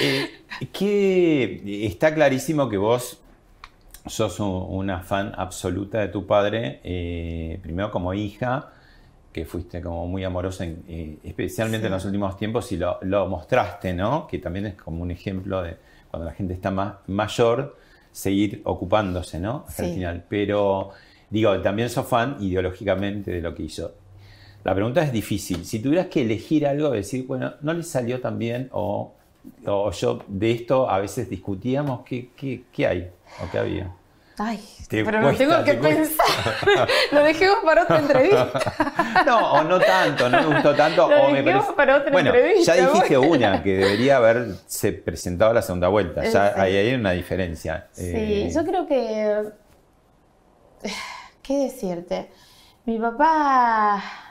Eh, 0.00 0.30
que 0.72 1.86
está 1.86 2.14
clarísimo 2.14 2.68
que 2.68 2.76
vos 2.76 3.18
sos 4.06 4.38
una 4.40 5.00
fan 5.00 5.32
absoluta 5.36 5.98
de 5.98 6.08
tu 6.08 6.26
padre, 6.26 6.80
eh, 6.84 7.58
primero 7.62 7.90
como 7.90 8.14
hija, 8.14 8.70
que 9.32 9.44
fuiste 9.44 9.80
como 9.80 10.06
muy 10.06 10.24
amorosa, 10.24 10.64
eh, 10.64 11.18
especialmente 11.24 11.86
en 11.86 11.92
los 11.92 12.04
últimos 12.04 12.36
tiempos, 12.36 12.70
y 12.72 12.76
lo, 12.76 13.26
mostraste, 13.28 13.92
¿no? 13.94 14.26
Que 14.26 14.38
también 14.38 14.66
es 14.66 14.74
como 14.74 15.02
un 15.02 15.10
ejemplo 15.10 15.62
de 15.62 15.76
cuando 16.10 16.26
la 16.26 16.34
gente 16.34 16.54
está 16.54 16.70
más 16.70 16.94
mayor, 17.06 17.76
seguir 18.12 18.62
ocupándose, 18.64 19.40
¿no? 19.40 19.64
Hasta 19.66 19.84
el 19.84 19.94
final. 19.94 20.24
Pero 20.28 20.90
digo, 21.30 21.60
también 21.60 21.90
sos 21.90 22.06
fan 22.06 22.36
ideológicamente 22.40 23.30
de 23.30 23.40
lo 23.40 23.54
que 23.54 23.64
hizo. 23.64 23.94
La 24.68 24.74
pregunta 24.74 25.02
es 25.02 25.10
difícil. 25.10 25.64
Si 25.64 25.78
tuvieras 25.78 26.08
que 26.08 26.20
elegir 26.20 26.66
algo, 26.66 26.90
decir, 26.90 27.26
bueno, 27.26 27.54
no 27.62 27.72
le 27.72 27.82
salió 27.82 28.20
tan 28.20 28.38
bien 28.38 28.68
o, 28.72 29.14
yo 29.64 30.22
de 30.28 30.50
esto 30.50 30.90
a 30.90 30.98
veces 30.98 31.30
discutíamos, 31.30 32.02
¿qué, 32.04 32.28
qué, 32.36 32.86
hay 32.86 33.10
o 33.42 33.50
qué 33.50 33.58
había? 33.58 33.90
Ay, 34.36 34.62
pero 34.90 35.22
lo 35.22 35.32
tengo 35.32 35.64
que 35.64 35.72
pensar. 35.72 36.26
lo 37.12 37.24
dejemos 37.24 37.56
para 37.64 37.84
otra 37.84 37.98
entrevista. 38.00 39.24
no, 39.24 39.52
o 39.52 39.64
no 39.64 39.80
tanto, 39.80 40.28
no 40.28 40.42
me 40.42 40.54
gustó 40.56 40.74
tanto. 40.74 41.08
Lo 41.10 41.22
o 41.22 41.30
me 41.30 41.42
parece... 41.42 41.72
para 41.72 41.96
otra 41.96 42.12
bueno, 42.12 42.34
entrevista. 42.34 42.76
ya 42.76 42.90
dijiste 42.90 43.16
una 43.16 43.62
que 43.62 43.74
debería 43.74 44.18
haberse 44.18 44.92
presentado 44.92 45.52
a 45.52 45.54
la 45.54 45.62
segunda 45.62 45.88
vuelta. 45.88 46.22
Ya 46.24 46.52
sí. 46.52 46.60
hay, 46.60 46.94
una 46.94 47.12
diferencia. 47.12 47.86
Sí, 47.92 48.02
eh, 48.04 48.50
yo 48.54 48.66
creo 48.66 48.86
que. 48.86 49.44
¿Qué 51.42 51.56
decirte? 51.56 52.28
Mi 52.84 52.98
papá 52.98 54.27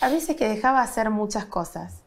a 0.00 0.08
veces 0.08 0.36
que 0.36 0.48
dejaba 0.48 0.82
hacer 0.82 1.10
muchas 1.10 1.46
cosas. 1.46 2.02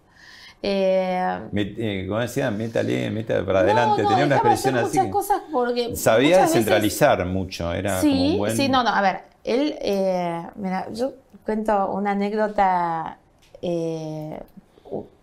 Eh, 0.64 1.40
eh, 1.56 2.06
como 2.08 2.20
decía, 2.20 2.52
métale, 2.52 3.10
métale 3.10 3.44
para 3.44 3.62
adelante. 3.62 4.04
Tenía 4.06 4.26
una 4.26 4.36
expresión 4.36 4.78
así. 4.78 4.98
Muchas 4.98 5.12
cosas 5.12 5.42
porque 5.52 5.96
sabía 5.96 6.42
descentralizar 6.42 7.26
mucho. 7.26 7.74
Era 7.74 8.00
sí, 8.00 8.36
buen... 8.38 8.56
sí, 8.56 8.70
no, 8.70 8.84
no. 8.84 8.90
A 8.90 9.02
ver, 9.02 9.22
él, 9.44 9.76
eh, 9.82 10.44
mira, 10.56 10.88
yo 10.92 11.14
cuento 11.46 11.90
una 11.92 12.12
anécdota 12.12 13.18
eh, 13.62 14.40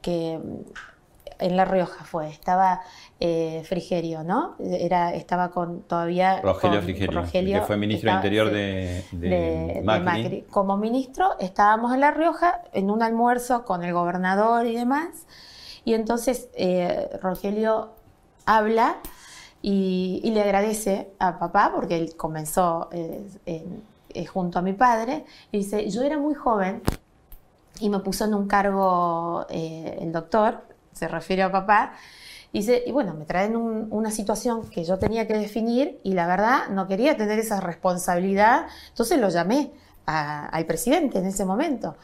que 0.03 0.39
en 1.39 1.57
La 1.57 1.65
Rioja 1.65 2.05
fue, 2.05 2.29
estaba 2.29 2.81
eh, 3.21 3.63
Frigerio, 3.67 4.25
¿no? 4.25 4.57
Era, 4.59 5.15
estaba 5.15 5.51
con 5.51 5.83
todavía... 5.83 6.41
Rogelio 6.43 6.83
Frigerio, 6.83 7.61
que 7.61 7.67
fue 7.67 7.77
ministro 7.77 8.11
de 8.11 8.17
Interior 8.17 8.51
de, 8.51 9.83
Macri. 9.85 10.43
Como 10.51 10.77
ministro 10.77 11.37
estábamos 11.39 11.93
en 11.95 12.01
La 12.01 12.11
Rioja 12.11 12.63
en 12.73 12.91
un 12.91 13.03
almuerzo 13.03 13.65
con 13.65 13.85
el 13.85 13.93
gobernador 13.93 14.67
y 14.67 14.75
demás, 14.75 15.27
y 15.85 15.95
entonces 15.95 16.49
eh, 16.55 17.09
Rogelio 17.23 17.91
habla 18.47 18.97
y, 19.63 20.21
y 20.25 20.31
le 20.31 20.43
agradece 20.43 21.11
a 21.19 21.39
papá 21.39 21.73
porque 21.75 21.97
él 21.97 22.15
comenzó 22.17 22.89
eh, 22.93 23.27
en- 23.47 23.99
junto 24.27 24.59
a 24.59 24.63
mi 24.63 24.73
padre. 24.73 25.25
Y 25.53 25.59
dice, 25.59 25.89
yo 25.91 26.03
era 26.03 26.19
muy 26.19 26.35
joven 26.35 26.83
y 27.79 27.89
me 27.89 28.01
puso 28.01 28.25
en 28.25 28.35
un 28.35 28.49
cargo 28.49 29.47
eh, 29.51 29.99
el 30.01 30.11
doctor, 30.13 30.63
se 30.99 31.09
refiere 31.09 31.43
a 31.43 31.51
papá, 31.53 31.93
y, 32.53 32.61
y 32.71 32.93
bueno, 32.93 33.15
me 33.15 33.25
traen 33.25 33.57
un- 33.57 33.89
una 33.91 34.11
situación 34.11 34.69
que 34.71 34.83
yo 34.85 34.99
tenía 34.99 35.27
que 35.27 35.35
definir 35.35 35.99
y 36.03 36.15
la 36.15 36.27
verdad 36.27 36.69
no 36.71 36.87
quería 36.89 37.17
tener 37.17 37.39
esa 37.39 37.61
responsabilidad, 37.61 38.67
entonces 38.89 39.19
lo 39.21 39.29
llamé 39.29 39.71
al 40.07 40.65
presidente 40.65 41.19
en 41.19 41.27
ese 41.27 41.45
momento. 41.45 41.97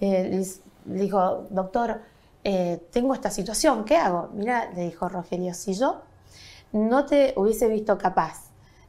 Eh, 0.00 0.44
le 0.86 1.00
dijo, 1.00 1.46
doctor, 1.50 2.02
eh, 2.44 2.86
tengo 2.92 3.14
esta 3.14 3.30
situación, 3.30 3.84
¿qué 3.84 3.96
hago? 3.96 4.28
Mira, 4.34 4.70
le 4.74 4.82
dijo 4.82 5.08
Rogelio, 5.08 5.54
si 5.54 5.72
yo 5.74 6.02
no 6.72 7.06
te 7.06 7.32
hubiese 7.36 7.66
visto 7.68 7.96
capaz 7.96 8.42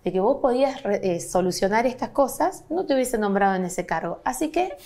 de 0.04 0.12
que 0.12 0.20
vos 0.20 0.38
podías 0.42 0.82
eh, 0.86 1.20
solucionar 1.22 1.86
estas 1.86 2.10
cosas, 2.10 2.66
no 2.70 2.86
te 2.86 2.94
hubiese 2.94 3.18
nombrado 3.18 3.56
en 3.56 3.64
ese 3.66 3.86
cargo. 3.86 4.20
Así 4.26 4.50
que 4.50 4.78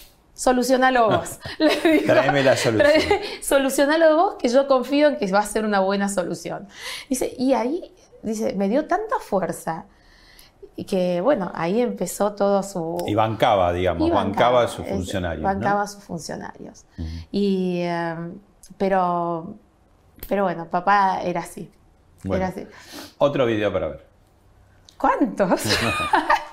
solucionalo 0.41 1.07
vos. 1.07 1.39
Le 1.59 1.91
dijo. 1.91 2.05
Tráeme 2.07 2.41
la 2.41 2.57
solución. 2.57 3.19
Solucionalo 3.43 4.15
vos, 4.15 4.35
que 4.39 4.49
yo 4.49 4.67
confío 4.67 5.09
en 5.09 5.17
que 5.17 5.31
va 5.31 5.39
a 5.39 5.45
ser 5.45 5.65
una 5.65 5.81
buena 5.81 6.09
solución. 6.09 6.67
Dice, 7.07 7.31
y 7.37 7.53
ahí, 7.53 7.93
dice, 8.23 8.55
me 8.55 8.67
dio 8.67 8.87
tanta 8.87 9.19
fuerza 9.19 9.85
y 10.75 10.85
que, 10.85 11.21
bueno, 11.21 11.51
ahí 11.53 11.79
empezó 11.79 12.33
todo 12.33 12.63
su... 12.63 13.03
Y 13.05 13.13
bancaba, 13.13 13.71
digamos, 13.71 14.07
y 14.07 14.09
bancaba, 14.09 14.63
a 14.63 14.67
sus 14.67 14.87
funcionarios. 14.87 15.43
¿no? 15.43 15.47
Bancaba 15.47 15.83
a 15.83 15.87
sus 15.87 16.03
funcionarios. 16.03 16.85
Y, 17.31 17.81
eh, 17.81 18.15
pero, 18.79 19.53
pero 20.27 20.43
bueno, 20.45 20.65
papá 20.71 21.21
era 21.21 21.41
así. 21.41 21.69
Bueno. 22.23 22.43
Era 22.43 22.47
así. 22.47 22.67
Otro 23.19 23.45
video 23.45 23.71
para 23.71 23.89
ver. 23.89 24.07
¿Cuántos? 24.97 25.61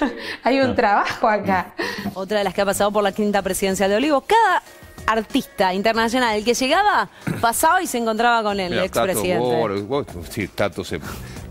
Hay 0.42 0.60
un 0.60 0.74
trabajo 0.74 1.28
acá. 1.28 1.74
Otra 2.14 2.38
de 2.38 2.44
las 2.44 2.54
que 2.54 2.60
ha 2.60 2.66
pasado 2.66 2.90
por 2.90 3.02
la 3.02 3.12
quinta 3.12 3.42
presidencial 3.42 3.90
de 3.90 3.96
Olivos. 3.96 4.24
Cada 4.26 4.62
artista 5.06 5.72
internacional 5.74 6.44
que 6.44 6.54
llegaba, 6.54 7.08
pasaba 7.40 7.82
y 7.82 7.86
se 7.86 7.98
encontraba 7.98 8.42
con 8.42 8.58
el 8.60 8.70
Mira, 8.70 8.84
expresidente. 8.84 9.38
vos- 9.38 9.86
vos- 9.86 10.06
sí, 10.30 10.48
Tato 10.48 10.84
se- 10.84 11.00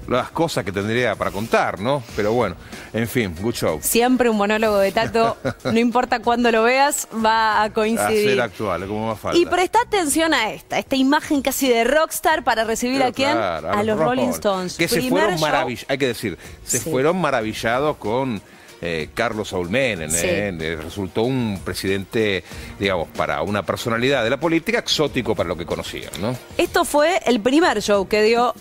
las 0.07 0.29
cosas 0.31 0.63
que 0.63 0.71
tendría 0.71 1.15
para 1.15 1.31
contar, 1.31 1.81
¿no? 1.81 2.01
Pero 2.15 2.31
bueno, 2.31 2.55
en 2.93 3.09
fin, 3.09 3.35
good 3.41 3.53
show. 3.53 3.79
Siempre 3.83 4.29
un 4.29 4.37
monólogo 4.37 4.77
de 4.77 4.93
Tato, 4.93 5.35
no 5.65 5.77
importa 5.77 6.19
cuándo 6.21 6.49
lo 6.49 6.63
veas, 6.63 7.09
va 7.13 7.57
a 7.57 7.63
A 7.63 7.73
coincidir. 7.73 8.29
ser 8.29 8.39
actual, 8.41 8.87
como 8.87 9.07
más 9.09 9.19
falta. 9.19 9.37
Y 9.37 9.45
presta 9.45 9.79
atención 9.81 10.33
a 10.33 10.51
esta, 10.51 10.79
esta 10.79 10.95
imagen 10.95 11.41
casi 11.41 11.67
de 11.67 11.83
rockstar 11.83 12.45
para 12.45 12.63
recibir 12.63 12.99
Pero 12.99 13.09
a 13.09 13.11
quién? 13.11 13.31
claro, 13.33 13.69
a 13.69 13.83
los 13.83 13.99
Rolling. 13.99 14.29
Stones. 14.29 14.77
Que 14.77 14.87
se 14.87 15.01
fueron 15.01 15.37
maravillados, 15.41 15.85
hay 15.89 15.97
que 15.97 16.07
decir, 16.07 16.37
se 16.63 16.79
Sí. 16.79 16.89
fueron 16.89 17.19
maravillados 17.19 17.97
con 17.97 18.41
eh, 18.81 19.09
Carlos 19.13 19.49
Saúl 19.49 19.69
Menem. 19.69 20.09
Sí. 20.09 20.27
eh, 20.27 20.77
Resultó 20.81 21.23
un 21.23 21.59
presidente, 21.63 22.43
digamos, 22.79 23.07
para 23.09 23.41
una 23.41 23.63
personalidad 23.63 24.23
de 24.23 24.29
la 24.29 24.39
política 24.39 24.79
exótico 24.79 25.35
para 25.35 25.49
lo 25.49 25.57
que 25.57 25.65
conocían, 25.65 26.11
¿no? 26.21 26.35
Esto 26.57 26.85
fue 26.85 27.19
el 27.25 27.39
primer 27.39 27.81
show 27.81 28.07
que 28.07 28.21
dio 28.21 28.53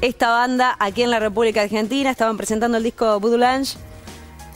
esta 0.00 0.30
banda 0.30 0.76
aquí 0.78 1.02
en 1.02 1.10
la 1.10 1.18
República 1.18 1.62
Argentina. 1.62 2.10
Estaban 2.10 2.36
presentando 2.36 2.76
el 2.78 2.84
disco 2.84 3.18
Voodoo 3.20 3.38
Lounge. 3.38 3.76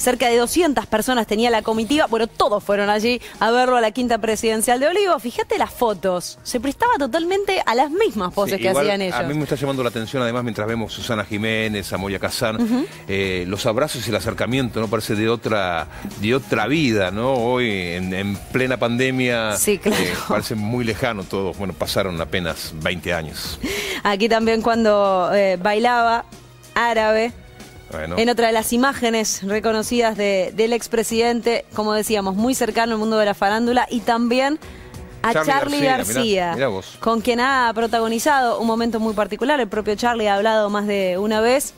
Cerca 0.03 0.29
de 0.29 0.37
200 0.37 0.85
personas 0.87 1.29
tenía 1.29 1.49
la 1.49 1.63
comitiva. 1.63 2.07
Bueno, 2.07 2.27
todos 2.27 2.65
fueron 2.65 2.91
allí 2.91 3.21
a 3.39 3.53
verlo 3.53 3.77
a 3.77 3.81
la 3.81 3.93
quinta 3.93 4.19
presidencial 4.19 4.81
de 4.81 4.89
Olivo. 4.89 5.17
Fíjate 5.21 5.59
las 5.59 5.71
fotos. 5.71 6.41
Se 6.43 6.59
prestaba 6.59 6.95
totalmente 6.99 7.63
a 7.65 7.75
las 7.77 7.89
mismas 7.91 8.33
poses 8.35 8.57
Sí, 8.57 8.63
que 8.63 8.69
igual, 8.71 8.87
hacían 8.87 9.03
ellos. 9.03 9.15
A 9.17 9.23
mí 9.23 9.35
me 9.35 9.45
está 9.45 9.55
llamando 9.55 9.83
la 9.85 9.91
atención, 9.91 10.21
además, 10.23 10.43
mientras 10.43 10.67
vemos 10.67 10.93
Susana 10.93 11.25
Jiménez, 11.25 11.93
a 11.93 11.99
Moya 11.99 12.19
Kazan, 12.19 12.85
eh, 13.07 13.45
los 13.47 13.65
abrazos 13.67 14.05
y 14.05 14.11
el 14.11 14.17
acercamiento, 14.17 14.81
¿no? 14.81 14.89
Parece 14.89 15.15
de 15.15 15.29
otra, 15.29 15.87
de 16.21 16.35
otra 16.35 16.67
vida, 16.67 17.13
¿no? 17.13 17.35
Hoy, 17.35 17.71
en, 17.71 18.13
en 18.13 18.37
plena 18.51 18.79
pandemia, 18.79 19.57
Sí, 19.57 19.79
claro. 19.79 20.03
eh, 20.03 20.13
parece 20.29 20.57
muy 20.57 20.85
lejano 20.85 21.23
todo. 21.23 21.53
Bueno, 21.53 21.75
pasaron 21.75 22.21
apenas 22.21 22.73
20 22.75 23.15
años. 23.15 23.61
Aquí 24.03 24.29
también 24.29 24.63
cuando 24.63 25.31
eh, 25.33 25.57
bailaba 25.63 26.25
árabe. 26.75 27.33
Bueno, 27.93 28.17
En 28.19 28.29
otra 28.29 28.47
de 28.49 28.53
las 28.53 28.73
imágenes 28.73 29.43
reconocidas 29.43 30.17
de- 30.17 30.53
del 30.57 30.73
expresidente, 30.73 31.65
como 31.75 31.93
decíamos, 31.93 32.35
muy 32.35 32.55
cercano 32.55 32.93
al 32.95 32.99
mundo 32.99 33.19
de 33.19 33.27
la 33.27 33.35
farándula 33.35 33.87
y 33.91 34.01
también 34.01 34.59
a 35.23 35.33
Charly 35.33 35.47
Charlie 35.51 35.81
García, 35.81 35.97
García, 35.97 36.23
mirá, 36.47 36.55
mirá 36.57 36.69
vos. 36.69 36.97
con 37.01 37.21
quien 37.21 37.39
ha 37.41 37.71
protagonizado 37.75 38.59
un 38.59 38.67
momento 38.67 38.99
muy 38.99 39.15
particular. 39.15 39.61
El 39.61 39.69
propio 39.69 39.95
Charlie 39.95 40.27
ha 40.29 40.35
hablado 40.35 40.69
más 40.71 40.87
de 40.87 41.17
una 41.19 41.41
vez 41.41 41.75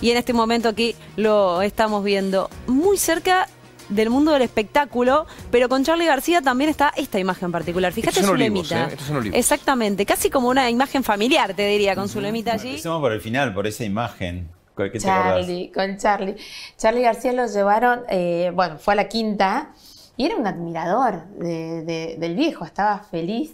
y 0.00 0.10
en 0.10 0.16
este 0.16 0.32
momento 0.32 0.68
aquí 0.68 0.96
lo 1.16 1.62
estamos 1.62 2.02
viendo 2.02 2.48
muy 2.66 2.96
cerca 2.96 3.46
del 3.90 4.08
mundo 4.08 4.32
del 4.32 4.42
espectáculo, 4.42 5.26
pero 5.50 5.68
con 5.68 5.84
Charlie 5.84 6.06
García 6.06 6.40
también 6.42 6.70
está 6.70 6.92
esta 6.96 7.18
imagen 7.18 7.50
particular. 7.52 7.92
Fíjate 7.92 8.20
Estos 8.20 8.26
son 8.26 8.36
su 8.38 8.42
olivos, 8.42 8.70
lemita. 8.70 8.84
¿eh? 8.88 8.92
Estos 8.92 9.06
son 9.08 9.16
olivos. 9.18 9.38
Exactamente, 9.38 10.06
casi 10.06 10.30
como 10.30 10.48
una 10.48 10.70
imagen 10.70 11.02
familiar, 11.04 11.54
te 11.54 11.66
diría, 11.66 11.94
con 11.96 12.08
su 12.08 12.20
lemita 12.20 12.52
allí. 12.54 12.70
Empecemos 12.70 13.00
por 13.00 13.12
el 13.12 13.20
final, 13.20 13.52
por 13.52 13.66
esa 13.66 13.84
imagen. 13.84 14.48
¿Qué 14.84 14.98
te 14.98 15.10
acordás? 15.10 15.40
Charlie, 15.46 15.72
con 15.72 15.96
Charlie. 15.96 16.36
Charlie 16.76 17.02
García 17.02 17.32
lo 17.32 17.46
llevaron, 17.46 18.02
eh, 18.08 18.50
bueno, 18.54 18.78
fue 18.78 18.94
a 18.94 18.96
la 18.96 19.08
quinta 19.08 19.70
y 20.16 20.26
era 20.26 20.36
un 20.36 20.46
admirador 20.46 21.26
de- 21.38 21.82
de- 21.82 22.16
del 22.18 22.34
viejo, 22.36 22.64
estaba 22.64 22.98
feliz 23.00 23.52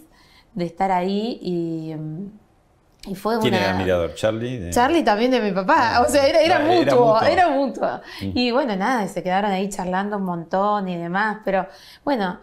de 0.53 0.65
estar 0.65 0.91
ahí 0.91 1.39
y, 1.41 1.93
mm, 1.95 2.31
y 3.11 3.15
fue 3.15 3.39
¿Quién 3.39 3.53
una... 3.53 3.63
era 3.63 3.73
admirador? 3.73 4.15
¿Charlie? 4.15 4.57
De- 4.57 4.69
Charlie 4.71 5.03
también 5.03 5.31
de 5.31 5.39
mi 5.39 5.51
papá, 5.51 6.03
o 6.05 6.09
sea, 6.09 6.25
era, 6.27 6.41
era 6.41 6.57
Ah, 6.57 6.61
era 6.63 6.75
mutuo, 6.95 7.13
mutuo. 7.13 7.21
era 7.27 7.49
mutuo. 7.49 8.01
Y 8.21 8.51
bueno, 8.51 8.75
nada, 8.75 9.07
se 9.07 9.23
quedaron 9.23 9.51
ahí 9.51 9.69
charlando 9.69 10.17
un 10.17 10.23
montón 10.23 10.87
y 10.89 10.97
demás, 10.97 11.37
pero 11.45 11.67
bueno, 12.03 12.39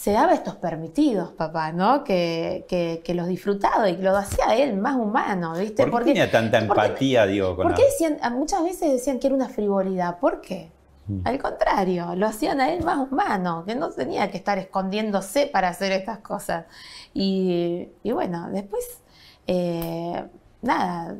se 0.00 0.12
daba 0.12 0.32
estos 0.32 0.56
permitidos, 0.56 1.30
papá, 1.32 1.72
¿no? 1.72 2.04
Que, 2.04 2.64
que, 2.66 3.02
que 3.04 3.12
los 3.12 3.26
disfrutaba 3.28 3.86
y 3.90 3.96
que 3.96 4.02
lo 4.02 4.16
hacía 4.16 4.56
él 4.56 4.78
más 4.78 4.96
humano, 4.96 5.52
¿viste? 5.58 5.86
¿Por 5.88 6.00
qué 6.04 6.12
tenía 6.12 6.30
tanta 6.30 6.66
porque- 6.66 6.86
empatía, 6.86 7.26
digo, 7.26 7.54
con 7.54 7.66
¿Por 7.66 7.74
qué 7.74 7.84
decían, 7.84 8.16
muchas 8.32 8.62
veces 8.64 8.90
decían 8.92 9.18
que 9.18 9.26
era 9.26 9.36
una 9.36 9.50
frivolidad? 9.50 10.18
¿Por 10.18 10.40
qué? 10.40 10.70
Mm. 11.06 11.20
Al 11.24 11.38
contrario, 11.38 12.14
lo 12.16 12.26
hacían 12.28 12.62
a 12.62 12.72
él 12.72 12.82
más 12.82 12.96
humano, 13.10 13.62
que 13.66 13.74
no 13.74 13.90
tenía 13.90 14.30
que 14.30 14.38
estar 14.38 14.56
escondiéndose 14.56 15.46
para 15.48 15.68
hacer 15.68 15.92
estas 15.92 16.20
cosas. 16.20 16.64
Y, 17.12 17.90
y 18.02 18.12
bueno, 18.12 18.48
después, 18.50 19.02
eh, 19.46 20.24
nada, 20.62 21.14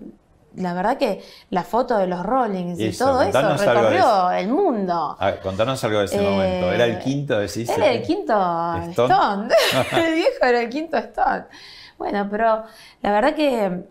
la 0.56 0.74
verdad 0.74 0.96
que 0.96 1.22
la 1.50 1.62
foto 1.62 1.96
de 1.96 2.06
los 2.06 2.24
Rollings 2.24 2.78
y 2.80 2.88
Eso, 2.88 3.06
todo 3.06 3.22
eso 3.22 3.56
recorrió 3.56 4.30
el 4.32 4.48
mundo. 4.48 5.16
A 5.18 5.26
ver, 5.26 5.40
contanos 5.40 5.82
algo 5.84 6.00
de 6.00 6.04
ese 6.06 6.20
Eh, 6.20 6.28
momento. 6.28 6.72
¿Era 6.72 6.84
el 6.86 6.98
quinto, 6.98 7.38
decís? 7.38 7.68
Era 7.68 7.90
el 7.92 8.02
quinto 8.02 8.34
Stone. 8.90 8.90
Stone. 8.90 9.54
el 10.06 10.14
viejo 10.14 10.44
era 10.44 10.60
el 10.60 10.68
quinto 10.70 10.96
Stone. 10.96 11.44
Bueno, 11.98 12.26
pero 12.30 12.64
la 13.02 13.12
verdad 13.12 13.34
que, 13.34 13.84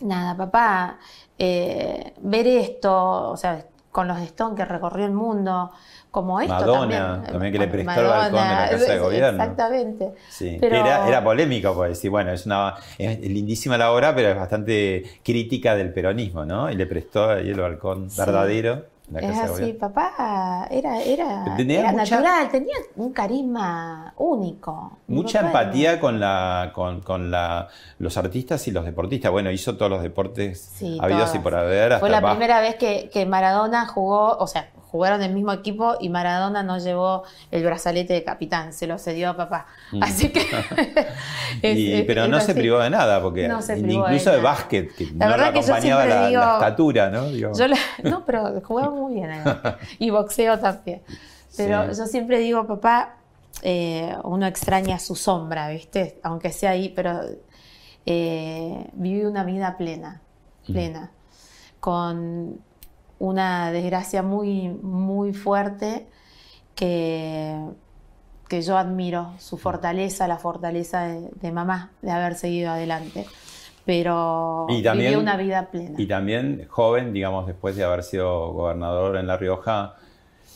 nada, 0.00 0.36
papá, 0.36 0.98
eh, 1.38 2.14
ver 2.20 2.46
esto, 2.46 3.30
o 3.30 3.36
sea, 3.36 3.64
con 3.90 4.06
los 4.06 4.18
Stone 4.20 4.54
que 4.54 4.64
recorrió 4.64 5.06
el 5.06 5.12
mundo, 5.12 5.70
como 6.12 6.40
esto 6.40 6.52
Madonna, 6.54 6.78
también. 6.98 7.32
también 7.32 7.52
que 7.52 7.58
le 7.58 7.66
prestó 7.66 8.00
el 8.00 8.06
balcón 8.06 8.40
de 8.48 8.54
la 8.54 8.68
Casa 8.70 8.92
de 8.92 8.98
Gobierno. 9.00 9.42
Exactamente. 9.42 10.12
Sí, 10.28 10.58
Pero- 10.60 10.76
era, 10.76 11.08
era 11.08 11.24
polémico, 11.24 11.74
pues 11.74 11.88
decir, 11.90 12.10
bueno, 12.10 12.30
es 12.30 12.46
una 12.46 12.74
es 12.98 13.18
lindísima 13.20 13.76
la 13.76 13.90
obra, 13.90 14.14
pero 14.14 14.28
es 14.28 14.36
bastante 14.36 15.02
crítica 15.24 15.74
del 15.74 15.92
peronismo, 15.92 16.44
¿no? 16.44 16.70
Y 16.70 16.76
le 16.76 16.86
prestó 16.86 17.30
ahí 17.30 17.48
el 17.50 17.58
balcón 17.60 18.08
Sí. 18.10 18.20
verdadero 18.20 18.84
la 19.10 19.18
Es 19.20 19.26
Casa 19.26 19.38
de 19.40 19.44
así, 19.44 19.52
Gobierno. 19.62 19.80
papá 19.80 20.68
era, 20.70 21.02
era, 21.02 21.44
Tenía 21.56 21.80
era 21.80 21.92
mucha- 21.92 22.16
natural, 22.20 22.50
tenía 22.50 22.76
un 22.96 23.12
carisma 23.12 24.14
único. 24.16 24.98
Mucha 25.08 25.40
era- 25.40 25.48
empatía 25.48 26.00
con 26.00 26.20
la 26.20 26.70
con, 26.74 27.00
con 27.00 27.30
la, 27.30 27.68
los 27.98 28.16
artistas 28.16 28.66
y 28.68 28.70
los 28.70 28.84
deportistas. 28.84 29.30
Bueno, 29.32 29.50
hizo 29.50 29.76
todos 29.76 29.90
los 29.90 30.02
deportes 30.02 30.60
Sí, 30.60 30.98
habidos 31.00 31.24
todas. 31.24 31.34
y 31.34 31.38
por 31.40 31.54
haber. 31.54 31.98
Fue 31.98 32.08
la 32.10 32.20
bajo. 32.20 32.36
primera 32.36 32.60
vez 32.60 32.76
que, 32.76 33.10
que 33.12 33.26
Maradona 33.26 33.86
jugó, 33.86 34.36
o 34.38 34.46
sea, 34.46 34.68
jugaron 34.92 35.22
el 35.22 35.32
mismo 35.32 35.52
equipo 35.52 35.96
y 35.98 36.10
Maradona 36.10 36.62
no 36.62 36.78
llevó 36.78 37.24
el 37.50 37.64
brazalete 37.64 38.12
de 38.12 38.22
capitán, 38.22 38.72
se 38.74 38.86
lo 38.86 38.98
cedió 38.98 39.30
a 39.30 39.36
papá. 39.36 39.66
Así 40.02 40.28
que. 40.30 40.40
es- 41.62 41.78
Y- 41.78 41.92
es- 41.94 42.04
pero 42.04 42.24
es 42.24 42.28
no 42.30 42.40
se 42.40 42.54
privó 42.54 42.78
de 42.78 42.90
nada, 42.90 43.20
porque 43.22 43.48
No 43.48 43.60
se 43.62 43.76
privó 43.78 44.04
incluso 44.04 44.30
de, 44.30 44.40
básquet, 44.40 44.94
que 44.94 45.06
La 45.16 45.26
no 45.28 45.36
yo 45.38 45.44
acompañaba 45.44 46.04
la, 46.06 46.28
digo- 46.28 46.40
la 46.42 46.52
estatura, 46.54 47.10
¿no? 47.10 47.24
Digo, 47.30 47.52
Yo 47.58 47.66
la- 47.66 47.76
no, 48.04 48.24
pero 48.24 48.60
jugaba 48.62 48.90
muy 48.94 49.14
bien 49.14 49.30
además. 49.30 49.76
y 49.98 50.10
boxeo 50.10 50.58
también. 50.58 51.02
Pero 51.56 51.92
Sí. 51.94 51.98
yo 52.00 52.06
siempre 52.06 52.38
digo, 52.38 52.66
papá, 52.66 53.16
eh, 53.62 54.14
uno 54.24 54.46
extraña 54.46 54.98
su 54.98 55.16
sombra, 55.16 55.68
¿viste? 55.70 56.18
Aunque 56.22 56.52
sea 56.52 56.70
ahí, 56.70 56.90
pero 56.94 57.20
eh, 58.06 58.86
viví 58.92 59.24
una 59.24 59.44
vida 59.44 59.76
plena, 59.76 60.20
plena, 60.66 61.10
con 61.80 62.60
una 63.22 63.70
desgracia 63.70 64.20
muy, 64.22 64.68
muy 64.68 65.32
fuerte 65.32 66.08
que, 66.74 67.56
que 68.48 68.62
yo 68.62 68.76
admiro, 68.76 69.30
su 69.38 69.58
fortaleza, 69.58 70.26
la 70.26 70.38
fortaleza 70.38 71.04
de, 71.04 71.30
de 71.40 71.52
mamá, 71.52 71.92
de 72.02 72.10
haber 72.10 72.34
seguido 72.34 72.72
adelante. 72.72 73.24
pero 73.84 74.66
Y 74.70 74.82
también- 74.82 75.10
viví 75.12 75.22
una 75.22 75.36
vida 75.36 75.70
plena. 75.70 75.94
Y 76.00 76.06
también 76.08 76.66
joven, 76.68 77.12
digamos, 77.12 77.46
después 77.46 77.76
de 77.76 77.84
haber 77.84 78.02
sido 78.02 78.52
gobernador 78.52 79.16
en 79.16 79.26
La 79.28 79.36
Rioja, 79.36 79.94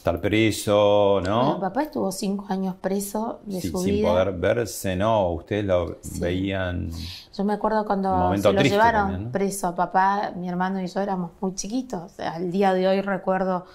estar 0.06 0.20
preso, 0.20 1.20
¿no? 1.24 1.44
Bueno, 1.44 1.60
papá 1.60 1.82
estuvo 1.82 2.12
cinco 2.12 2.46
años 2.50 2.76
preso 2.80 3.40
de 3.44 3.60
Sí, 3.60 3.70
su 3.70 3.78
sin 3.78 3.94
vida. 3.96 4.08
poder 4.12 4.32
verse, 4.34 4.94
¿no? 4.94 5.32
Ustedes 5.32 5.64
lo 5.64 5.98
veían. 6.20 6.90
Yo 7.36 7.44
me 7.44 7.54
acuerdo 7.54 7.84
cuando 7.84 8.36
se 8.36 8.52
lo 8.52 8.62
llevaron 8.62 9.00
también, 9.08 9.24
¿no? 9.24 9.32
preso 9.32 9.66
a 9.66 9.74
papá, 9.74 10.32
mi 10.36 10.48
hermano 10.48 10.80
y 10.80 10.86
yo 10.86 11.00
éramos 11.00 11.32
muy 11.40 11.54
chiquitos. 11.56 12.20
Al 12.20 12.52
día 12.52 12.72
de 12.72 12.86
hoy 12.86 13.00
recuerdo 13.00 13.66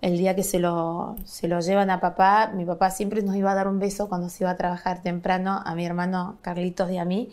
el 0.00 0.16
día 0.16 0.36
que 0.36 0.44
se 0.44 0.60
lo, 0.60 1.16
se 1.24 1.48
lo 1.48 1.58
llevan 1.58 1.90
a 1.90 1.98
papá. 2.00 2.52
Mi 2.54 2.64
papá 2.64 2.90
siempre 2.92 3.20
nos 3.22 3.34
iba 3.34 3.50
a 3.50 3.54
dar 3.56 3.66
un 3.66 3.80
beso 3.80 4.08
cuando 4.08 4.28
se 4.28 4.44
iba 4.44 4.50
a 4.50 4.56
trabajar 4.56 5.02
temprano 5.02 5.60
a 5.64 5.74
mi 5.74 5.84
hermano 5.84 6.36
Carlitos 6.40 6.88
y 6.92 6.98
a 6.98 7.04
mí. 7.04 7.30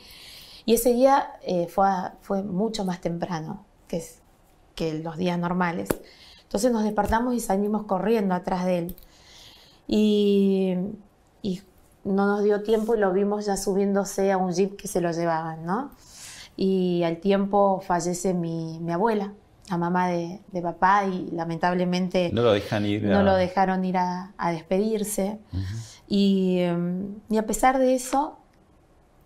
Y 0.66 0.74
ese 0.74 0.94
día 0.94 1.34
eh, 1.44 1.68
fue, 1.68 1.88
a- 1.88 2.16
fue 2.22 2.42
mucho 2.42 2.84
más 2.86 3.02
temprano 3.02 3.64
que, 3.88 4.04
que 4.74 4.96
los 4.96 5.16
días 5.18 5.38
normales. 5.38 5.90
Entonces 6.48 6.72
nos 6.72 6.84
despertamos 6.84 7.36
y 7.36 7.40
salimos 7.40 7.84
corriendo 7.84 8.34
atrás 8.34 8.66
de 8.66 8.78
él. 8.80 8.96
Y, 9.88 10.76
y 11.42 11.62
no 12.04 12.26
nos 12.26 12.44
dio 12.44 12.62
tiempo 12.64 12.96
y 12.96 13.00
lo 13.00 13.12
vimos 13.14 13.46
ya 13.46 13.58
subiéndose 13.58 14.32
a 14.32 14.38
un 14.38 14.52
jeep 14.54 14.76
que 14.78 14.88
se 14.88 15.02
lo 15.02 15.12
llevaban, 15.12 15.66
¿no? 15.66 15.92
Y 16.56 17.04
al 17.04 17.18
tiempo 17.18 17.82
fallece 17.86 18.34
mi, 18.34 18.80
mi 18.80 18.92
abuela, 18.92 19.34
la 19.70 19.78
mamá 19.78 20.08
de, 20.08 20.40
de 20.52 20.62
papá, 20.62 21.06
y 21.06 21.30
lamentablemente 21.32 22.32
No 22.34 22.42
lo 22.42 22.54
dejan 22.54 22.86
ir. 22.86 23.04
no 23.04 23.22
lo 23.24 23.36
dejaron 23.36 23.86
ir 23.86 23.98
a, 23.98 24.34
a 24.38 24.52
despedirse. 24.52 25.40
y, 26.08 26.60
em, 26.60 27.16
y 27.30 27.38
a 27.38 27.46
pesar 27.46 27.78
de 27.78 27.94
eso, 27.94 28.38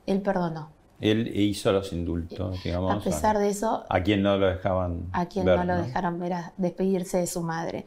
él 0.08 0.22
perdonó. 0.22 0.70
Él 1.02 1.32
hizo 1.36 1.72
los 1.74 1.92
indultos, 1.94 2.64
digamos. 2.64 2.96
A 2.96 3.00
pesar 3.00 3.38
de 3.40 3.50
eso, 3.50 3.84
A 3.90 4.02
quien 4.02 4.22
no 4.24 4.38
lo 4.38 4.48
dejaban. 4.48 5.08
a 5.12 5.26
quien 5.26 5.46
ver, 5.46 5.58
no 5.58 5.66
lo 5.66 5.76
dejaron 5.82 6.20
ver 6.20 6.34
a 6.34 6.54
despedirse 6.58 7.18
de 7.18 7.28
su 7.28 7.42
madre. 7.42 7.86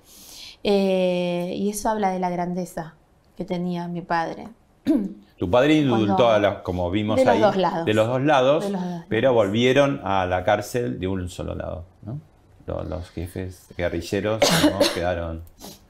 Eh, 0.62 1.53
y 1.57 1.71
eso 1.71 1.89
habla 1.91 2.11
de 2.11 2.19
la 2.19 2.31
grandeza 2.31 2.95
que 3.37 3.45
tenía 3.45 3.87
mi 3.89 4.01
padre. 4.03 4.49
Tu 5.37 5.51
padre 5.51 5.75
indultó, 5.75 6.31
a 6.31 6.39
la- 6.39 6.62
como 6.62 6.91
vimos 6.93 7.17
de 7.17 7.25
los 7.25 7.35
ahí, 7.35 7.41
dos 7.41 7.57
lados. 7.57 7.85
de 7.87 7.93
los 7.95 8.07
dos 8.07 8.23
lados, 8.23 8.65
De 8.65 8.71
los 8.71 8.81
dos 8.81 9.03
pero 9.09 9.33
volvieron 9.35 10.01
a 10.05 10.27
la 10.27 10.45
cárcel 10.45 11.01
de 11.01 11.09
un 11.09 11.29
solo 11.29 11.57
lado. 11.57 11.85
¿no? 12.03 12.21
Los, 12.67 12.89
los 12.89 13.11
jefes 13.11 13.67
guerrilleros 13.77 14.41
¿no? 14.65 14.79
quedaron. 14.95 15.43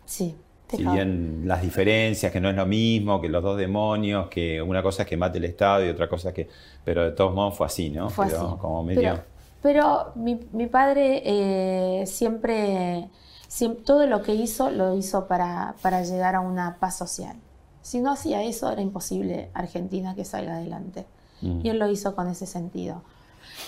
Sí. 0.06 0.34
Si 0.76 0.84
bien 0.84 1.42
las 1.46 1.62
diferencias, 1.62 2.30
que 2.32 2.40
no 2.40 2.48
es 2.50 2.56
lo 2.56 2.66
mismo, 2.66 3.20
que 3.20 3.28
los 3.28 3.42
dos 3.42 3.56
demonios, 3.58 4.28
que 4.28 4.60
una 4.62 4.82
cosa 4.82 5.02
es 5.02 5.08
que 5.08 5.16
mate 5.16 5.38
el 5.38 5.44
Estado 5.44 5.84
y 5.84 5.88
otra 5.88 6.08
cosa 6.08 6.28
es 6.30 6.34
que. 6.34 6.48
Pero 6.84 7.04
de 7.04 7.10
todos 7.12 7.34
modos 7.34 7.56
fue 7.56 7.66
así, 7.66 7.90
¿no? 7.90 8.10
Fue 8.10 8.26
pero 8.26 8.48
así. 8.48 8.56
como 8.60 8.82
medio. 8.84 9.00
Pero, 9.00 9.22
pero 9.62 10.12
mi, 10.16 10.38
mi 10.52 10.66
padre 10.66 11.22
eh, 11.24 12.06
siempre, 12.06 13.08
siem- 13.48 13.82
todo 13.84 14.06
lo 14.06 14.22
que 14.22 14.34
hizo, 14.34 14.70
lo 14.70 14.94
hizo 14.96 15.26
para, 15.26 15.74
para 15.82 16.02
llegar 16.02 16.34
a 16.34 16.40
una 16.40 16.76
paz 16.78 16.98
social. 16.98 17.36
Si 17.82 18.00
no 18.00 18.12
hacía 18.12 18.42
eso, 18.42 18.70
era 18.70 18.80
imposible 18.82 19.50
Argentina 19.54 20.14
que 20.14 20.24
salga 20.24 20.56
adelante. 20.56 21.04
Mm. 21.42 21.60
Y 21.64 21.68
él 21.70 21.78
lo 21.78 21.90
hizo 21.90 22.14
con 22.14 22.28
ese 22.28 22.46
sentido. 22.46 23.02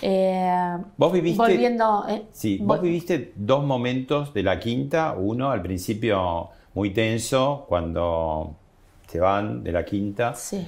Eh, 0.03 0.77
Vos 0.97 1.13
viviste. 1.13 1.39
Volviendo. 1.39 2.05
eh, 2.09 2.25
Sí, 2.33 2.59
vos 2.63 2.81
viviste 2.81 3.33
dos 3.37 3.65
momentos 3.65 4.33
de 4.35 4.43
la 4.43 4.59
quinta. 4.59 5.15
Uno 5.19 5.51
al 5.51 5.63
principio 5.63 6.49
muy 6.77 6.91
tenso, 6.91 7.65
cuando 7.69 8.55
se 9.09 9.19
van 9.19 9.65
de 9.65 9.73
la 9.73 9.85
quinta. 9.87 10.35
Sí. 10.35 10.67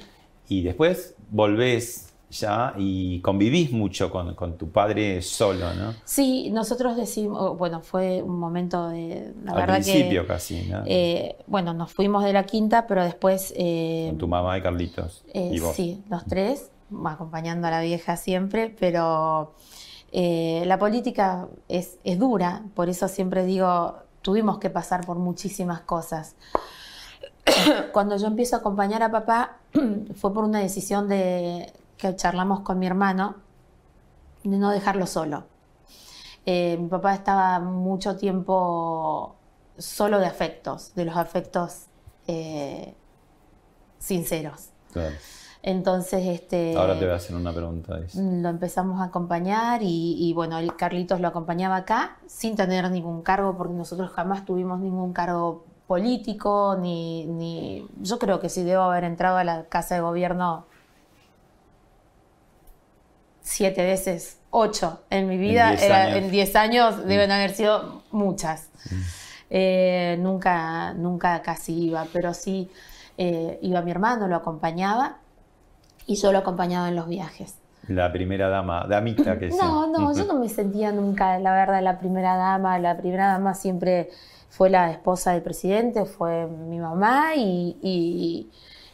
Y 0.49 0.63
después 0.63 1.13
volvés 1.29 2.11
ya 2.31 2.73
y 2.77 3.21
convivís 3.21 3.71
mucho 3.71 4.09
con, 4.09 4.33
con 4.33 4.57
tu 4.57 4.71
padre 4.71 5.21
solo, 5.21 5.71
¿no? 5.75 5.93
Sí, 6.05 6.49
nosotros 6.49 6.97
decimos, 6.97 7.55
bueno, 7.59 7.81
fue 7.81 8.23
un 8.23 8.39
momento 8.39 8.89
de, 8.89 9.33
la 9.43 9.51
Al 9.51 9.57
verdad 9.57 9.75
principio 9.75 10.23
que, 10.23 10.27
casi, 10.27 10.63
¿no? 10.63 10.81
eh, 10.87 11.35
bueno, 11.45 11.75
nos 11.75 11.93
fuimos 11.93 12.23
de 12.23 12.33
la 12.33 12.43
quinta, 12.43 12.87
pero 12.87 13.03
después 13.03 13.53
eh, 13.55 14.07
con 14.09 14.17
tu 14.17 14.27
mamá 14.27 14.57
y 14.57 14.63
Carlitos. 14.63 15.23
Eh, 15.31 15.51
y 15.53 15.59
vos. 15.59 15.75
Sí, 15.75 16.03
los 16.09 16.25
tres, 16.25 16.71
acompañando 17.05 17.67
a 17.67 17.71
la 17.71 17.81
vieja 17.81 18.17
siempre, 18.17 18.75
pero 18.79 19.53
la 20.11 20.79
política 20.79 21.47
es, 21.67 21.99
es 22.03 22.17
dura, 22.17 22.63
por 22.73 22.89
eso 22.89 23.07
siempre 23.07 23.45
digo, 23.45 24.08
tuvimos 24.21 24.59
que 24.59 24.69
pasar 24.69 25.05
por 25.05 25.17
muchísimas 25.17 25.81
cosas. 25.81 26.35
Cuando 27.93 28.17
yo 28.17 28.27
empiezo 28.27 28.55
a 28.55 28.59
acompañar 28.59 29.03
a 29.03 29.11
papá, 29.11 29.57
fue 30.15 30.33
por 30.33 30.43
una 30.43 30.59
decisión 30.59 31.07
de, 31.07 31.73
que 31.97 32.15
charlamos 32.15 32.61
con 32.61 32.79
mi 32.79 32.87
hermano, 32.87 33.35
de 34.43 34.57
no 34.57 34.71
dejarlo 34.71 35.05
solo. 35.05 35.45
Eh, 36.45 36.77
mi 36.79 36.87
papá 36.87 37.13
estaba 37.13 37.59
mucho 37.59 38.15
tiempo 38.15 39.35
solo 39.77 40.19
de 40.19 40.25
afectos, 40.25 40.95
de 40.95 41.05
los 41.05 41.17
afectos 41.17 41.85
eh, 42.27 42.95
sinceros. 43.99 44.69
Claro. 44.91 45.15
Entonces, 45.61 46.25
este, 46.25 46.75
Ahora 46.77 46.97
te 46.97 47.03
voy 47.05 47.13
a 47.13 47.17
hacer 47.17 47.35
una 47.35 47.51
pregunta 47.53 47.99
eso. 47.99 48.19
lo 48.21 48.47
empezamos 48.49 49.01
a 49.01 49.05
acompañar 49.05 49.81
y, 49.83 50.15
y, 50.17 50.33
bueno, 50.33 50.57
el 50.57 50.75
Carlitos 50.77 51.19
lo 51.19 51.27
acompañaba 51.27 51.75
acá 51.75 52.17
sin 52.27 52.55
tener 52.55 52.89
ningún 52.91 53.21
cargo, 53.23 53.57
porque 53.57 53.73
nosotros 53.73 54.09
jamás 54.11 54.45
tuvimos 54.45 54.79
ningún 54.79 55.11
cargo 55.11 55.65
político, 55.85 56.77
ni, 56.79 57.25
ni 57.25 57.85
yo 57.99 58.19
creo 58.19 58.39
que 58.39 58.47
sí 58.47 58.63
debo 58.63 58.83
haber 58.83 59.03
entrado 59.03 59.35
a 59.37 59.43
la 59.43 59.65
casa 59.65 59.95
de 59.95 60.01
gobierno 60.01 60.65
siete 63.41 63.83
veces, 63.83 64.37
ocho 64.51 65.01
en 65.09 65.27
mi 65.27 65.37
vida, 65.37 65.69
diez 65.69 65.81
era- 65.83 66.03
años. 66.03 66.17
en 66.17 66.31
diez 66.31 66.55
años 66.55 67.05
deben 67.05 67.31
haber 67.31 67.51
sido 67.51 68.03
muchas. 68.11 68.69
Eh, 69.49 70.17
nunca, 70.19 70.93
nunca 70.93 71.41
casi 71.41 71.85
iba, 71.87 72.05
pero 72.13 72.33
sí 72.33 72.69
eh, 73.17 73.59
iba 73.63 73.81
mi 73.81 73.91
hermano, 73.91 74.27
lo 74.27 74.35
acompañaba 74.35 75.17
y 76.09 76.15
yo 76.15 76.31
lo 76.31 76.39
acompañaba 76.39 76.89
en 76.89 76.95
los 76.95 77.07
viajes. 77.07 77.55
La 77.87 78.11
primera 78.11 78.49
dama, 78.49 78.85
damita 78.89 79.37
que 79.37 79.49
No, 79.61 79.85
sí. 79.85 79.91
no, 79.93 80.13
yo 80.15 80.25
no 80.25 80.39
me 80.39 80.49
sentía 80.49 80.91
nunca, 80.91 81.37
la 81.37 81.53
verdad, 81.53 81.83
la 81.83 81.99
primera 81.99 82.35
dama. 82.35 82.79
La 82.79 82.97
primera 82.97 83.27
dama 83.27 83.53
siempre 83.53 84.09
fue 84.49 84.71
la 84.71 84.89
esposa 84.89 85.33
del 85.33 85.43
presidente, 85.43 86.05
fue 86.05 86.47
mi 86.47 86.79
mamá 86.79 87.35
y, 87.35 87.77
y- 87.81 88.49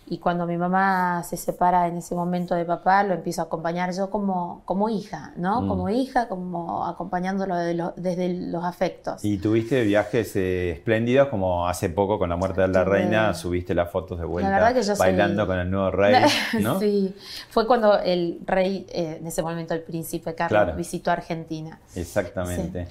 y 0.08 0.20
cuando 0.20 0.46
mi 0.46 0.56
mamá 0.56 1.24
se 1.24 1.36
separa 1.36 1.88
en 1.88 1.98
ese 1.98 2.14
momento 2.14 2.54
de 2.54 2.64
papá, 2.64 3.04
lo 3.04 3.16
empiezo 3.16 3.42
a 3.42 3.46
acompañar 3.46 3.92
yo 3.92 4.12
como, 4.12 4.62
como 4.66 4.88
hija, 4.88 5.34
¿no? 5.36 5.62
Mm. 5.62 5.68
Como 5.68 5.90
hija, 5.90 6.28
como 6.28 6.86
acompañándolo 6.86 7.56
de 7.56 7.74
lo- 7.74 7.94
desde 7.98 8.32
los 8.34 8.64
afectos. 8.64 9.26
Y 9.26 9.40
tuviste 9.40 9.84
viajes 9.84 10.36
eh, 10.36 10.72
espléndidos, 10.74 11.30
como 11.30 11.68
hace 11.68 11.90
poco 11.90 12.20
con 12.20 12.30
la 12.30 12.36
muerte 12.36 12.62
de 12.62 12.68
la 12.68 12.84
reina, 12.84 13.34
subiste 13.34 13.74
las 13.74 13.92
fotos 13.92 14.20
de 14.20 14.26
vuelta 14.26 14.52
verdad 14.52 14.74
que 14.76 14.84
yo 14.84 14.96
soy- 14.96 15.08
bailando 15.08 15.48
con 15.48 15.58
el 15.58 15.72
nuevo 15.72 15.90
rey, 15.90 16.14
¿no? 16.62 16.80
sí, 16.80 17.16
fue 17.50 17.66
cuando 17.66 18.00
el 18.00 18.40
rey, 18.46 18.86
eh, 18.90 19.18
en 19.20 19.26
ese 19.26 19.42
momento 19.42 19.74
el 19.74 19.82
príncipe 19.82 20.36
Carlos, 20.36 20.62
Claro. 20.66 20.78
visitó 20.78 21.10
Argentina. 21.10 21.80
Exactamente. 21.96 22.88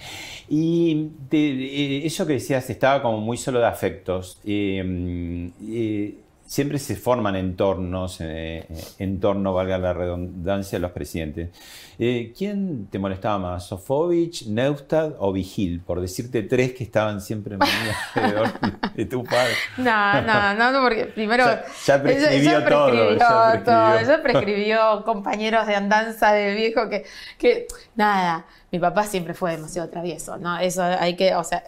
Y 0.48 1.10
eh, 1.30 2.02
eso 2.04 2.26
que 2.26 2.34
decías, 2.34 2.68
estaba 2.70 3.00
como 3.02 3.18
muy 3.20 3.36
solo 3.36 3.60
de 3.60 3.66
afectos. 3.66 4.38
Eh, 4.44 6.18
siempre 6.46 6.78
se 6.78 6.94
forman 6.96 7.36
entornos, 7.36 8.18
eh, 8.20 8.66
en 8.98 9.20
torno, 9.20 9.52
valga 9.54 9.78
la 9.78 9.92
redundancia, 9.92 10.78
los 10.78 10.90
presidentes. 10.92 11.50
Eh, 11.98 12.32
¿Quién 12.36 12.86
te 12.90 12.98
molestaba 12.98 13.38
más, 13.38 13.66
Sofovich, 13.66 14.46
Neustadt 14.46 15.14
o 15.18 15.32
Vigil? 15.32 15.80
Por 15.80 16.00
decirte 16.00 16.42
tres 16.42 16.72
que 16.74 16.84
estaban 16.84 17.20
siempre 17.20 17.56
alrededor 18.14 18.48
de 18.94 19.04
tu 19.06 19.24
padre. 19.24 19.52
No, 19.78 20.20
no, 20.22 20.54
no, 20.54 20.72
no, 20.72 20.82
porque 20.82 21.06
primero. 21.06 21.44
Ya- 21.44 21.64
ya 21.86 22.02
prescribió 22.02 22.64
todo, 22.64 22.86
prescribió 22.90 23.18
ya 23.18 23.50
prescribió. 23.52 23.64
todo, 23.64 23.98
ella 23.98 24.22
prescribió 24.22 25.04
compañeros 25.04 25.66
de 25.66 25.74
andanza 25.76 26.32
del 26.32 26.56
viejo 26.56 26.88
que, 26.88 27.04
que. 27.38 27.66
Nada, 27.94 28.44
mi 28.72 28.78
papá 28.78 29.04
siempre 29.04 29.34
fue 29.34 29.52
demasiado 29.52 29.88
travieso, 29.88 30.36
¿no? 30.36 30.58
Eso 30.58 30.82
hay 30.82 31.14
que. 31.16 31.34
O 31.36 31.44
sea, 31.44 31.62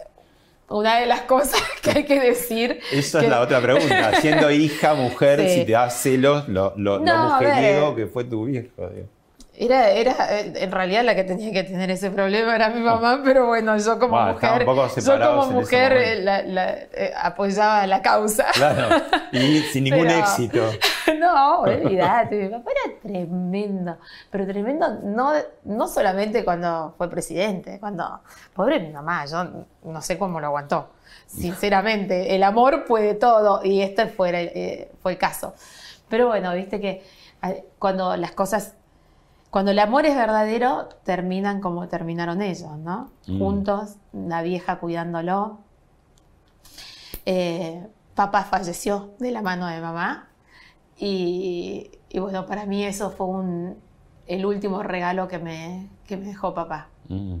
una 0.69 0.99
de 0.99 1.05
las 1.05 1.21
cosas 1.21 1.61
que 1.81 1.91
hay 1.91 2.05
que 2.05 2.19
decir. 2.19 2.79
Que- 2.89 2.99
es 2.99 3.13
la 3.13 3.41
otra 3.41 3.61
pregunta. 3.61 4.13
Siendo 4.21 4.51
hija, 4.51 4.93
mujer, 4.93 5.41
Sí. 5.47 5.59
si 5.59 5.65
te 5.65 5.71
da 5.73 5.89
celos 5.89 6.47
lo, 6.47 6.73
lo, 6.77 6.97
lo 6.97 7.05
No, 7.05 7.39
ver. 7.39 7.47
mujeriego 7.49 7.95
que 7.95 8.07
fue 8.07 8.23
tu 8.23 8.45
viejo. 8.45 8.69
Era, 9.59 9.89
era, 9.89 10.13
eh, 10.39 10.53
en 10.55 10.71
realidad 10.71 11.03
la 11.03 11.15
que 11.15 11.23
tenía 11.23 11.51
que 11.51 11.63
tener 11.63 11.89
ese 11.89 12.11
problema 12.11 12.53
era 12.55 12.69
mi 12.69 12.79
mamá, 12.79 13.21
pero 13.25 13.47
bueno, 13.47 13.75
yo 13.79 13.97
como 13.97 14.11
Bueno, 14.15 14.33
mujer, 14.33 14.59
yo 14.61 15.19
como 15.31 15.51
mujer 15.51 15.93
eh, 15.93 16.21
la- 16.21 16.43
la, 16.43 16.69
eh, 16.73 17.11
apoyaba 17.19 17.87
la 17.87 18.03
causa. 18.03 18.45
Claro. 18.53 18.95
Y 19.31 19.61
sin 19.61 19.85
ningún 19.85 20.05
Pero- 20.07 20.19
éxito. 20.19 20.61
No, 21.19 21.61
olvídate, 21.61 22.35
mi 22.35 22.49
papá 22.49 22.69
era 22.85 22.99
tremendo, 23.01 23.97
pero 24.29 24.45
tremendo 24.45 24.87
no, 25.03 25.31
no 25.63 25.87
solamente 25.87 26.43
cuando 26.43 26.93
fue 26.97 27.09
presidente, 27.09 27.79
cuando, 27.79 28.19
pobre 28.53 28.79
mi 28.81 28.89
mamá, 28.91 29.25
yo 29.25 29.43
no 29.83 30.01
sé 30.01 30.17
cómo 30.19 30.39
lo 30.41 30.47
aguantó, 30.47 30.89
sinceramente, 31.25 32.35
el 32.35 32.43
amor 32.43 32.83
puede 32.85 33.13
todo 33.15 33.61
y 33.63 33.81
este 33.81 34.07
fue, 34.07 34.29
el- 34.29 34.51
eh, 34.53 34.91
fue 35.01 35.13
el 35.13 35.17
caso. 35.17 35.55
Pero 36.09 36.27
bueno, 36.27 36.53
viste 36.53 36.79
que 36.81 37.03
cuando 37.79 38.15
las 38.17 38.31
cosas 38.33 38.75
cuando 39.49 39.71
el 39.71 39.79
amor 39.79 40.05
es 40.05 40.15
verdadero, 40.15 40.89
terminan 41.03 41.61
como 41.61 41.87
terminaron 41.87 42.41
ellos, 42.41 42.77
¿no? 42.77 43.11
Mm. 43.27 43.39
Juntos, 43.39 43.95
la 44.13 44.41
vieja 44.41 44.79
cuidándolo. 44.79 45.59
Eh, 47.25 47.85
papá 48.15 48.43
falleció 48.43 49.11
de 49.19 49.31
la 49.31 49.41
mano 49.41 49.67
de 49.67 49.81
mamá. 49.81 50.29
Y, 50.97 51.91
y 52.09 52.19
bueno, 52.19 52.45
para 52.45 52.65
mí 52.65 52.83
eso 52.83 53.11
fue 53.11 53.27
un, 53.27 53.77
el 54.25 54.45
último 54.45 54.81
regalo 54.83 55.27
que 55.27 55.37
me, 55.39 55.87
que 56.05 56.17
me 56.17 56.25
dejó 56.27 56.53
papá. 56.53 56.87
Mm. 57.07 57.35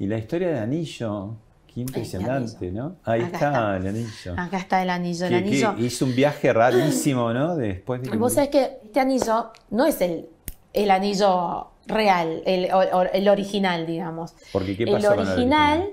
Y 0.00 0.06
la 0.06 0.18
historia 0.18 0.48
del 0.48 0.58
anillo, 0.58 1.34
qué 1.72 1.80
impresionante, 1.80 2.72
¿no? 2.72 2.96
Ahí 3.04 3.20
está, 3.22 3.36
está. 3.36 3.76
el 3.76 3.86
anillo. 3.86 4.34
Acá 4.36 4.56
está 4.58 4.82
el 4.82 4.90
anillo. 4.90 5.26
El 5.26 5.32
Que- 5.44 5.50
que 5.50 5.64
anillo. 5.66 5.86
hizo 5.86 6.04
un 6.04 6.14
viaje 6.16 6.52
rarísimo, 6.52 7.32
¿no? 7.32 7.54
Después 7.56 8.02
de 8.02 8.10
que 8.10 8.16
Vos 8.16 8.32
sabés 8.34 8.48
que 8.50 8.78
este 8.84 8.98
anillo 9.00 9.52
no 9.70 9.84
es 9.86 10.00
el, 10.00 10.28
el 10.72 10.90
anillo 10.90 11.68
real, 11.86 12.42
el, 12.46 12.72
o- 12.72 13.02
el 13.12 13.28
original, 13.28 13.86
digamos. 13.86 14.34
Porque 14.52 14.76
¿qué 14.76 14.84
el 14.84 14.92
pasó 14.92 15.08
con 15.14 15.20
el 15.20 15.26
original, 15.28 15.90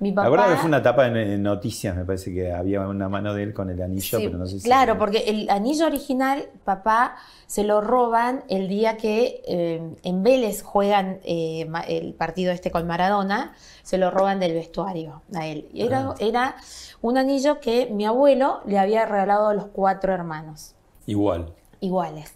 mi 0.00 0.12
papá. 0.12 0.24
La 0.24 0.30
verdad 0.30 0.50
que 0.52 0.56
fue 0.56 0.68
una 0.68 0.78
etapa 0.78 1.06
en, 1.06 1.42
noticias, 1.42 1.94
me 1.94 2.04
parece 2.06 2.32
que 2.32 2.50
había 2.52 2.80
una 2.80 3.08
mano 3.10 3.34
de 3.34 3.42
él 3.42 3.52
con 3.54 3.68
el 3.70 3.80
anillo, 3.82 4.18
Sí, 4.18 4.24
pero 4.26 4.38
no 4.38 4.46
sé 4.46 4.58
si. 4.58 4.64
Claro, 4.64 4.96
porque 4.98 5.24
el 5.28 5.48
anillo 5.50 5.86
original, 5.86 6.46
papá, 6.64 7.16
se 7.46 7.64
lo 7.64 7.80
roban 7.82 8.42
el 8.48 8.66
día 8.68 8.96
que 8.96 9.42
eh, 9.46 9.82
en 10.02 10.22
Vélez 10.22 10.62
juegan 10.62 11.20
eh, 11.24 11.66
el 11.88 12.14
partido 12.14 12.50
este 12.52 12.70
con 12.70 12.86
Maradona, 12.86 13.54
se 13.82 13.98
lo 13.98 14.10
roban 14.10 14.40
del 14.40 14.54
vestuario 14.54 15.22
a 15.34 15.46
él. 15.46 15.68
Era, 15.74 16.10
Ah. 16.10 16.14
era 16.18 16.56
un 17.02 17.18
anillo 17.18 17.60
que 17.60 17.86
mi 17.90 18.04
abuelo 18.06 18.60
le 18.66 18.78
había 18.78 19.04
regalado 19.06 19.48
a 19.48 19.54
los 19.54 19.66
cuatro 19.66 20.12
hermanos, 20.14 20.74
Igual. 21.06 21.52
iguales. 21.80 22.32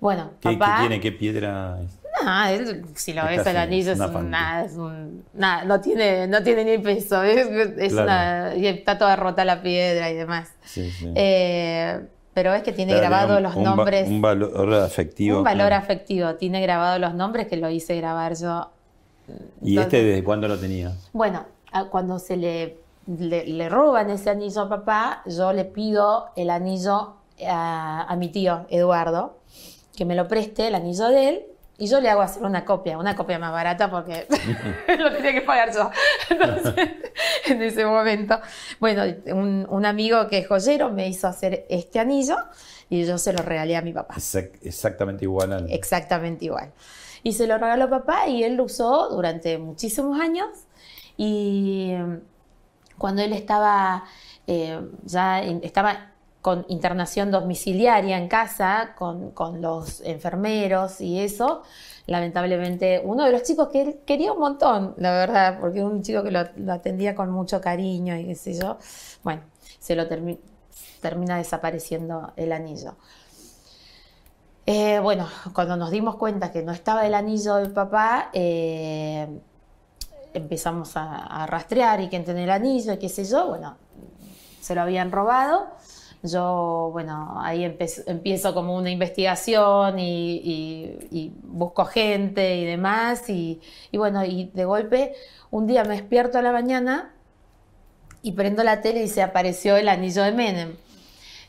Bueno, 0.00 0.30
¿Qué, 0.40 0.50
qué 0.50 0.56
papá... 0.56 0.80
tiene? 0.80 1.00
¿Qué 1.00 1.12
piedra? 1.12 1.78
es? 1.82 1.98
No, 2.24 2.46
él, 2.46 2.84
si 2.94 3.12
lo 3.12 3.24
ves 3.24 3.40
el 3.46 3.56
así, 3.56 3.56
anillo 3.56 3.92
es, 3.92 4.00
una 4.00 4.64
es 4.64 4.72
un- 4.76 5.24
no 5.34 5.80
tiene, 5.80 6.26
no 6.26 6.42
tiene 6.42 6.64
ni 6.64 6.78
peso, 6.78 7.22
es, 7.22 7.46
es 7.78 7.92
Claro. 7.92 8.04
una- 8.04 8.54
y 8.56 8.66
está 8.66 8.98
toda 8.98 9.14
rota 9.16 9.44
la 9.44 9.62
piedra 9.62 10.10
y 10.10 10.14
demás. 10.14 10.50
Sí, 10.64 10.90
sí. 10.90 11.12
Eh, 11.14 12.00
pero 12.34 12.54
es 12.54 12.62
que 12.62 12.72
tiene 12.72 12.92
Claro, 12.92 13.08
grabado 13.08 13.36
un- 13.36 13.42
los 13.44 13.54
un 13.56 13.64
va- 13.64 13.76
nombres, 13.76 14.08
Un 14.08 14.20
valor 14.20 14.74
afectivo. 14.74 15.38
un 15.38 15.44
valor 15.44 15.68
claro. 15.68 15.84
afectivo, 15.84 16.34
tiene 16.34 16.60
grabado 16.60 16.98
los 16.98 17.14
nombres 17.14 17.46
que 17.46 17.56
lo 17.56 17.70
hice 17.70 17.96
grabar 17.96 18.34
yo. 18.36 18.68
¿Y 19.62 19.70
Entonces- 19.76 19.84
este 19.94 20.02
desde 20.04 20.24
cuándo 20.24 20.48
lo 20.48 20.58
tenía? 20.58 20.92
Bueno, 21.12 21.44
cuando 21.90 22.18
se 22.18 22.36
le, 22.36 22.78
le, 23.06 23.46
le 23.46 23.68
roban 23.68 24.10
ese 24.10 24.30
anillo 24.30 24.62
a 24.62 24.68
papá, 24.68 25.22
yo 25.26 25.52
le 25.52 25.64
pido 25.64 26.30
el 26.36 26.50
anillo 26.50 27.14
a, 27.46 28.06
a 28.08 28.16
mi 28.16 28.28
tío 28.28 28.66
Eduardo, 28.70 29.38
que 29.98 30.04
me 30.04 30.14
lo 30.14 30.28
preste, 30.28 30.68
el 30.68 30.76
anillo 30.76 31.08
de 31.08 31.28
él, 31.28 31.42
y 31.76 31.88
yo 31.88 32.00
le 32.00 32.08
hago 32.08 32.22
hacer 32.22 32.44
una 32.44 32.64
copia, 32.64 32.96
una 32.98 33.16
copia 33.16 33.38
más 33.40 33.50
barata 33.52 33.90
porque 33.90 34.26
lo 34.98 35.12
tenía 35.12 35.32
que 35.32 35.42
pagar 35.42 35.72
yo 35.74 35.90
Entonces, 36.30 36.74
en 37.46 37.62
ese 37.62 37.84
momento. 37.84 38.38
Bueno, 38.80 39.02
un, 39.32 39.66
un 39.68 39.86
amigo 39.86 40.28
que 40.28 40.38
es 40.38 40.46
joyero 40.48 40.90
me 40.90 41.08
hizo 41.08 41.26
hacer 41.26 41.66
este 41.68 41.98
anillo 42.00 42.36
y 42.88 43.04
yo 43.04 43.18
se 43.18 43.32
lo 43.32 43.42
regalé 43.42 43.76
a 43.76 43.82
mi 43.82 43.92
papá. 43.92 44.14
Exact- 44.14 44.58
exactamente 44.62 45.24
igual 45.24 45.52
al. 45.52 45.70
Exactamente 45.72 46.44
igual. 46.44 46.72
Y 47.24 47.32
se 47.32 47.46
lo 47.48 47.58
regaló 47.58 47.90
papá 47.90 48.28
y 48.28 48.44
él 48.44 48.54
lo 48.54 48.64
usó 48.64 49.08
durante 49.10 49.58
muchísimos 49.58 50.20
años. 50.20 50.48
Y 51.16 51.90
eh, 51.92 52.20
cuando 52.96 53.22
él 53.22 53.32
estaba 53.32 54.04
eh, 54.46 54.80
ya 55.04 55.42
en- 55.42 55.60
estaba 55.62 56.12
con 56.48 56.64
internación 56.68 57.30
domiciliaria 57.30 58.16
en 58.16 58.26
casa, 58.26 58.94
con, 58.96 59.32
con 59.32 59.60
los 59.60 60.00
enfermeros 60.00 60.98
y 61.02 61.20
eso, 61.20 61.62
lamentablemente 62.06 63.02
uno 63.04 63.26
de 63.26 63.32
los 63.32 63.42
chicos 63.42 63.68
que 63.68 63.98
quería 64.06 64.32
un 64.32 64.38
montón, 64.38 64.94
la 64.96 65.12
verdad, 65.12 65.58
porque 65.60 65.80
era 65.80 65.86
un 65.86 66.02
chico 66.02 66.22
que 66.22 66.30
lo, 66.30 66.40
atendía 66.72 67.14
con 67.14 67.30
mucho 67.30 67.60
cariño 67.60 68.16
y 68.16 68.28
qué 68.28 68.34
sé 68.34 68.54
yo, 68.58 68.78
bueno, 69.22 69.42
se 69.78 69.94
lo 69.94 70.08
termi- 70.08 70.38
termina 71.02 71.36
desapareciendo 71.36 72.32
el 72.34 72.52
anillo. 72.52 72.96
Eh, 74.64 75.00
bueno, 75.00 75.28
cuando 75.52 75.76
nos 75.76 75.90
dimos 75.90 76.16
cuenta 76.16 76.50
que 76.50 76.62
no 76.62 76.72
estaba 76.72 77.06
el 77.06 77.12
anillo 77.12 77.56
del 77.56 77.72
papá, 77.72 78.30
eh, 78.32 79.28
empezamos 80.32 80.92
a, 80.94 81.46
rastrear 81.46 82.00
y 82.00 82.08
quién 82.08 82.24
tenía 82.24 82.44
el 82.44 82.50
anillo 82.52 82.94
y 82.94 82.98
qué 82.98 83.10
sé 83.10 83.26
yo, 83.26 83.48
bueno, 83.48 83.76
se 84.62 84.74
lo 84.74 84.80
habían 84.80 85.12
robado. 85.12 85.76
Yo, 86.22 86.90
bueno, 86.92 87.36
ahí 87.40 87.64
empiezo 88.06 88.52
como 88.54 88.76
una 88.76 88.90
investigación 88.90 89.98
y, 89.98 90.98
y- 91.10 91.32
busco 91.44 91.84
gente 91.84 92.56
y 92.56 92.64
demás. 92.64 93.28
Y, 93.30 93.60
bueno, 93.92 94.24
y 94.24 94.50
de 94.54 94.64
golpe, 94.64 95.14
un 95.50 95.66
día 95.66 95.84
me 95.84 95.94
despierto 95.94 96.38
a 96.38 96.42
la 96.42 96.52
mañana 96.52 97.12
y 98.22 98.32
prendo 98.32 98.64
la 98.64 98.80
tele 98.80 99.02
y 99.04 99.08
se 99.08 99.22
apareció 99.22 99.76
el 99.76 99.88
anillo 99.88 100.22
de 100.22 100.32
Menem. 100.32 100.76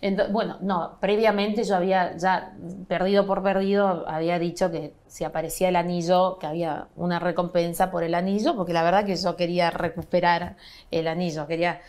Ento- 0.02 0.32
bueno, 0.32 0.58
no, 0.62 0.98
previamente 1.02 1.64
yo 1.64 1.76
había 1.76 2.18
ya 2.18 2.54
perdido 2.88 3.26
por 3.28 3.44
perdido, 3.44 4.06
había 4.08 4.40
dicho 4.40 4.72
que 4.72 4.94
si 5.08 5.24
aparecía 5.26 5.70
el 5.70 5.76
anillo, 5.78 6.40
que 6.40 6.48
había 6.48 6.88
una 6.96 7.20
recompensa 7.20 7.92
por 7.92 8.04
el 8.04 8.16
anillo, 8.16 8.56
porque 8.56 8.74
la 8.74 8.84
verdad 8.84 9.06
que 9.06 9.16
yo 9.18 9.36
quería 9.36 9.72
recuperar 9.72 10.58
el 10.92 11.08
anillo, 11.08 11.48
quería, 11.48 11.82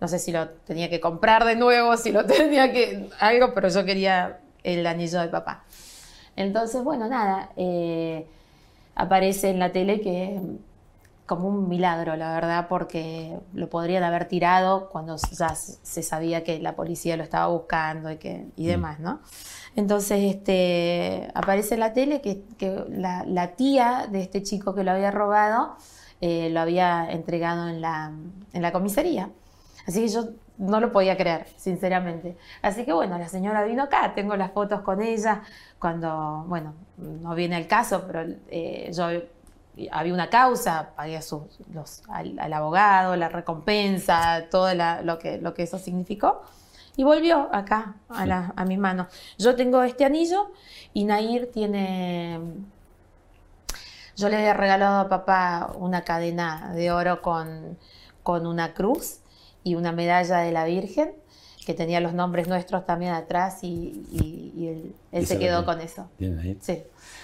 no 0.00 0.08
sé 0.08 0.18
si 0.18 0.32
lo 0.32 0.48
tenía 0.48 0.88
que 0.88 1.00
comprar 1.00 1.44
de 1.44 1.56
nuevo, 1.56 1.96
si 1.96 2.12
lo 2.12 2.24
tenía 2.26 2.72
que, 2.72 3.08
algo, 3.20 3.52
pero 3.54 3.68
yo 3.68 3.84
quería 3.84 4.40
el 4.62 4.86
anillo 4.86 5.20
de 5.20 5.28
papá. 5.28 5.64
Entonces, 6.36 6.82
bueno, 6.84 7.08
nada, 7.08 7.50
eh, 7.56 8.26
aparece 8.94 9.50
en 9.50 9.58
la 9.58 9.72
tele 9.72 10.00
que 10.00 10.40
como 11.26 11.48
un 11.48 11.68
milagro, 11.68 12.16
la 12.16 12.32
verdad, 12.32 12.68
porque 12.68 13.38
lo 13.52 13.68
podrían 13.68 14.02
haber 14.02 14.28
tirado 14.28 14.88
cuando 14.88 15.16
ya 15.16 15.54
se 15.54 16.02
sabía 16.02 16.42
que 16.42 16.58
la 16.58 16.74
policía 16.74 17.18
lo 17.18 17.22
estaba 17.22 17.48
buscando 17.48 18.10
y, 18.10 18.16
que, 18.16 18.46
y 18.56 18.66
demás, 18.66 18.98
¿no? 18.98 19.20
Entonces, 19.76 20.20
este, 20.24 21.28
aparece 21.34 21.74
en 21.74 21.80
la 21.80 21.92
tele 21.92 22.22
que, 22.22 22.44
que 22.56 22.82
la, 22.88 23.24
la 23.26 23.56
tía 23.56 24.08
de 24.10 24.22
este 24.22 24.42
chico 24.42 24.74
que 24.74 24.84
lo 24.84 24.92
había 24.92 25.10
robado 25.10 25.76
eh, 26.20 26.50
lo 26.50 26.60
había 26.60 27.08
entregado 27.10 27.68
en 27.68 27.80
la, 27.80 28.12
en 28.52 28.62
la 28.62 28.72
comisaría. 28.72 29.30
Así 29.88 30.02
que 30.02 30.08
yo 30.08 30.28
no 30.58 30.80
lo 30.80 30.92
podía 30.92 31.16
creer, 31.16 31.46
sinceramente. 31.56 32.36
Así 32.60 32.84
que 32.84 32.92
bueno, 32.92 33.16
la 33.18 33.26
señora 33.26 33.64
vino 33.64 33.84
acá, 33.84 34.12
tengo 34.14 34.36
las 34.36 34.52
fotos 34.52 34.82
con 34.82 35.00
ella, 35.00 35.42
cuando, 35.78 36.44
bueno, 36.46 36.74
no 36.98 37.34
viene 37.34 37.56
el 37.56 37.66
caso, 37.66 38.04
pero 38.06 38.30
eh, 38.50 38.90
yo 38.92 39.06
había 39.90 40.12
una 40.12 40.28
causa, 40.28 40.90
pagué 40.94 41.16
a 41.16 41.22
al, 42.10 42.52
abogado, 42.52 43.16
la 43.16 43.30
recompensa, 43.30 44.44
todo 44.50 44.68
lo, 44.74 45.18
que, 45.18 45.38
lo 45.38 45.54
que 45.54 45.62
eso 45.62 45.78
significó. 45.78 46.42
Y 46.96 47.04
volvió 47.04 47.48
acá, 47.54 47.94
a, 48.10 48.26
la- 48.26 48.52
a 48.54 48.64
mis 48.66 48.78
manos. 48.78 49.06
Yo 49.38 49.56
tengo 49.56 49.82
este 49.84 50.04
anillo 50.04 50.50
y 50.92 51.04
Nair 51.04 51.50
tiene... 51.50 52.40
Yo 54.16 54.28
le 54.28 54.36
había 54.36 54.52
regalado 54.52 55.00
a 55.00 55.08
papá 55.08 55.72
una 55.76 56.02
cadena 56.02 56.72
de 56.74 56.90
oro 56.90 57.22
con, 57.22 57.78
con 58.24 58.46
una 58.48 58.74
cruz 58.74 59.20
y 59.68 59.74
una 59.74 59.92
medalla 59.92 60.38
de 60.38 60.50
la 60.52 60.64
Virgen, 60.64 61.10
que 61.66 61.74
tenía 61.74 62.00
los 62.00 62.14
nombres 62.14 62.48
nuestros 62.48 62.86
también 62.86 63.12
atrás 63.12 63.58
y, 63.62 64.04
y- 64.10 64.52
y 64.56 64.66
él, 64.68 64.94
él 65.12 65.22
Y 65.22 65.26
se 65.26 65.38
quedó 65.38 65.64
con 65.66 65.80
eso. 65.80 66.08
¿Tienen 66.16 66.38
ahí? 66.38 66.56
Sí, 66.60 66.78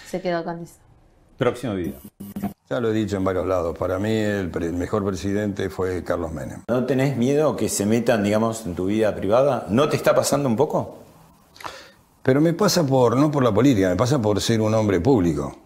se 0.09 0.20
quedó 0.20 0.45
con 0.45 0.62
eso. 0.62 0.74
Próximo 1.38 1.74
video. 1.74 1.95
Ya 2.70 2.80
lo 2.80 2.90
he 2.90 2.92
dicho 2.92 3.16
en 3.16 3.24
varios 3.24 3.47
lados. 3.47 3.76
Para 3.78 3.99
mí 3.99 4.11
el, 4.12 4.51
pre- 4.51 4.66
el 4.66 4.74
mejor 4.74 5.05
presidente 5.05 5.68
fue 5.70 6.05
Carlos 6.05 6.32
Menem. 6.32 6.61
¿No 6.68 6.84
tenés 6.84 7.16
miedo 7.16 7.57
que 7.57 7.68
se 7.68 7.86
metan, 7.86 8.22
digamos, 8.22 8.66
en 8.66 8.74
tu 8.74 8.86
vida 8.86 9.14
privada? 9.14 9.66
¿No 9.68 9.88
te 9.88 9.97
está 9.97 10.14
pasando 10.14 10.49
un 10.49 10.57
poco? 10.57 10.99
Pero 12.22 12.40
me 12.40 12.53
pasa 12.53 12.86
por, 12.86 13.16
no 13.16 13.30
por 13.30 13.42
la 13.42 13.53
política, 13.53 13.88
me 13.88 13.97
pasa 13.97 14.20
por 14.20 14.40
ser 14.40 14.61
un 14.61 14.74
hombre 14.74 15.01
público. 15.01 15.57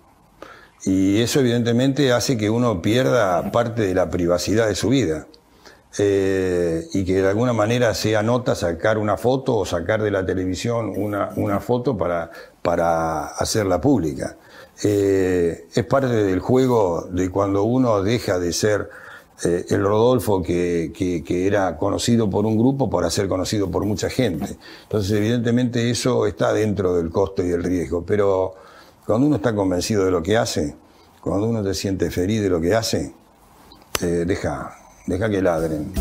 Y 0.84 1.20
eso 1.20 1.40
evidentemente 1.40 2.12
hace 2.12 2.36
que 2.38 2.48
uno 2.50 2.80
pierda 2.80 3.50
parte 3.52 3.82
de 3.82 3.94
la 3.94 4.08
privacidad 4.10 4.66
de 4.68 4.74
su 4.74 4.88
vida. 4.88 5.26
Eh, 5.98 6.86
y 6.92 7.04
que 7.04 7.22
de 7.22 7.28
alguna 7.28 7.52
manera 7.54 7.94
sea 7.94 8.22
nota 8.22 8.54
sacar 8.54 8.98
una 8.98 9.16
foto 9.16 9.56
o 9.56 9.64
sacar 9.64 10.02
de 10.02 10.10
la 10.10 10.24
televisión 10.24 10.92
una, 10.94 11.30
una 11.36 11.60
foto 11.60 11.96
para, 11.96 12.30
para 12.62 13.28
hacerla 13.28 13.80
pública. 13.80 14.36
Eh, 14.84 15.66
es 15.74 15.84
parte 15.86 16.08
del 16.08 16.40
juego 16.40 17.06
de 17.10 17.30
cuando 17.30 17.64
uno 17.64 18.02
deja 18.02 18.38
de 18.38 18.52
ser 18.52 18.90
eh, 19.44 19.64
el 19.70 19.82
Rodolfo 19.82 20.42
que, 20.42 20.92
que- 20.94 21.46
era 21.46 21.76
conocido 21.76 22.28
por 22.28 22.44
un 22.44 22.58
grupo 22.58 22.90
para 22.90 23.10
ser 23.10 23.26
conocido 23.26 23.70
por 23.70 23.84
mucha 23.84 24.10
gente. 24.10 24.56
Entonces, 24.82 25.10
evidentemente, 25.12 25.90
eso 25.90 26.26
está 26.26 26.52
dentro 26.52 26.94
del 26.96 27.10
costo 27.10 27.42
y 27.44 27.50
el 27.50 27.64
riesgo. 27.64 28.04
Pero 28.06 28.54
cuando 29.06 29.26
uno 29.26 29.36
está 29.36 29.54
convencido 29.54 30.04
de 30.04 30.10
lo 30.10 30.22
que 30.22 30.36
hace, 30.36 30.76
cuando 31.22 31.46
uno 31.48 31.64
se 31.64 31.74
siente 31.74 32.10
feliz 32.10 32.42
de 32.42 32.50
lo 32.50 32.60
que 32.60 32.74
hace, 32.74 33.14
deja, 34.00 34.77
deja 35.08 35.28
que 35.30 35.42
ladren. 35.42 35.92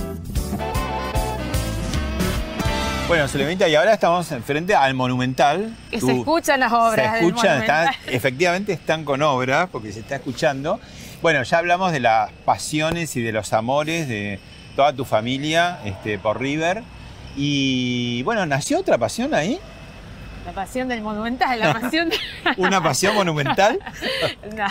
Bueno, 3.08 3.26
Solemita, 3.30 3.70
y 3.70 3.76
ahora 3.76 3.94
estamos 3.94 4.28
frente 4.46 4.76
al 4.76 4.94
Monumental. 4.94 5.74
Que 5.90 6.00
Tú- 6.00 6.08
se 6.08 6.18
escuchan 6.18 6.60
las 6.60 6.74
obras. 6.74 6.96
Se 6.96 7.02
del 7.24 7.26
escuchan, 7.26 7.64
efectivamente 8.08 8.74
están 8.74 9.06
con 9.06 9.22
obras, 9.22 9.70
porque 9.72 9.94
se 9.94 10.02
está 10.02 10.16
escuchando. 10.18 10.80
Bueno, 11.22 11.42
ya 11.44 11.58
hablamos 11.60 11.94
de 11.94 12.02
las 12.02 12.32
pasiones 12.44 13.16
y 13.16 13.22
de 13.22 13.32
los 13.32 13.54
amores 13.54 14.10
de 14.10 14.40
toda 14.76 14.92
tu 14.94 15.06
familia 15.06 15.80
este, 15.86 16.20
por 16.20 16.40
River. 16.42 16.84
Y 17.38 18.24
bueno, 18.24 18.46
¿nació 18.46 18.80
otra 18.80 18.98
pasión 18.98 19.34
ahí? 19.34 19.58
La 20.48 20.54
pasión 20.54 20.88
del 20.88 21.02
monumental, 21.02 21.60
la 21.60 21.74
pasión. 21.74 22.10
¿Una 22.58 22.82
pasión 22.82 23.14
monumental? 23.16 23.80
no, 24.56 24.68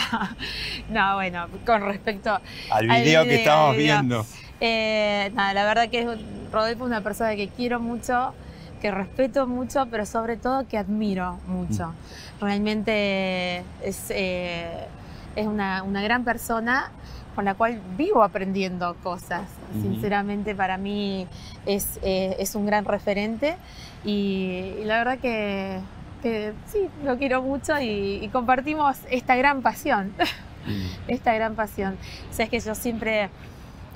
no, 0.89 1.13
bueno, 1.15 1.45
con 1.67 1.83
respecto 1.83 2.39
Al 2.71 2.87
video 2.87 3.23
que 3.23 3.35
estamos 3.35 3.69
al 3.71 3.77
video. 3.77 3.95
viendo. 3.99 4.25
Eh, 4.59 5.31
nada, 5.35 5.53
la 5.53 5.65
verdad 5.65 5.87
que 5.89 5.99
es 6.01 6.07
un- 6.07 6.47
Rodolfo 6.51 6.85
es 6.85 6.87
una 6.89 7.01
persona 7.01 7.35
que 7.35 7.49
quiero 7.49 7.79
mucho, 7.79 8.33
que 8.81 8.89
respeto 8.89 9.45
mucho, 9.45 9.85
pero 9.91 10.07
sobre 10.07 10.35
todo 10.35 10.67
que 10.67 10.79
admiro 10.79 11.37
mucho. 11.45 11.93
Realmente 12.41 13.59
es, 13.83 14.05
eh, 14.09 14.87
es 15.35 15.45
una, 15.45 15.83
una 15.83 16.01
gran 16.01 16.23
persona 16.23 16.89
con 17.37 17.45
la 17.45 17.53
cual 17.53 17.79
vivo 17.95 18.23
aprendiendo 18.23 18.95
cosas. 19.03 19.43
Sinceramente 19.79 20.55
para 20.55 20.79
mí 20.79 21.27
es, 21.67 21.99
eh, 22.01 22.35
es 22.39 22.55
un 22.55 22.65
gran 22.65 22.83
referente 22.83 23.57
y, 24.03 24.73
y 24.81 24.83
la 24.85 24.97
verdad 24.97 25.19
que, 25.19 25.77
que 26.23 26.53
sí, 26.65 26.89
lo 27.03 27.19
quiero 27.19 27.43
mucho 27.43 27.79
y, 27.79 28.21
y 28.23 28.27
compartimos 28.29 28.97
esta 29.11 29.35
gran 29.35 29.61
pasión. 29.61 30.13
esta 31.07 31.31
gran 31.35 31.53
pasión. 31.53 31.95
O 32.31 32.33
sea, 32.33 32.45
es 32.45 32.49
que 32.49 32.59
yo 32.59 32.73
siempre 32.73 33.29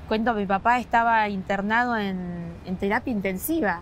cuento, 0.08 0.36
mi 0.36 0.46
papá 0.46 0.78
estaba 0.78 1.28
internado 1.28 1.98
en, 1.98 2.54
en 2.68 2.76
terapia 2.76 3.12
intensiva. 3.12 3.82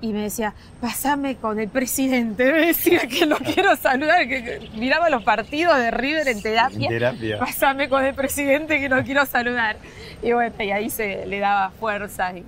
Y 0.00 0.12
me 0.12 0.22
decía, 0.22 0.54
pasame 0.80 1.36
con 1.36 1.58
el 1.58 1.68
presidente. 1.68 2.52
Me 2.52 2.66
decía 2.66 3.06
que 3.06 3.26
lo 3.26 3.36
quiero 3.36 3.76
saludar, 3.76 4.28
que, 4.28 4.68
miraba 4.74 5.10
los 5.10 5.22
partidos 5.22 5.76
de 5.78 5.90
River 5.90 6.28
en 6.28 6.42
terapia. 6.42 6.86
En 6.86 6.88
terapia. 6.88 7.38
Pasame 7.38 7.88
con 7.88 8.04
el 8.04 8.14
presidente 8.14 8.80
que 8.80 8.88
lo 8.88 9.02
quiero 9.02 9.24
saludar. 9.26 9.76
Y 10.22 10.32
bueno, 10.32 10.54
y 10.58 10.70
ahí 10.70 10.90
se 10.90 11.26
le 11.26 11.38
daba 11.38 11.70
fuerza. 11.70 12.36
Y, 12.36 12.44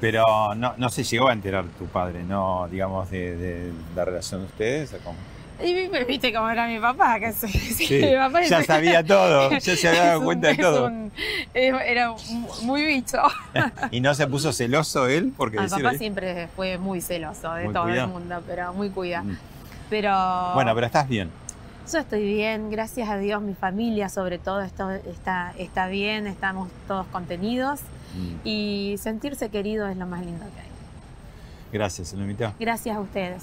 Pero 0.00 0.54
no, 0.56 0.74
no 0.76 0.88
se 0.88 1.04
llegó 1.04 1.28
a 1.28 1.32
enterar 1.32 1.64
tu 1.78 1.86
padre, 1.86 2.22
¿no? 2.22 2.68
Digamos, 2.68 3.10
de, 3.10 3.36
de 3.36 3.72
la 3.94 4.04
relación 4.04 4.42
de 4.42 4.46
ustedes. 4.46 4.94
¿o 4.94 4.98
cómo? 4.98 5.18
Y 5.62 5.74
vi- 5.74 6.04
viste 6.06 6.32
cómo 6.32 6.48
era 6.50 6.66
mi 6.66 6.78
papá, 6.78 7.18
que 7.20 7.32
sí, 7.34 7.88
mi 7.90 8.14
papá 8.14 8.42
ya 8.42 8.60
es- 8.60 8.66
sabía 8.66 9.04
todo, 9.04 9.50
ya 9.58 9.60
se 9.76 9.88
había 9.88 10.04
dado 10.04 10.18
un- 10.20 10.24
cuenta 10.24 10.48
de 10.48 10.56
todo. 10.56 10.86
un- 10.86 11.12
era 11.54 12.14
muy 12.62 12.84
bicho. 12.84 13.18
¿Y 13.90 14.00
no 14.00 14.14
se 14.14 14.26
puso 14.26 14.52
celoso 14.52 15.06
él? 15.08 15.32
Porque 15.36 15.60
Mi 15.60 15.68
papá 15.68 15.94
siempre 15.94 16.48
fue 16.56 16.78
muy 16.78 17.00
celoso 17.00 17.52
de 17.54 17.64
Muy 17.64 17.74
todo 17.74 17.84
cuidado. 17.84 18.06
el 18.06 18.12
mundo, 18.12 18.42
pero 18.46 18.72
muy 18.72 18.90
cuida. 18.90 19.22
Mm. 19.22 19.38
Pero 19.90 20.52
Bueno, 20.54 20.74
pero 20.74 20.86
estás 20.86 21.08
bien. 21.08 21.30
yo 21.90 21.98
estoy 21.98 22.22
bien, 22.22 22.70
gracias 22.70 23.08
a 23.08 23.16
Dios, 23.16 23.40
mi 23.42 23.54
familia 23.54 24.08
sobre 24.10 24.38
todo 24.38 24.60
esto- 24.60 24.90
está, 24.90 25.54
está 25.58 25.86
bien, 25.88 26.26
estamos 26.26 26.68
todos 26.86 27.06
contenidos 27.06 27.80
Mm. 28.14 28.34
y 28.46 28.94
sentirse 28.98 29.48
querido 29.50 29.88
es 29.88 29.96
lo 29.96 30.06
más 30.06 30.20
lindo 30.24 30.44
que 30.54 30.60
hay. 30.60 30.68
Gracias, 31.72 32.08
Solemita. 32.08 32.54
Gracias 32.58 32.96
a 32.96 33.00
ustedes. 33.00 33.42